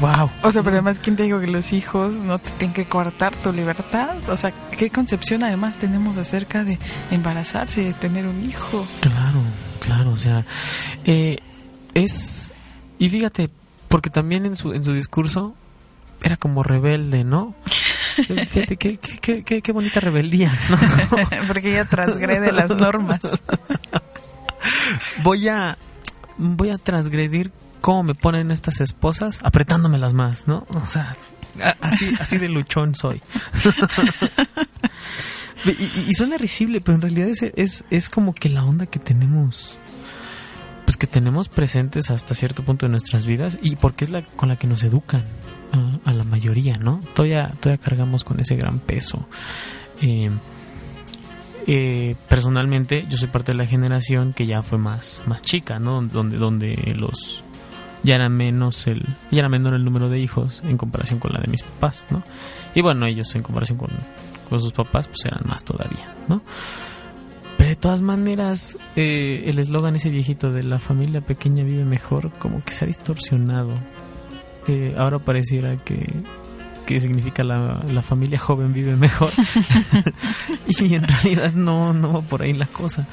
[0.01, 0.31] Wow.
[0.43, 3.35] O sea, pero además, ¿quién te dijo que los hijos no te tienen que cortar
[3.35, 4.16] tu libertad?
[4.28, 6.78] O sea, ¿qué concepción además tenemos acerca de
[7.10, 8.86] embarazarse de tener un hijo?
[9.01, 9.40] Claro,
[9.81, 10.47] claro, o sea,
[11.05, 11.39] eh,
[11.94, 12.52] es
[12.98, 13.51] y fíjate,
[13.89, 15.55] porque también en su en su discurso
[16.23, 17.55] era como rebelde, ¿no?
[18.27, 21.16] Fíjate qué, qué, qué, qué, qué bonita rebeldía, ¿no?
[21.47, 23.20] Porque ella transgrede las normas.
[25.23, 25.78] Voy a
[26.36, 30.66] voy a transgredir cómo me ponen estas esposas apretándomelas más, ¿no?
[30.74, 31.16] O sea,
[31.80, 33.20] así así de luchón soy.
[35.64, 35.70] y,
[36.10, 39.76] y- suena risible, pero en realidad es, es, es como que la onda que tenemos,
[40.84, 44.48] pues que tenemos presentes hasta cierto punto de nuestras vidas y porque es la con
[44.48, 45.24] la que nos educan
[46.06, 47.02] a la mayoría, ¿no?
[47.14, 49.28] Todavía, todavía cargamos con ese gran peso.
[50.00, 50.30] Eh,
[51.66, 56.00] eh, personalmente, yo soy parte de la generación que ya fue más, más chica, ¿no?
[56.00, 57.44] Donde, donde los
[58.02, 61.40] ya era menos el, ya era menor el número de hijos en comparación con la
[61.40, 62.22] de mis papás, ¿no?
[62.74, 63.90] Y bueno, ellos en comparación con,
[64.48, 66.42] con sus papás, pues eran más todavía, ¿no?
[67.56, 72.30] Pero de todas maneras, eh, el eslogan ese viejito de la familia pequeña vive mejor,
[72.38, 73.74] como que se ha distorsionado.
[74.68, 76.06] Eh, ahora pareciera que,
[76.86, 79.32] que significa la, la familia joven vive mejor.
[80.68, 83.08] y en realidad no, no va por ahí la cosa.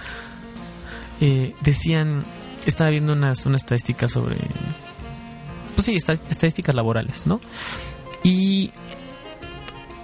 [1.22, 2.24] Eh, decían,
[2.66, 4.38] estaba viendo unas, unas estadísticas sobre,
[5.76, 7.40] pues sí, esta- estadísticas laborales, ¿no?
[8.24, 8.72] Y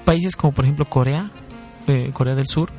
[0.05, 1.31] países como por ejemplo Corea,
[1.87, 2.69] eh, Corea del Sur,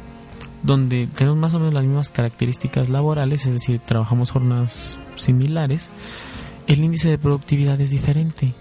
[0.63, 5.91] donde tenemos más o menos las mismas características laborales, es decir, trabajamos jornadas similares,
[6.69, 8.55] el índice de productividad es diferente.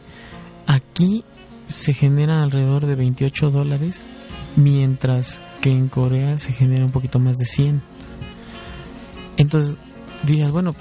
[0.65, 1.23] Aquí
[1.67, 4.03] se generan alrededor de 28 dólares,
[4.55, 7.81] mientras que en Corea se genera un poquito más de 100.
[9.37, 9.75] Entonces
[10.23, 10.73] dirías, bueno,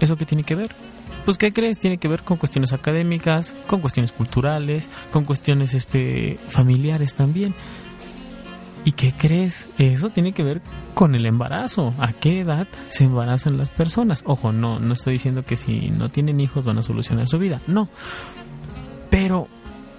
[0.00, 0.70] ¿eso qué tiene que ver?
[1.24, 1.80] Pues ¿qué crees?
[1.80, 7.54] Tiene que ver con cuestiones académicas, con cuestiones culturales, con cuestiones este familiares también.
[8.84, 9.68] ¿Y qué crees?
[9.78, 10.62] Eso tiene que ver
[10.94, 11.92] con el embarazo.
[11.98, 14.22] ¿A qué edad se embarazan las personas?
[14.26, 17.60] Ojo, no, no estoy diciendo que si no tienen hijos van a solucionar su vida.
[17.66, 17.88] No.
[19.10, 19.48] Pero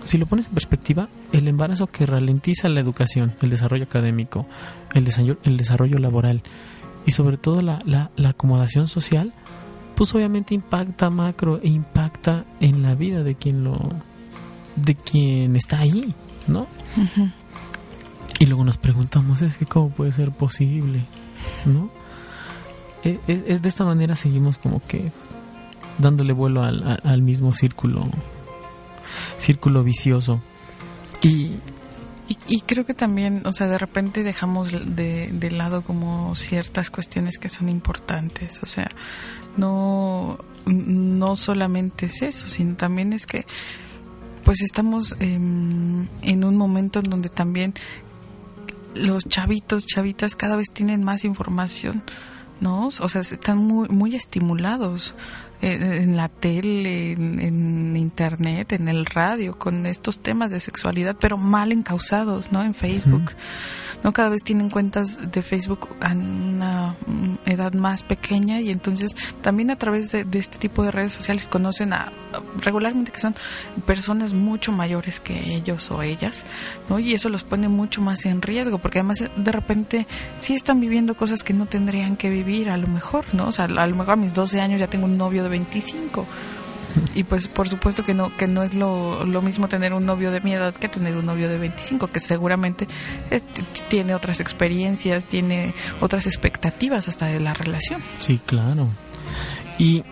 [0.05, 4.47] si lo pones en perspectiva, el embarazo que ralentiza la educación, el desarrollo académico,
[4.93, 6.41] el desarrollo, el desarrollo laboral
[7.05, 9.33] y sobre todo la, la, la acomodación social,
[9.97, 13.77] pues obviamente impacta macro e impacta en la vida de quien lo
[14.75, 16.13] de quien está ahí,
[16.47, 16.67] ¿no?
[18.39, 21.01] Y luego nos preguntamos, es que cómo puede ser posible,
[21.65, 21.89] ¿no?
[23.03, 25.11] Es, es- es de esta manera seguimos como que
[25.97, 28.07] dándole vuelo al, al mismo círculo,
[29.37, 30.41] círculo vicioso.
[31.23, 31.53] Y
[32.27, 36.89] Y, y creo que también, o sea, de repente dejamos de, de lado como ciertas
[36.89, 38.59] cuestiones que son importantes.
[38.63, 38.89] O sea,
[39.55, 43.45] no, no solamente es eso, sino también es que
[44.43, 47.73] pues estamos em, en un momento en donde también
[48.95, 52.03] los chavitos, chavitas cada vez tienen más información
[52.59, 52.87] ¿no?
[52.87, 55.13] O sea, están muy, muy estimulados eh,
[55.61, 61.71] en la tele, en, internet, en el radio, con estos temas de sexualidad, pero mal
[61.71, 62.63] encausados, ¿no?
[62.63, 63.31] En Facebook.
[64.03, 64.13] ¿No?
[64.13, 69.71] Cada vez tienen cuentas de Facebook a una mm, edad más pequeña y entonces también
[69.71, 72.11] a través de, este tipo de redes sociales conocen a
[72.61, 73.35] regularmente que son
[73.85, 76.45] personas mucho mayores que ellos o ellas,
[76.89, 76.99] ¿no?
[76.99, 80.07] Y eso los pone mucho más en riesgo porque además de repente
[80.39, 83.47] sí están viviendo cosas que no tendrían que vivir a lo mejor, ¿no?
[83.47, 86.25] O sea, a lo mejor a mis 12 años ya tengo un novio de 25
[87.15, 90.31] y pues por supuesto que no que no es lo, lo mismo tener un novio
[90.31, 92.87] de mi edad que tener un novio de 25 que seguramente
[93.31, 93.41] eh,
[93.89, 98.89] tiene otras experiencias tiene otras expectativas hasta de la relación Sí, claro.
[99.79, 100.03] Y,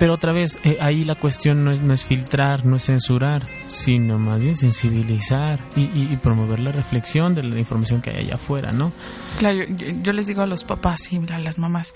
[0.00, 3.46] pero otra vez, eh, ahí la cuestión no es, no es filtrar, no es censurar,
[3.68, 8.16] sino más bien sensibilizar y, y- y promover la reflexión de la información que hay
[8.24, 8.92] allá afuera, ¿no?
[9.38, 11.94] claro yo, yo- yo les digo a los papás y a las mamás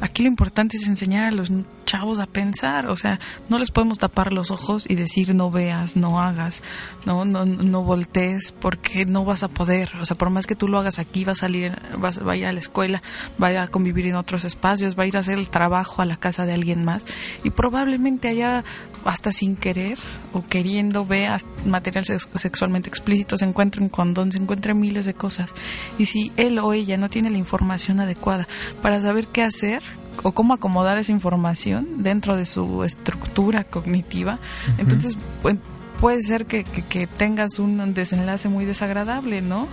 [0.00, 1.50] aquí lo importante es enseñar a los
[1.84, 5.96] chavos a pensar o sea no les podemos tapar los ojos y decir no veas
[5.96, 6.62] no hagas
[7.04, 10.68] no no no voltees porque no vas a poder o sea por más que tú
[10.68, 13.02] lo hagas aquí va a salir vas, va a la escuela
[13.42, 16.04] va a a convivir en otros espacios va a ir a hacer el trabajo a
[16.04, 17.04] la casa de alguien más
[17.44, 18.64] y probablemente allá
[19.06, 19.98] hasta sin querer
[20.32, 25.14] o queriendo veas material sex- sexualmente explícito se encuentre un condón se encuentre miles de
[25.14, 25.50] cosas
[25.98, 28.46] y si él o ella no tiene la información adecuada
[28.82, 29.82] para saber qué hacer
[30.22, 34.38] o cómo acomodar esa información dentro de su estructura cognitiva,
[34.78, 35.58] entonces pu-
[36.00, 39.68] puede ser que, que- que tengas un desenlace muy desagradable, ¿no?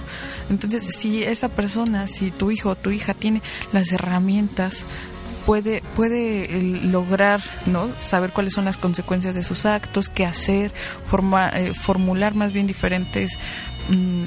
[0.50, 3.42] Entonces, si esa persona, si tu hijo o tu hija tiene
[3.72, 4.86] las herramientas
[5.46, 6.48] puede puede
[6.84, 10.72] lograr no saber cuáles son las consecuencias de sus actos qué hacer
[11.06, 13.38] forma- eh, formular más bien diferentes
[13.90, 14.24] mm,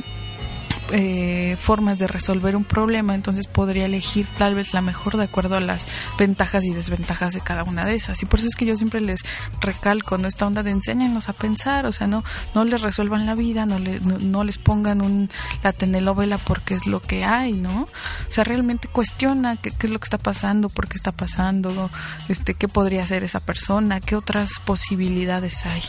[0.91, 5.57] eh, formas de resolver un problema, entonces podría elegir tal vez la mejor de acuerdo
[5.57, 5.87] a las
[6.19, 8.23] ventajas y desventajas de cada una de esas.
[8.23, 9.21] Y por eso es que yo siempre les
[9.61, 10.29] recalco ¿no?
[10.29, 12.23] esta onda de enséñanos a pensar, o sea, no,
[12.55, 15.31] no les resuelvan la vida, no, le- no, les pongan un,
[15.63, 17.83] la telenovela porque es lo que hay, ¿no?
[17.83, 17.89] O
[18.31, 21.91] sea, realmente cuestiona qué, qué es lo que está pasando, por qué está pasando,
[22.29, 25.83] este, qué podría hacer esa persona, qué otras posibilidades hay.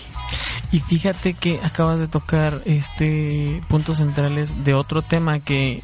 [0.71, 5.81] Y fíjate que acabas de tocar este puntos centrales de otro tema que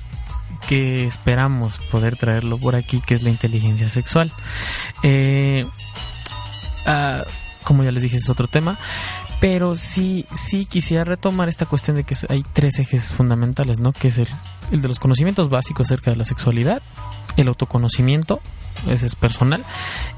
[0.68, 4.32] que esperamos poder traerlo por aquí, que es la inteligencia sexual.
[5.04, 5.66] Eh,
[6.86, 7.24] ah,
[7.64, 8.78] como ya les dije, es otro tema.
[9.40, 13.92] Pero sí, sí quisiera retomar esta cuestión de que hay tres ejes fundamentales, ¿no?
[13.92, 14.28] Que es el,
[14.72, 16.82] el de los conocimientos básicos acerca de la sexualidad,
[17.36, 18.40] el autoconocimiento,
[18.90, 19.66] ese es personal,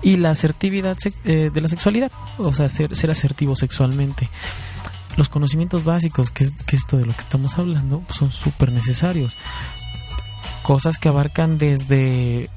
[0.04, 4.30] y la asertividad eh, de la sexualidad, o sea, ser, ser asertivo sexualmente.
[5.18, 9.36] Los conocimientos básicos, que es, esto de lo que estamos hablando, son súper necesarios.
[10.62, 12.50] Cosas que abarcan desde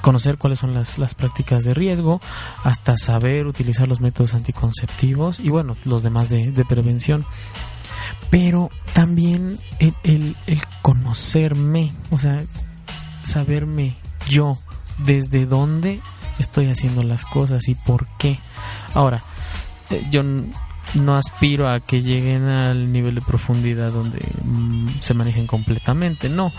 [0.00, 2.20] conocer cuáles son las, las prácticas de riesgo,
[2.64, 7.24] hasta saber utilizar los métodos anticonceptivos y bueno, los demás de, prevención.
[8.30, 10.36] Pero también el, el-
[10.82, 12.42] conocerme, o sea,
[13.22, 13.94] saberme
[14.28, 14.56] yo,
[14.98, 16.00] desde dónde
[16.38, 18.38] estoy haciendo las cosas y por qué.
[18.94, 19.22] Ahora,
[19.90, 20.22] eh, yo
[20.94, 26.52] no aspiro a que lleguen al nivel de profundidad donde mm, se manejen completamente, no.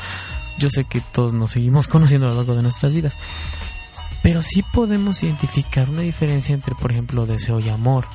[0.58, 3.18] Yo sé que todos nos seguimos conociendo a lo largo de nuestras vidas.
[4.24, 8.06] Pero sí podemos identificar una diferencia entre, por ejemplo, deseo y amor.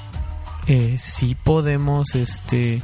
[0.68, 2.80] Eh, sí podemos, este,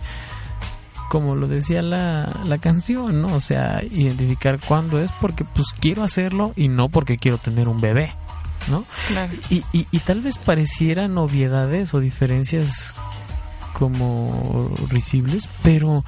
[1.08, 3.34] como lo decía la, la canción, ¿no?
[3.34, 7.80] O sea, identificar cuándo es porque pues quiero hacerlo y no porque quiero tener un
[7.80, 8.12] bebé,
[8.68, 8.84] ¿no?
[9.08, 9.32] Claro.
[9.50, 12.94] Y, y, y tal vez parecieran obviedades o diferencias
[13.72, 16.04] como risibles, pero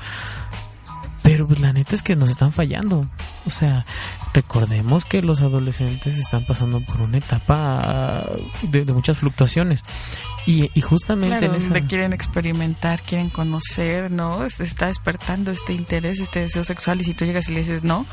[1.25, 3.09] pero pues la neta es que nos están fallando.
[3.47, 3.87] O sea,
[4.35, 8.27] recordemos que los adolescentes están pasando por una etapa
[8.63, 9.85] de, de muchas fluctuaciones.
[10.47, 11.71] Y, y justamente Claro, en esa...
[11.71, 14.49] donde quieren experimentar, quieren conocer, ¿no?
[14.51, 17.83] Se está despertando este interés, este deseo sexual y si tú llegas y le dices
[17.83, 18.05] no,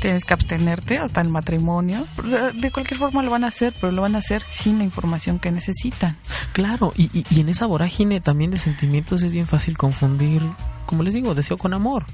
[0.00, 2.06] tienes que abstenerte hasta el matrimonio.
[2.54, 5.40] De cualquier forma lo van a hacer, pero lo van a hacer sin la información
[5.40, 6.16] que necesitan.
[6.52, 10.42] Claro, y, y, y en esa vorágine también de sentimientos es bien fácil confundir,
[10.86, 12.06] como les digo, deseo con amor.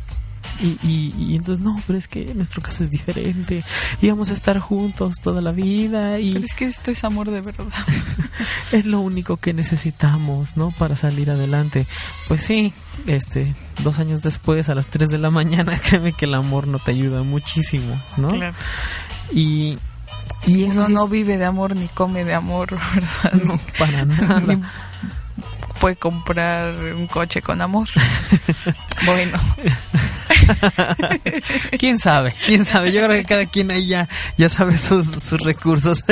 [0.60, 3.64] Y, y, y entonces, no, pero es que nuestro caso es diferente.
[4.00, 6.18] Y vamos a estar juntos toda la vida.
[6.18, 7.66] Y Pero es que esto es amor de verdad.
[8.72, 10.70] es lo único que necesitamos, ¿no?
[10.72, 11.86] Para salir adelante.
[12.26, 12.72] Pues sí,
[13.06, 16.78] este, dos años después, a las 3 de la mañana, créeme que el amor no
[16.78, 18.28] te ayuda muchísimo, ¿no?
[18.28, 18.56] Claro.
[19.32, 19.78] Y,
[20.46, 23.42] y eso Uno sí no vive de amor ni come de amor, ¿verdad?
[23.44, 24.40] No, para nada.
[24.40, 24.62] Ni
[25.80, 27.88] puede comprar un coche con amor.
[29.06, 29.38] bueno.
[31.78, 32.34] ¿Quién sabe?
[32.46, 32.92] ¿Quién sabe?
[32.92, 36.04] Yo creo que cada quien ahí ya, ya sabe sus, sus recursos.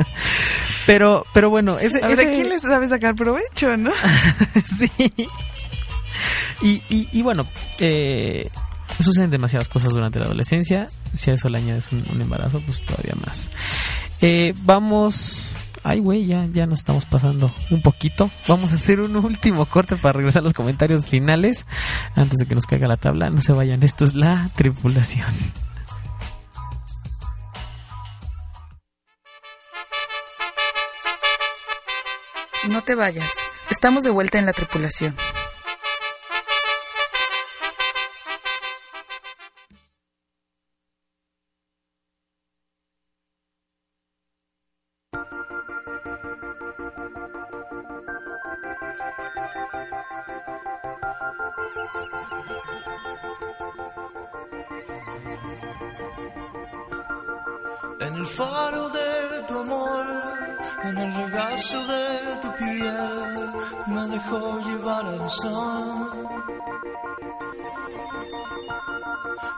[0.86, 3.90] pero, pero bueno, ese, Habrá ese- quien les sabe sacar provecho, ¿no?
[4.66, 4.90] sí.
[6.60, 7.46] Y, y, y bueno,
[7.78, 8.48] eh,
[9.00, 10.88] suceden demasiadas cosas durante la adolescencia.
[11.12, 13.50] Si a eso le añades un, un embarazo, pues todavía más.
[14.20, 15.56] Eh, vamos.
[15.84, 18.30] Ay, güey, ya, ya nos estamos pasando un poquito.
[18.46, 21.66] Vamos a hacer un último corte para regresar a los comentarios finales.
[22.14, 23.82] Antes de que nos caiga la tabla, no se vayan.
[23.82, 25.26] Esto es la tripulación.
[32.68, 33.28] No te vayas.
[33.70, 35.16] Estamos de vuelta en la tripulación.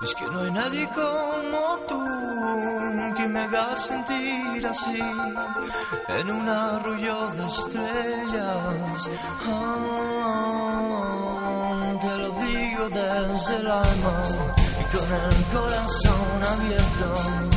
[0.02, 2.04] Es que no hay nadie como tú
[3.16, 5.00] que me haga sentir así
[6.08, 9.10] en un arroyo de estrellas.
[9.46, 10.34] Ah,
[12.00, 14.22] te lo digo desde el alma
[14.80, 17.53] y con el corazón abierto.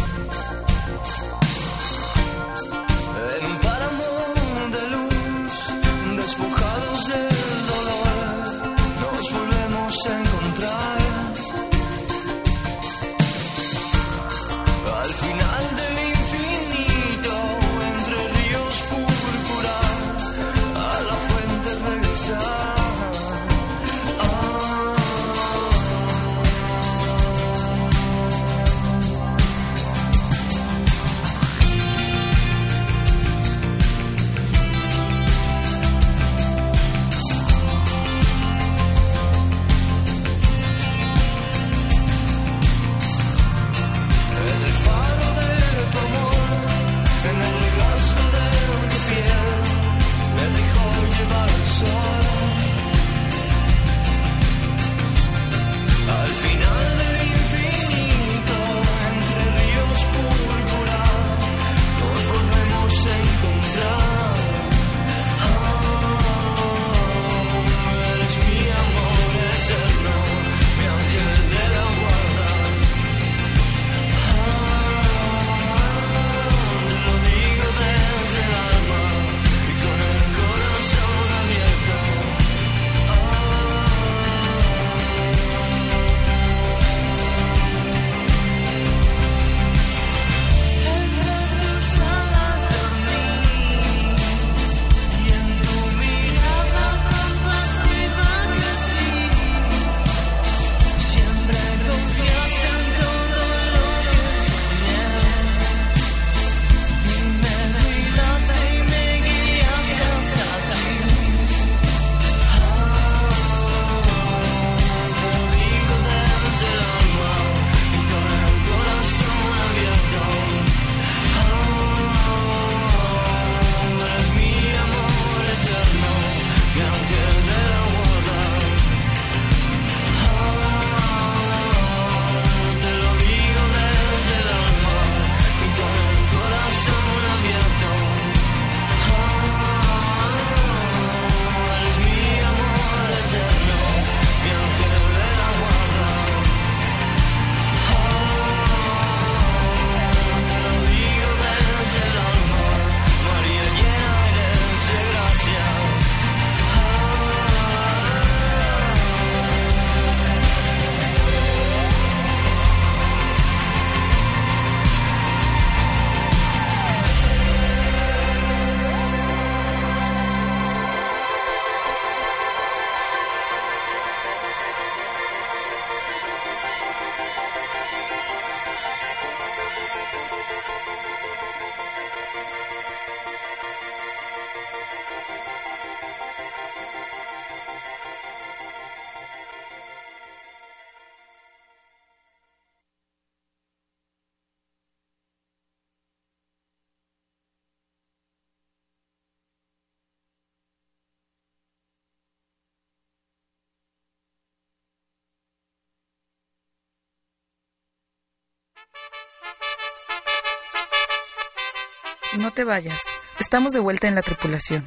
[212.57, 212.99] Te vayas.
[213.39, 214.83] Estamos de vuelta en la tripulación.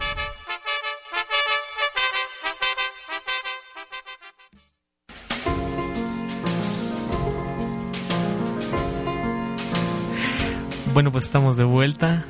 [10.93, 12.25] Bueno, pues estamos de vuelta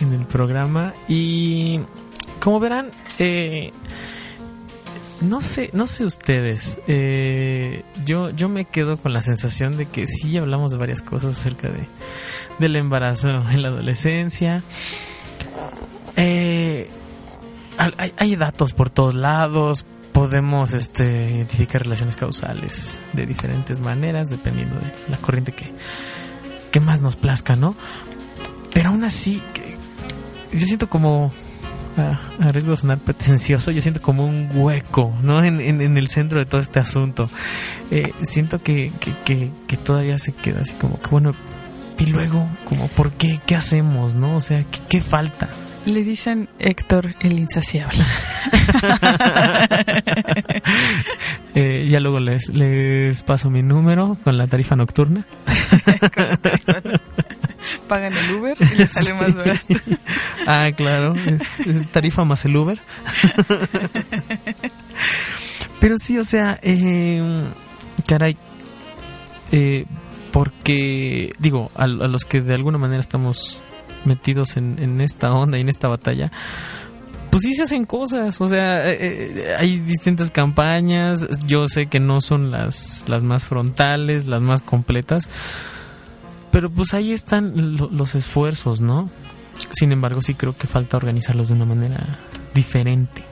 [0.00, 1.80] en el programa y
[2.40, 3.72] como verán, eh,
[5.20, 10.06] no sé, no sé ustedes, eh, yo, yo me quedo con la sensación de que
[10.06, 11.86] sí hablamos de varias cosas acerca de
[12.62, 14.62] del embarazo en la adolescencia.
[16.16, 16.88] Eh,
[18.18, 24.92] hay, datos por todos lados, podemos este, identificar relaciones causales de diferentes maneras dependiendo de
[25.10, 25.72] la corriente que,
[26.70, 27.74] que más nos plazca, ¿no?
[28.72, 29.42] Pero aún así,
[30.52, 31.32] yo siento como,
[31.96, 35.42] a, a riesgo de sonar pretencioso, yo siento como un hueco, ¿no?
[35.42, 37.28] En, en- el centro de todo este asunto.
[37.90, 38.92] Eh, siento que,
[39.24, 41.34] que, que todavía se queda así como que, bueno,
[42.02, 43.40] y luego, como, ¿por qué?
[43.46, 44.36] ¿Qué hacemos, no?
[44.36, 45.48] O sea, ¿qué, qué falta?
[45.84, 47.98] Le dicen Héctor el insaciable.
[51.54, 55.26] Eh, ya luego les, les paso mi número con la tarifa nocturna.
[57.88, 59.60] Pagan el Uber y les sale más barato.
[60.46, 61.14] Ah, claro.
[61.14, 62.80] es- es tarifa más el Uber.
[65.78, 67.22] Pero sí, o sea, eh,
[68.06, 68.36] caray.
[69.52, 69.84] eh,
[70.32, 73.60] porque, digo, a, los que de alguna manera estamos
[74.04, 76.32] metidos en, esta onda y en esta batalla,
[77.30, 82.00] pues sí se hacen cosas, o sea, eh, eh, hay distintas campañas, yo sé que
[82.00, 85.28] no son las, las más frontales, las más completas,
[86.50, 89.08] pero pues ahí están lo- los esfuerzos, ¿no?
[89.72, 92.18] Sin embargo, sí creo que falta organizarlos de una manera
[92.54, 93.22] diferente.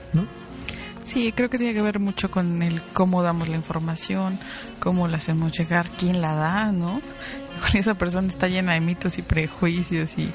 [1.05, 4.39] Sí, creo que tiene que ver mucho con el cómo damos la información,
[4.81, 7.01] cómo la hacemos llegar, quién la da, ¿no?
[7.75, 10.33] Esa persona está llena de mitos y prejuicios y,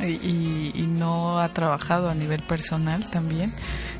[0.00, 3.52] y, no ha trabajado a nivel personal también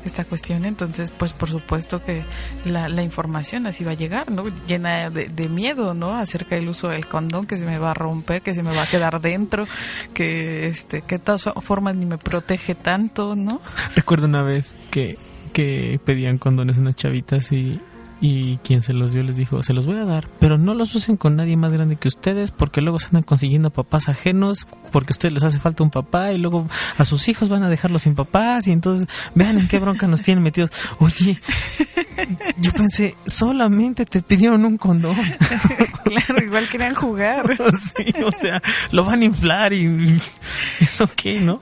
[0.05, 2.25] esta cuestión, entonces pues por supuesto que
[2.65, 4.45] la, la información así va a llegar, ¿no?
[4.67, 6.15] Llena de, de miedo, ¿no?
[6.15, 8.83] Acerca del uso del condón, que se me va a romper, que se me va
[8.83, 9.65] a quedar dentro,
[10.13, 13.61] que este, que de todas formas ni me protege tanto, ¿no?
[13.95, 15.17] Recuerdo una vez que,
[15.53, 17.79] que pedían condones unas chavitas y,
[18.23, 20.95] y quien se los dio les dijo, se los voy a dar, pero no los
[20.95, 25.11] usen con nadie más grande que ustedes porque luego se andan consiguiendo papás ajenos porque
[25.11, 26.67] a ustedes les hace falta un papá y luego
[26.97, 30.21] a sus hijos van a dejarlos sin papás y entonces vean en qué bronca nos
[30.21, 30.71] tienen metidos.
[30.99, 31.37] Oye,
[32.59, 35.17] yo pensé, solamente te pidieron un condón.
[36.03, 37.57] Claro, igual querían jugar.
[37.77, 38.61] Sí, o sea,
[38.91, 40.21] lo van a inflar y,
[40.79, 41.61] eso qué, ¿no?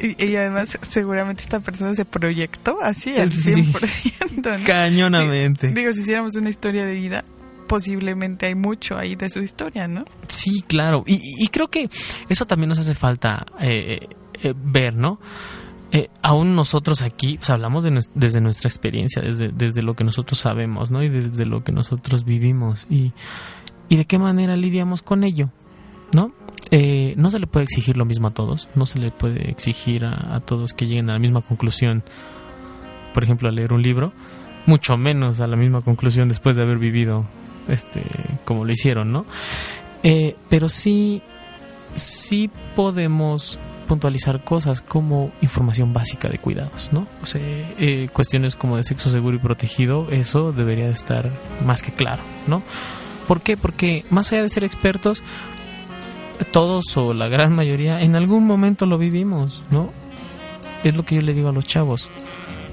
[0.00, 3.52] Y, y además seguramente esta persona se proyectó así al Sí.
[3.52, 4.58] 100%.
[4.58, 4.64] ¿no?
[4.64, 5.72] Cañonamente.
[5.72, 7.24] Digo, si hiciéramos una historia de vida,
[7.66, 10.04] posiblemente hay mucho ahí de su historia, ¿no?
[10.26, 11.04] Sí, claro.
[11.06, 11.88] Y, y creo que
[12.28, 14.08] eso también nos hace falta eh,
[14.42, 15.20] eh, ver, ¿no?
[15.92, 20.38] Eh, aún nosotros aquí pues, hablamos de desde nuestra experiencia, desde, desde lo que nosotros
[20.38, 21.02] sabemos, ¿no?
[21.02, 22.86] Y desde lo que nosotros vivimos.
[22.88, 23.12] Y,
[23.88, 25.50] y de qué manera lidiamos con ello,
[26.14, 26.32] ¿no?
[26.70, 30.04] Eh, no se le puede exigir lo mismo a todos, no se le puede exigir
[30.04, 32.04] a, a todos que lleguen a la misma conclusión,
[33.12, 34.12] por ejemplo, a leer un libro,
[34.66, 37.26] mucho menos a la misma conclusión después de haber vivido
[37.68, 38.02] este
[38.44, 39.26] como lo hicieron, ¿no?
[40.02, 41.22] Eh, pero sí,
[41.94, 47.06] sí podemos puntualizar cosas como información básica de cuidados, ¿no?
[47.22, 51.28] O sea, eh, cuestiones como de sexo seguro y protegido, eso debería de estar
[51.66, 52.62] más que claro, ¿no?
[53.26, 53.56] ¿Por qué?
[53.56, 55.22] Porque más allá de ser expertos,
[56.44, 59.90] todos o la gran mayoría en algún momento lo vivimos, ¿no?
[60.84, 62.10] Es lo que yo le digo a los chavos.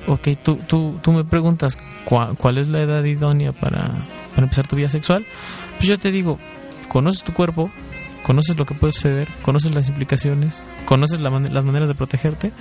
[0.07, 4.68] Ok, tú, tú, tú me preguntas cua- cuál es la edad idónea para, para empezar
[4.68, 5.26] tu vida sexual.
[5.77, 6.39] Pues yo te digo,
[6.88, 7.69] conoces tu cuerpo,
[8.26, 12.53] conoces lo que puede suceder, conoces las implicaciones, conoces la man- las maneras de protegerte.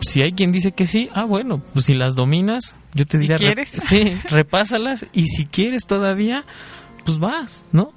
[0.00, 3.20] Si hay quien dice que sí, ah, bueno, pues si las dominas, yo te ¿Y
[3.20, 3.68] diría, quieres?
[3.68, 6.44] sí, repásalas y si quieres todavía,
[7.04, 7.92] pues vas, ¿no?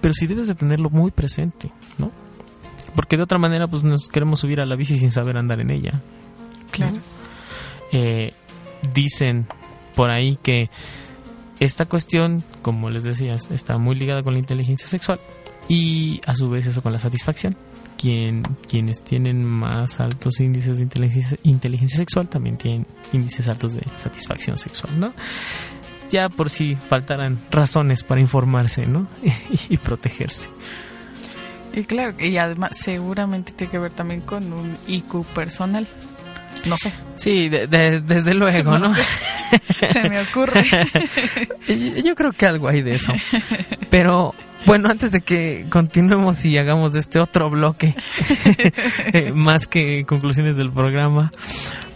[0.00, 2.10] Pero sí debes de tenerlo muy presente, ¿no?
[2.94, 5.70] Porque de otra manera, pues nos queremos subir a la bici sin saber andar en
[5.70, 6.00] ella.
[6.70, 6.98] Claro.
[7.92, 8.32] Eh,
[8.94, 9.46] dicen
[9.94, 10.70] por ahí que
[11.60, 15.18] esta cuestión, como les decía, está muy ligada con la inteligencia sexual
[15.68, 17.56] y a su vez eso con la satisfacción.
[17.96, 23.82] Quien, quienes tienen más altos índices de inteligencia, inteligencia sexual también tienen índices altos de
[23.96, 25.12] satisfacción sexual, ¿no?
[26.10, 29.06] Ya por si faltaran razones para informarse, ¿no?
[29.68, 30.48] y protegerse.
[31.74, 35.86] Y claro, y además seguramente tiene que ver también con un IQ personal.
[36.64, 36.92] No sé.
[37.16, 38.92] Sí, de- de- desde luego, ¿no?
[38.94, 39.02] sé.
[39.92, 40.66] Se me ocurre.
[42.04, 43.12] Yo creo que algo hay de eso.
[43.90, 44.34] Pero,
[44.66, 47.94] Bueno, antes de que continuemos y hagamos de este otro bloque,
[49.12, 51.32] eh, más que conclusiones del programa,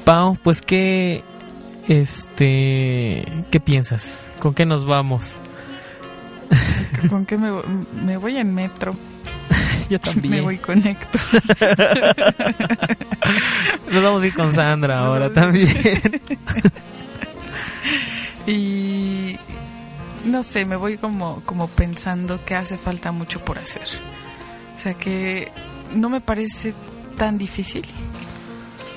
[0.04, 1.24] Pau, pues qué,
[1.88, 4.28] este, ¿qué piensas?
[4.38, 5.34] ¿Con qué nos vamos?
[7.08, 7.64] ¿Con qué me, vo-
[8.04, 8.94] me voy en metro?
[9.90, 10.34] Yo también.
[10.34, 11.20] Me voy con Héctor.
[13.90, 15.68] Nos vamos a ir con Sandra ahora también.
[18.46, 19.36] y
[20.24, 23.86] no sé, me voy como, como pensando que hace falta mucho por hacer.
[24.74, 25.50] O sea que
[25.94, 26.74] no me parece
[27.16, 27.84] tan difícil.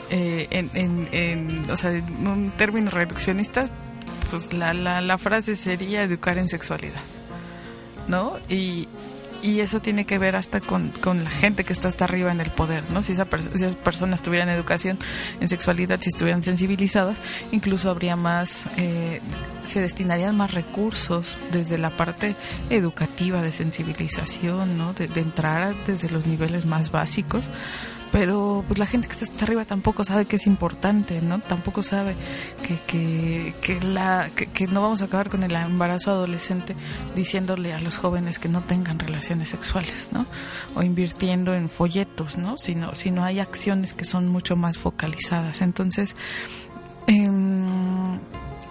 [0.10, 3.70] Eh, en, en, en- o sea, en un término reduccionista,
[4.32, 7.02] pues la, la, la frase sería educar en sexualidad.
[8.08, 8.34] ¿No?
[8.50, 8.88] Y,
[9.42, 12.40] y eso tiene que ver hasta con, con la gente que está hasta arriba en
[12.40, 13.02] el poder, ¿no?
[13.02, 14.98] Si, esa si esas personas tuvieran educación
[15.40, 17.18] en sexualidad, si estuvieran sensibilizadas,
[17.52, 19.22] incluso habría más, eh,
[19.64, 22.36] se destinarían más recursos desde la parte
[22.70, 24.94] educativa de sensibilización, ¿no?
[24.94, 27.50] De, de entrar desde los niveles más básicos.
[28.12, 31.40] Pero pues la gente que está hasta arriba tampoco sabe que es importante, ¿no?
[31.40, 32.16] Tampoco sabe
[32.64, 36.76] que, que, que, la, que, que no vamos a acabar con el embarazo adolescente
[37.16, 40.26] diciéndole a los jóvenes que no tengan relaciones sexuales, ¿no?
[40.76, 42.58] O invirtiendo en folletos, ¿no?
[42.58, 45.62] Sino, sino hay acciones que son mucho más focalizadas.
[45.62, 46.16] Entonces,
[47.08, 48.18] em,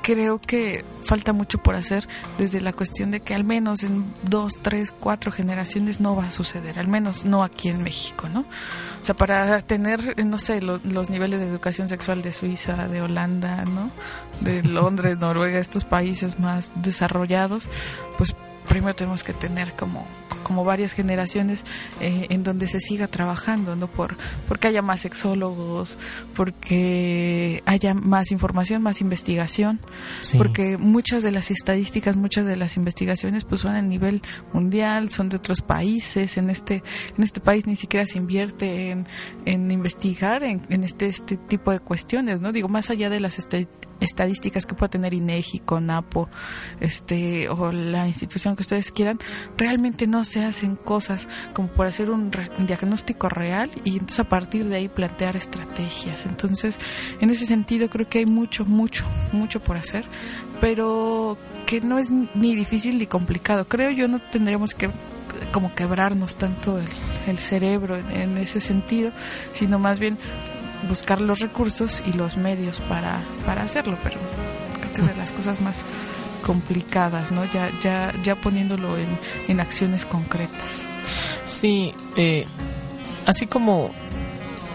[0.05, 2.07] creo que falta mucho por hacer
[2.37, 6.31] desde la cuestión de que al menos en dos, tres, cuatro generaciones no va a
[6.31, 8.41] suceder, al menos no aquí en México, ¿no?
[8.41, 13.01] O sea, para tener, no sé, lo- los niveles de educación sexual de Suiza, de
[13.01, 13.91] Holanda, ¿no?
[14.41, 17.71] De Londres, Noruega, estos países más desarrollados,
[18.19, 18.37] pues
[18.69, 20.07] primero tenemos que tener como,
[20.43, 21.65] como varias generaciones
[22.01, 23.87] eh, en donde se siga trabajando, ¿no?
[23.89, 24.17] Por,
[24.49, 25.99] porque haya más sexólogos,
[26.35, 29.81] porque haya más información, más investigación,
[30.21, 30.39] Sí.
[30.39, 34.23] porque muchas de las estadísticas, muchas de las investigaciones pues son a nivel
[34.53, 36.83] mundial, son de otros países, en este,
[37.17, 39.07] en este país ni siquiera se invierte en,
[39.45, 42.53] en investigar en, en este, este tipo de cuestiones, ¿no?
[42.53, 43.59] Digo, más allá de las esta-
[44.05, 46.29] estadísticas que pueda tener INEGI, CONAPO,
[46.81, 49.19] este, o la institución que ustedes quieran,
[49.57, 54.67] realmente no se hacen cosas como por hacer un, diagnóstico real y entonces a partir
[54.67, 56.27] de ahí plantear estrategias.
[56.27, 56.79] Entonces,
[57.21, 60.05] en ese sentido creo que hay mucho, mucho, mucho por hacer,
[60.61, 61.37] pero
[61.67, 63.67] que no es ni difícil ni complicado.
[63.67, 64.91] Creo yo no tendríamos que
[65.53, 66.87] como quebrarnos tanto el,
[67.27, 69.11] el cerebro en ese sentido,
[69.53, 70.17] sino más bien
[70.89, 74.19] buscar los recursos y los medios para, para hacerlo, pero
[74.79, 75.85] creo que es de las cosas más
[76.45, 77.45] complicadas, ¿no?
[77.47, 80.83] Ya, ya, ya poniéndolo en, en acciones concretas.
[81.45, 82.47] Sí, eh,
[83.27, 83.93] así como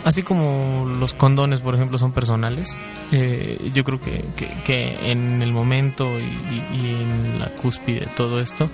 [0.05, 2.75] así como los condones, por ejemplo, son personales,
[3.11, 4.25] eh, yo creo que,
[4.65, 8.69] que, en el momento y, en la cúspide de todo esto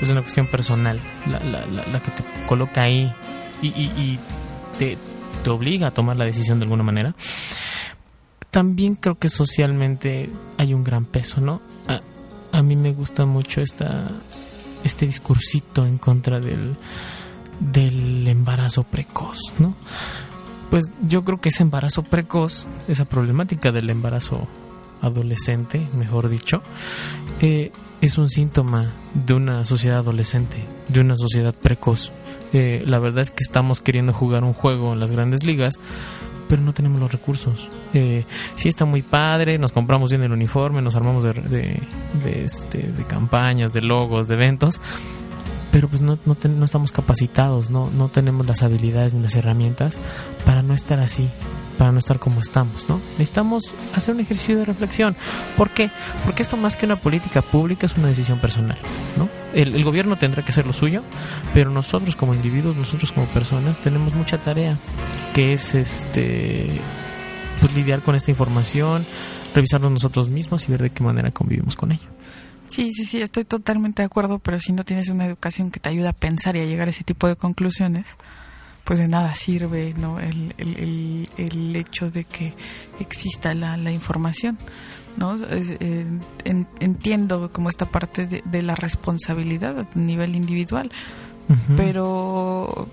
[0.00, 1.00] es una cuestión personal,
[1.30, 3.12] la, la, la, la que te coloca ahí
[3.60, 4.18] y, y, y
[4.78, 4.96] te,
[5.40, 7.14] te obliga a tomar la decisión de alguna manera.
[8.50, 11.60] También creo que socialmente hay un gran peso, ¿no?
[11.86, 12.00] A,
[12.52, 14.10] a mí me gusta mucho esta,
[14.84, 16.76] este discursito en contra del,
[17.60, 19.74] del embarazo precoz, ¿no?
[20.70, 24.48] Pues yo creo que ese embarazo precoz, esa problemática del embarazo
[25.00, 26.62] adolescente, mejor dicho,
[27.40, 32.12] eh, es un síntoma de una sociedad adolescente, de una sociedad precoz.
[32.52, 35.74] Eh, la verdad es que estamos queriendo jugar un juego en las grandes ligas,
[36.48, 37.68] pero no tenemos los recursos.
[37.94, 38.24] Eh,
[38.56, 41.80] sí está muy padre, nos compramos bien el uniforme, nos armamos de, de,
[42.24, 44.80] de, este, de campañas, de logos, de eventos,
[45.70, 50.00] pero pues no, no, no estamos capacitados, no, no tenemos las habilidades ni las herramientas
[50.44, 51.30] para no estar así,
[51.78, 53.00] para no estar como estamos, ¿no?
[53.12, 55.16] Necesitamos hacer un ejercicio de reflexión.
[55.56, 55.90] ¿Por qué?
[56.24, 58.78] Porque esto más que una política pública es una decisión personal,
[59.16, 59.28] ¿no?
[59.52, 61.02] El, gobierno tendrá que hacer lo suyo,
[61.54, 64.76] pero nosotros como individuos, nosotros como personas, tenemos mucha tarea,
[65.34, 66.70] que es este
[67.60, 69.04] pues lidiar con esta información,
[69.54, 72.08] revisarnos nosotros mismos y ver de qué manera convivimos con ello.
[72.68, 75.88] Sí, sí, sí, estoy totalmente de acuerdo, pero si no tienes una educación que te
[75.88, 78.16] ayuda a pensar y a llegar a ese tipo de conclusiones,
[78.90, 80.18] pues de nada sirve ¿no?
[80.18, 82.54] el, el, el, el hecho de que
[82.98, 84.58] exista la, la información.
[85.16, 85.36] ¿no?
[85.36, 86.06] Eh,
[86.44, 90.90] en- entiendo como esta parte de, de la responsabilidad a nivel individual,
[91.76, 92.88] pero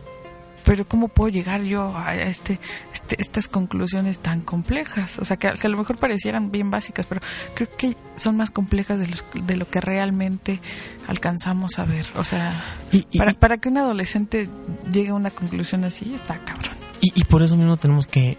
[0.68, 2.60] pero cómo puedo llegar yo a este,
[2.94, 7.07] este estas conclusiones tan complejas o sea que, que a lo mejor parecieran bien básicas
[7.07, 7.22] pero
[7.56, 10.60] creo que son más complejas de, los, de lo que realmente
[11.07, 12.06] alcanzamos a ver.
[12.15, 12.53] O sea
[12.91, 14.49] Y- y- para, para que un adolescente
[14.91, 16.76] llegue a una conclusión así está cabrón.
[17.02, 18.38] Y, y por eso mismo tenemos que,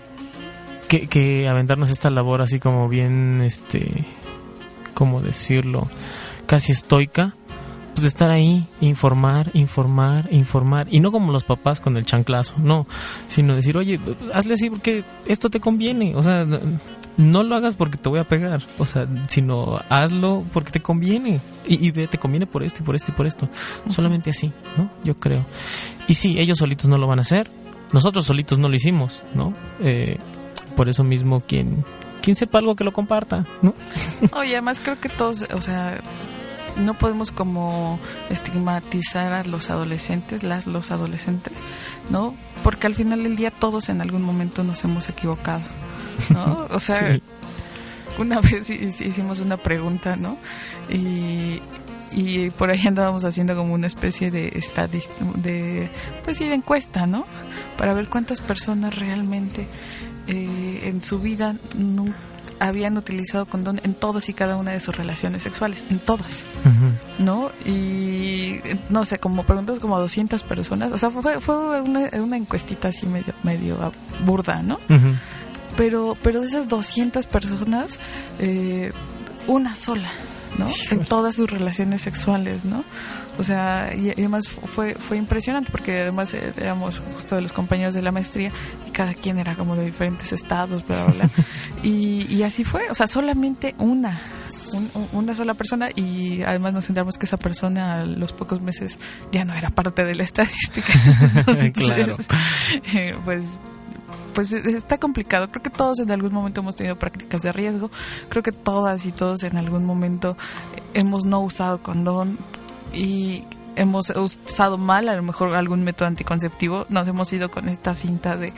[0.89, 4.05] que, que aventarnos esta labor así como bien, este,
[4.95, 5.89] ¿cómo decirlo?
[6.47, 7.37] Casi estoica,
[7.99, 10.87] pues de estar ahí, informar, informar, informar.
[10.89, 12.87] Y no como los papás con el chanclazo, no.
[13.27, 13.99] Sino decir, oye,
[14.33, 16.15] hazle así porque esto te conviene.
[16.15, 16.47] O sea,
[17.17, 18.63] no lo hagas porque te voy a pegar.
[18.79, 21.41] O sea, sino hazlo porque te conviene.
[21.67, 23.49] Y, y ve, te conviene por esto y por esto y por esto.
[23.89, 24.89] Solamente así, ¿no?
[25.03, 25.45] Yo creo.
[26.07, 27.51] Y sí, ellos solitos no lo van a hacer.
[27.93, 29.55] Nosotros solitos no lo hicimos, ¿no?
[29.81, 30.19] Eh,
[30.77, 31.85] por eso mismo, quien,
[32.23, 33.75] quien sepa algo que lo comparta, ¿no?
[34.35, 35.99] Oye, además creo que todos, o sea,
[36.79, 37.99] no podemos como
[38.31, 41.55] estigmatizar a los adolescentes, las los adolescentes,
[42.11, 42.35] ¿no?
[42.63, 45.63] Porque al final del día todos en algún momento nos hemos equivocado,
[46.31, 46.67] ¿no?
[46.71, 47.23] O sea, Sí.
[48.19, 50.37] una vez hi- hi- hicimos una pregunta, ¿no?
[50.89, 51.61] Y,
[52.11, 54.51] y por ahí andábamos haciendo como una especie de
[55.37, 55.91] de
[56.25, 57.25] pues sí de encuesta, ¿no?
[57.77, 59.67] Para ver cuántas personas realmente
[60.27, 61.57] eh, en su vida
[62.61, 66.45] habían utilizado condón en todas y cada una de sus relaciones sexuales, en todas.
[67.19, 67.51] ¿no?
[67.65, 68.57] Y
[68.89, 72.89] no sé, como preguntamos como a 200 personas, o sea, fue, fue una, una encuestita
[72.89, 73.93] así medio, medio
[74.25, 74.79] burda, ¿no?
[75.77, 78.01] Pero, pero de esas 200 personas,
[78.39, 78.93] eh,
[79.47, 80.11] una sola,
[80.59, 80.67] ¿no?
[80.91, 82.85] En todas sus relaciones sexuales, ¿no?
[83.39, 87.43] O sea, y, y además fu- fue, fue impresionante porque además eh, éramos justo de
[87.43, 88.51] los compañeros de la maestría
[88.87, 91.31] y cada quien era como de diferentes estados, bla, bla, bla.
[91.85, 94.21] y, y así fue, o sea, solamente una,
[94.75, 98.61] un- un- una sola persona y además nos enteramos que esa persona a los pocos
[98.61, 98.99] meses
[99.31, 100.93] ya no era parte de la estadística.
[101.47, 102.17] Entonces, Claro.
[102.93, 103.45] eh, pues
[104.35, 105.49] pues es- está complicado.
[105.51, 107.91] Creo que todos en algún momento hemos tenido prácticas de riesgo.
[108.29, 110.37] Creo que todas y todos en algún momento
[110.95, 112.37] hemos no usado condón
[112.93, 113.45] y
[113.77, 116.85] hemos usado mal a lo mejor algún método anticonceptivo.
[116.89, 118.53] Nos hemos ido con esta finta de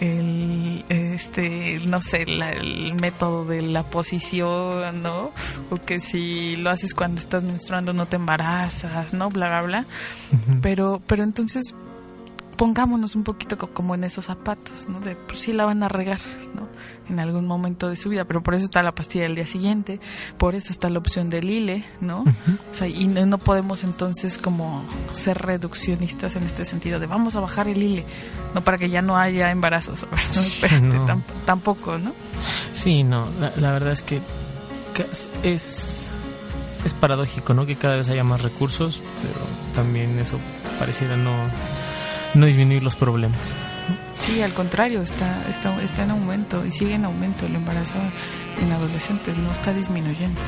[0.00, 5.32] el este no sé la- el método de la posición no
[5.70, 9.86] o que si lo haces cuando estás menstruando no te embarazas no bla bla bla.
[10.62, 11.74] Pero pero entonces
[12.58, 15.00] pongámonos un poquito co- como en esos zapatos, ¿no?
[15.00, 16.20] De pues sí la van a regar,
[16.54, 16.68] ¿no?
[17.08, 19.98] En algún momento de su vida, pero por eso está la pastilla del día siguiente,
[20.36, 22.24] por eso está la opción del ILE, ¿no?
[22.70, 27.34] O sea, y no, no podemos entonces como ser reduccionistas en este sentido de vamos
[27.36, 28.04] a bajar el ILE,
[28.54, 30.40] no para que ya no haya embarazos, ¿no?
[30.42, 31.06] Espérate, No.
[31.06, 32.12] tam- tampoco, ¿no?
[32.72, 34.20] Sí, no, la, la verdad es que
[35.44, 36.10] es,
[36.84, 37.64] es paradójico, ¿no?
[37.66, 39.40] Que cada vez haya más recursos, pero
[39.74, 40.38] también eso
[40.78, 41.32] pareciera no,
[42.34, 43.56] no disminuir los problemas.
[44.20, 47.96] Sí, al contrario, está, está, está en aumento y sigue en aumento el embarazo
[48.60, 50.40] en adolescentes, no está disminuyendo.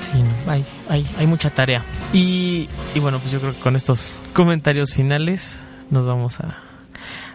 [0.00, 1.82] Sí, no, hay, hay, hay mucha tarea.
[2.12, 6.58] Y, y bueno, pues yo creo que con estos comentarios finales nos vamos a,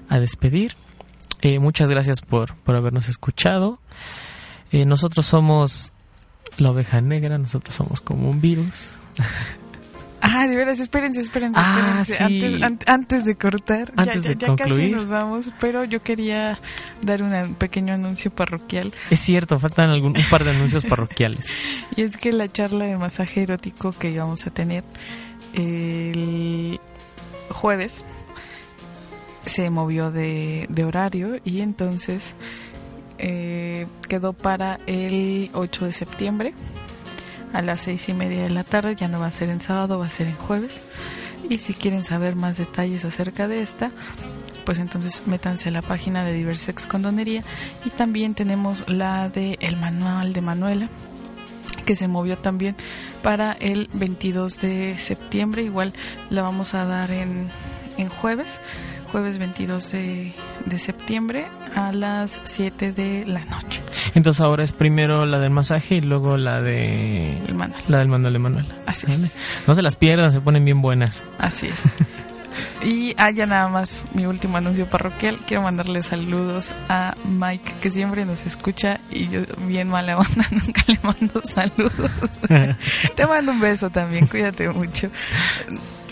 [0.09, 0.75] a despedir.
[1.41, 3.79] Eh, muchas gracias por, por habernos escuchado.
[4.71, 5.91] Eh, nosotros somos
[6.57, 8.97] la oveja negra, nosotros somos como un virus.
[10.21, 12.27] Ah, de veras, espérense, espérense, Ah, espérense.
[12.27, 12.43] sí.
[12.45, 14.91] Antes, an- antes de cortar, ya- Antes ya, de ya concluir.
[14.91, 16.59] casi nos vamos, pero yo quería
[17.01, 18.93] dar una- un pequeño anuncio parroquial.
[19.09, 21.47] Es cierto, faltan algún, un par de anuncios parroquiales.
[21.95, 24.83] Y es que la charla de masaje erótico que íbamos a tener
[25.53, 26.79] el
[27.49, 28.03] jueves
[29.45, 32.33] se movió de, de horario y entonces
[33.17, 36.53] eh, quedó para el 8 de septiembre
[37.53, 38.95] a las seis y media de la tarde.
[38.95, 40.81] Ya no va a ser en sábado, va a ser en jueves.
[41.49, 43.91] Y si quieren saber más detalles acerca de esta,
[44.65, 47.43] pues entonces métanse a la página de Diversex Condonería.
[47.83, 50.89] Y también tenemos la de El Manual de Manuela,
[51.85, 52.75] que se movió también
[53.23, 55.63] para el 22 de septiembre.
[55.63, 55.93] Igual
[56.29, 57.49] la vamos a dar en,
[57.97, 58.59] en jueves,
[59.11, 60.33] jueves 22 de,
[60.65, 63.81] de septiembre a las 7 de la noche.
[64.13, 67.81] Entonces ahora es primero la del masaje y luego la de El manual.
[67.87, 68.65] la del manual de Manuel.
[68.85, 69.35] Así es.
[69.67, 71.23] No se las pierdan, se ponen bien buenas.
[71.37, 71.83] Así es.
[72.83, 75.37] Y ah, ya nada más mi último anuncio parroquial.
[75.47, 80.83] Quiero mandarle saludos a Mike, que siempre nos escucha y yo, bien mala onda, nunca
[80.87, 82.31] le mando saludos.
[83.15, 85.09] Te mando un beso también, cuídate mucho.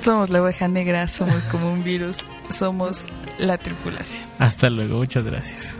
[0.01, 3.05] Somos la oveja negra, somos como un virus, somos
[3.37, 4.25] la tripulación.
[4.39, 5.75] Hasta luego, muchas gracias.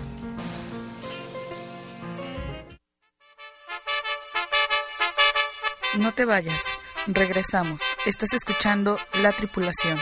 [5.98, 6.62] No te vayas,
[7.08, 7.82] regresamos.
[8.06, 9.98] Estás escuchando La Tripulación.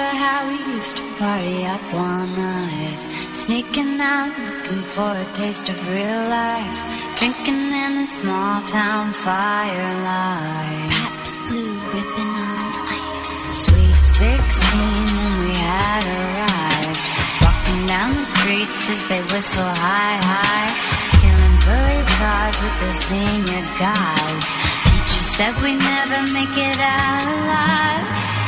[0.00, 2.98] remember how we used to party up all night,
[3.34, 6.78] sneaking out looking for a taste of real life,
[7.18, 10.90] drinking in a small town firelight.
[10.90, 13.32] Paps blue ribbon on ice.
[13.64, 17.04] Sweet sixteen, and we had arrived.
[17.42, 20.70] Walking down the streets as they whistle high, high,
[21.16, 24.46] stealing police cars with the senior guys.
[24.86, 28.39] Teacher said we'd never make it out alive.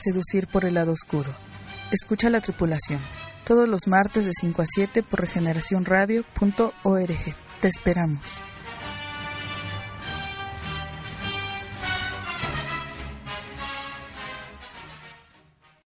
[0.00, 1.34] seducir por el lado oscuro.
[1.92, 3.00] Escucha la tripulación.
[3.44, 7.36] Todos los martes de 5 a 7 por regeneracionradio.org.
[7.60, 8.40] Te esperamos.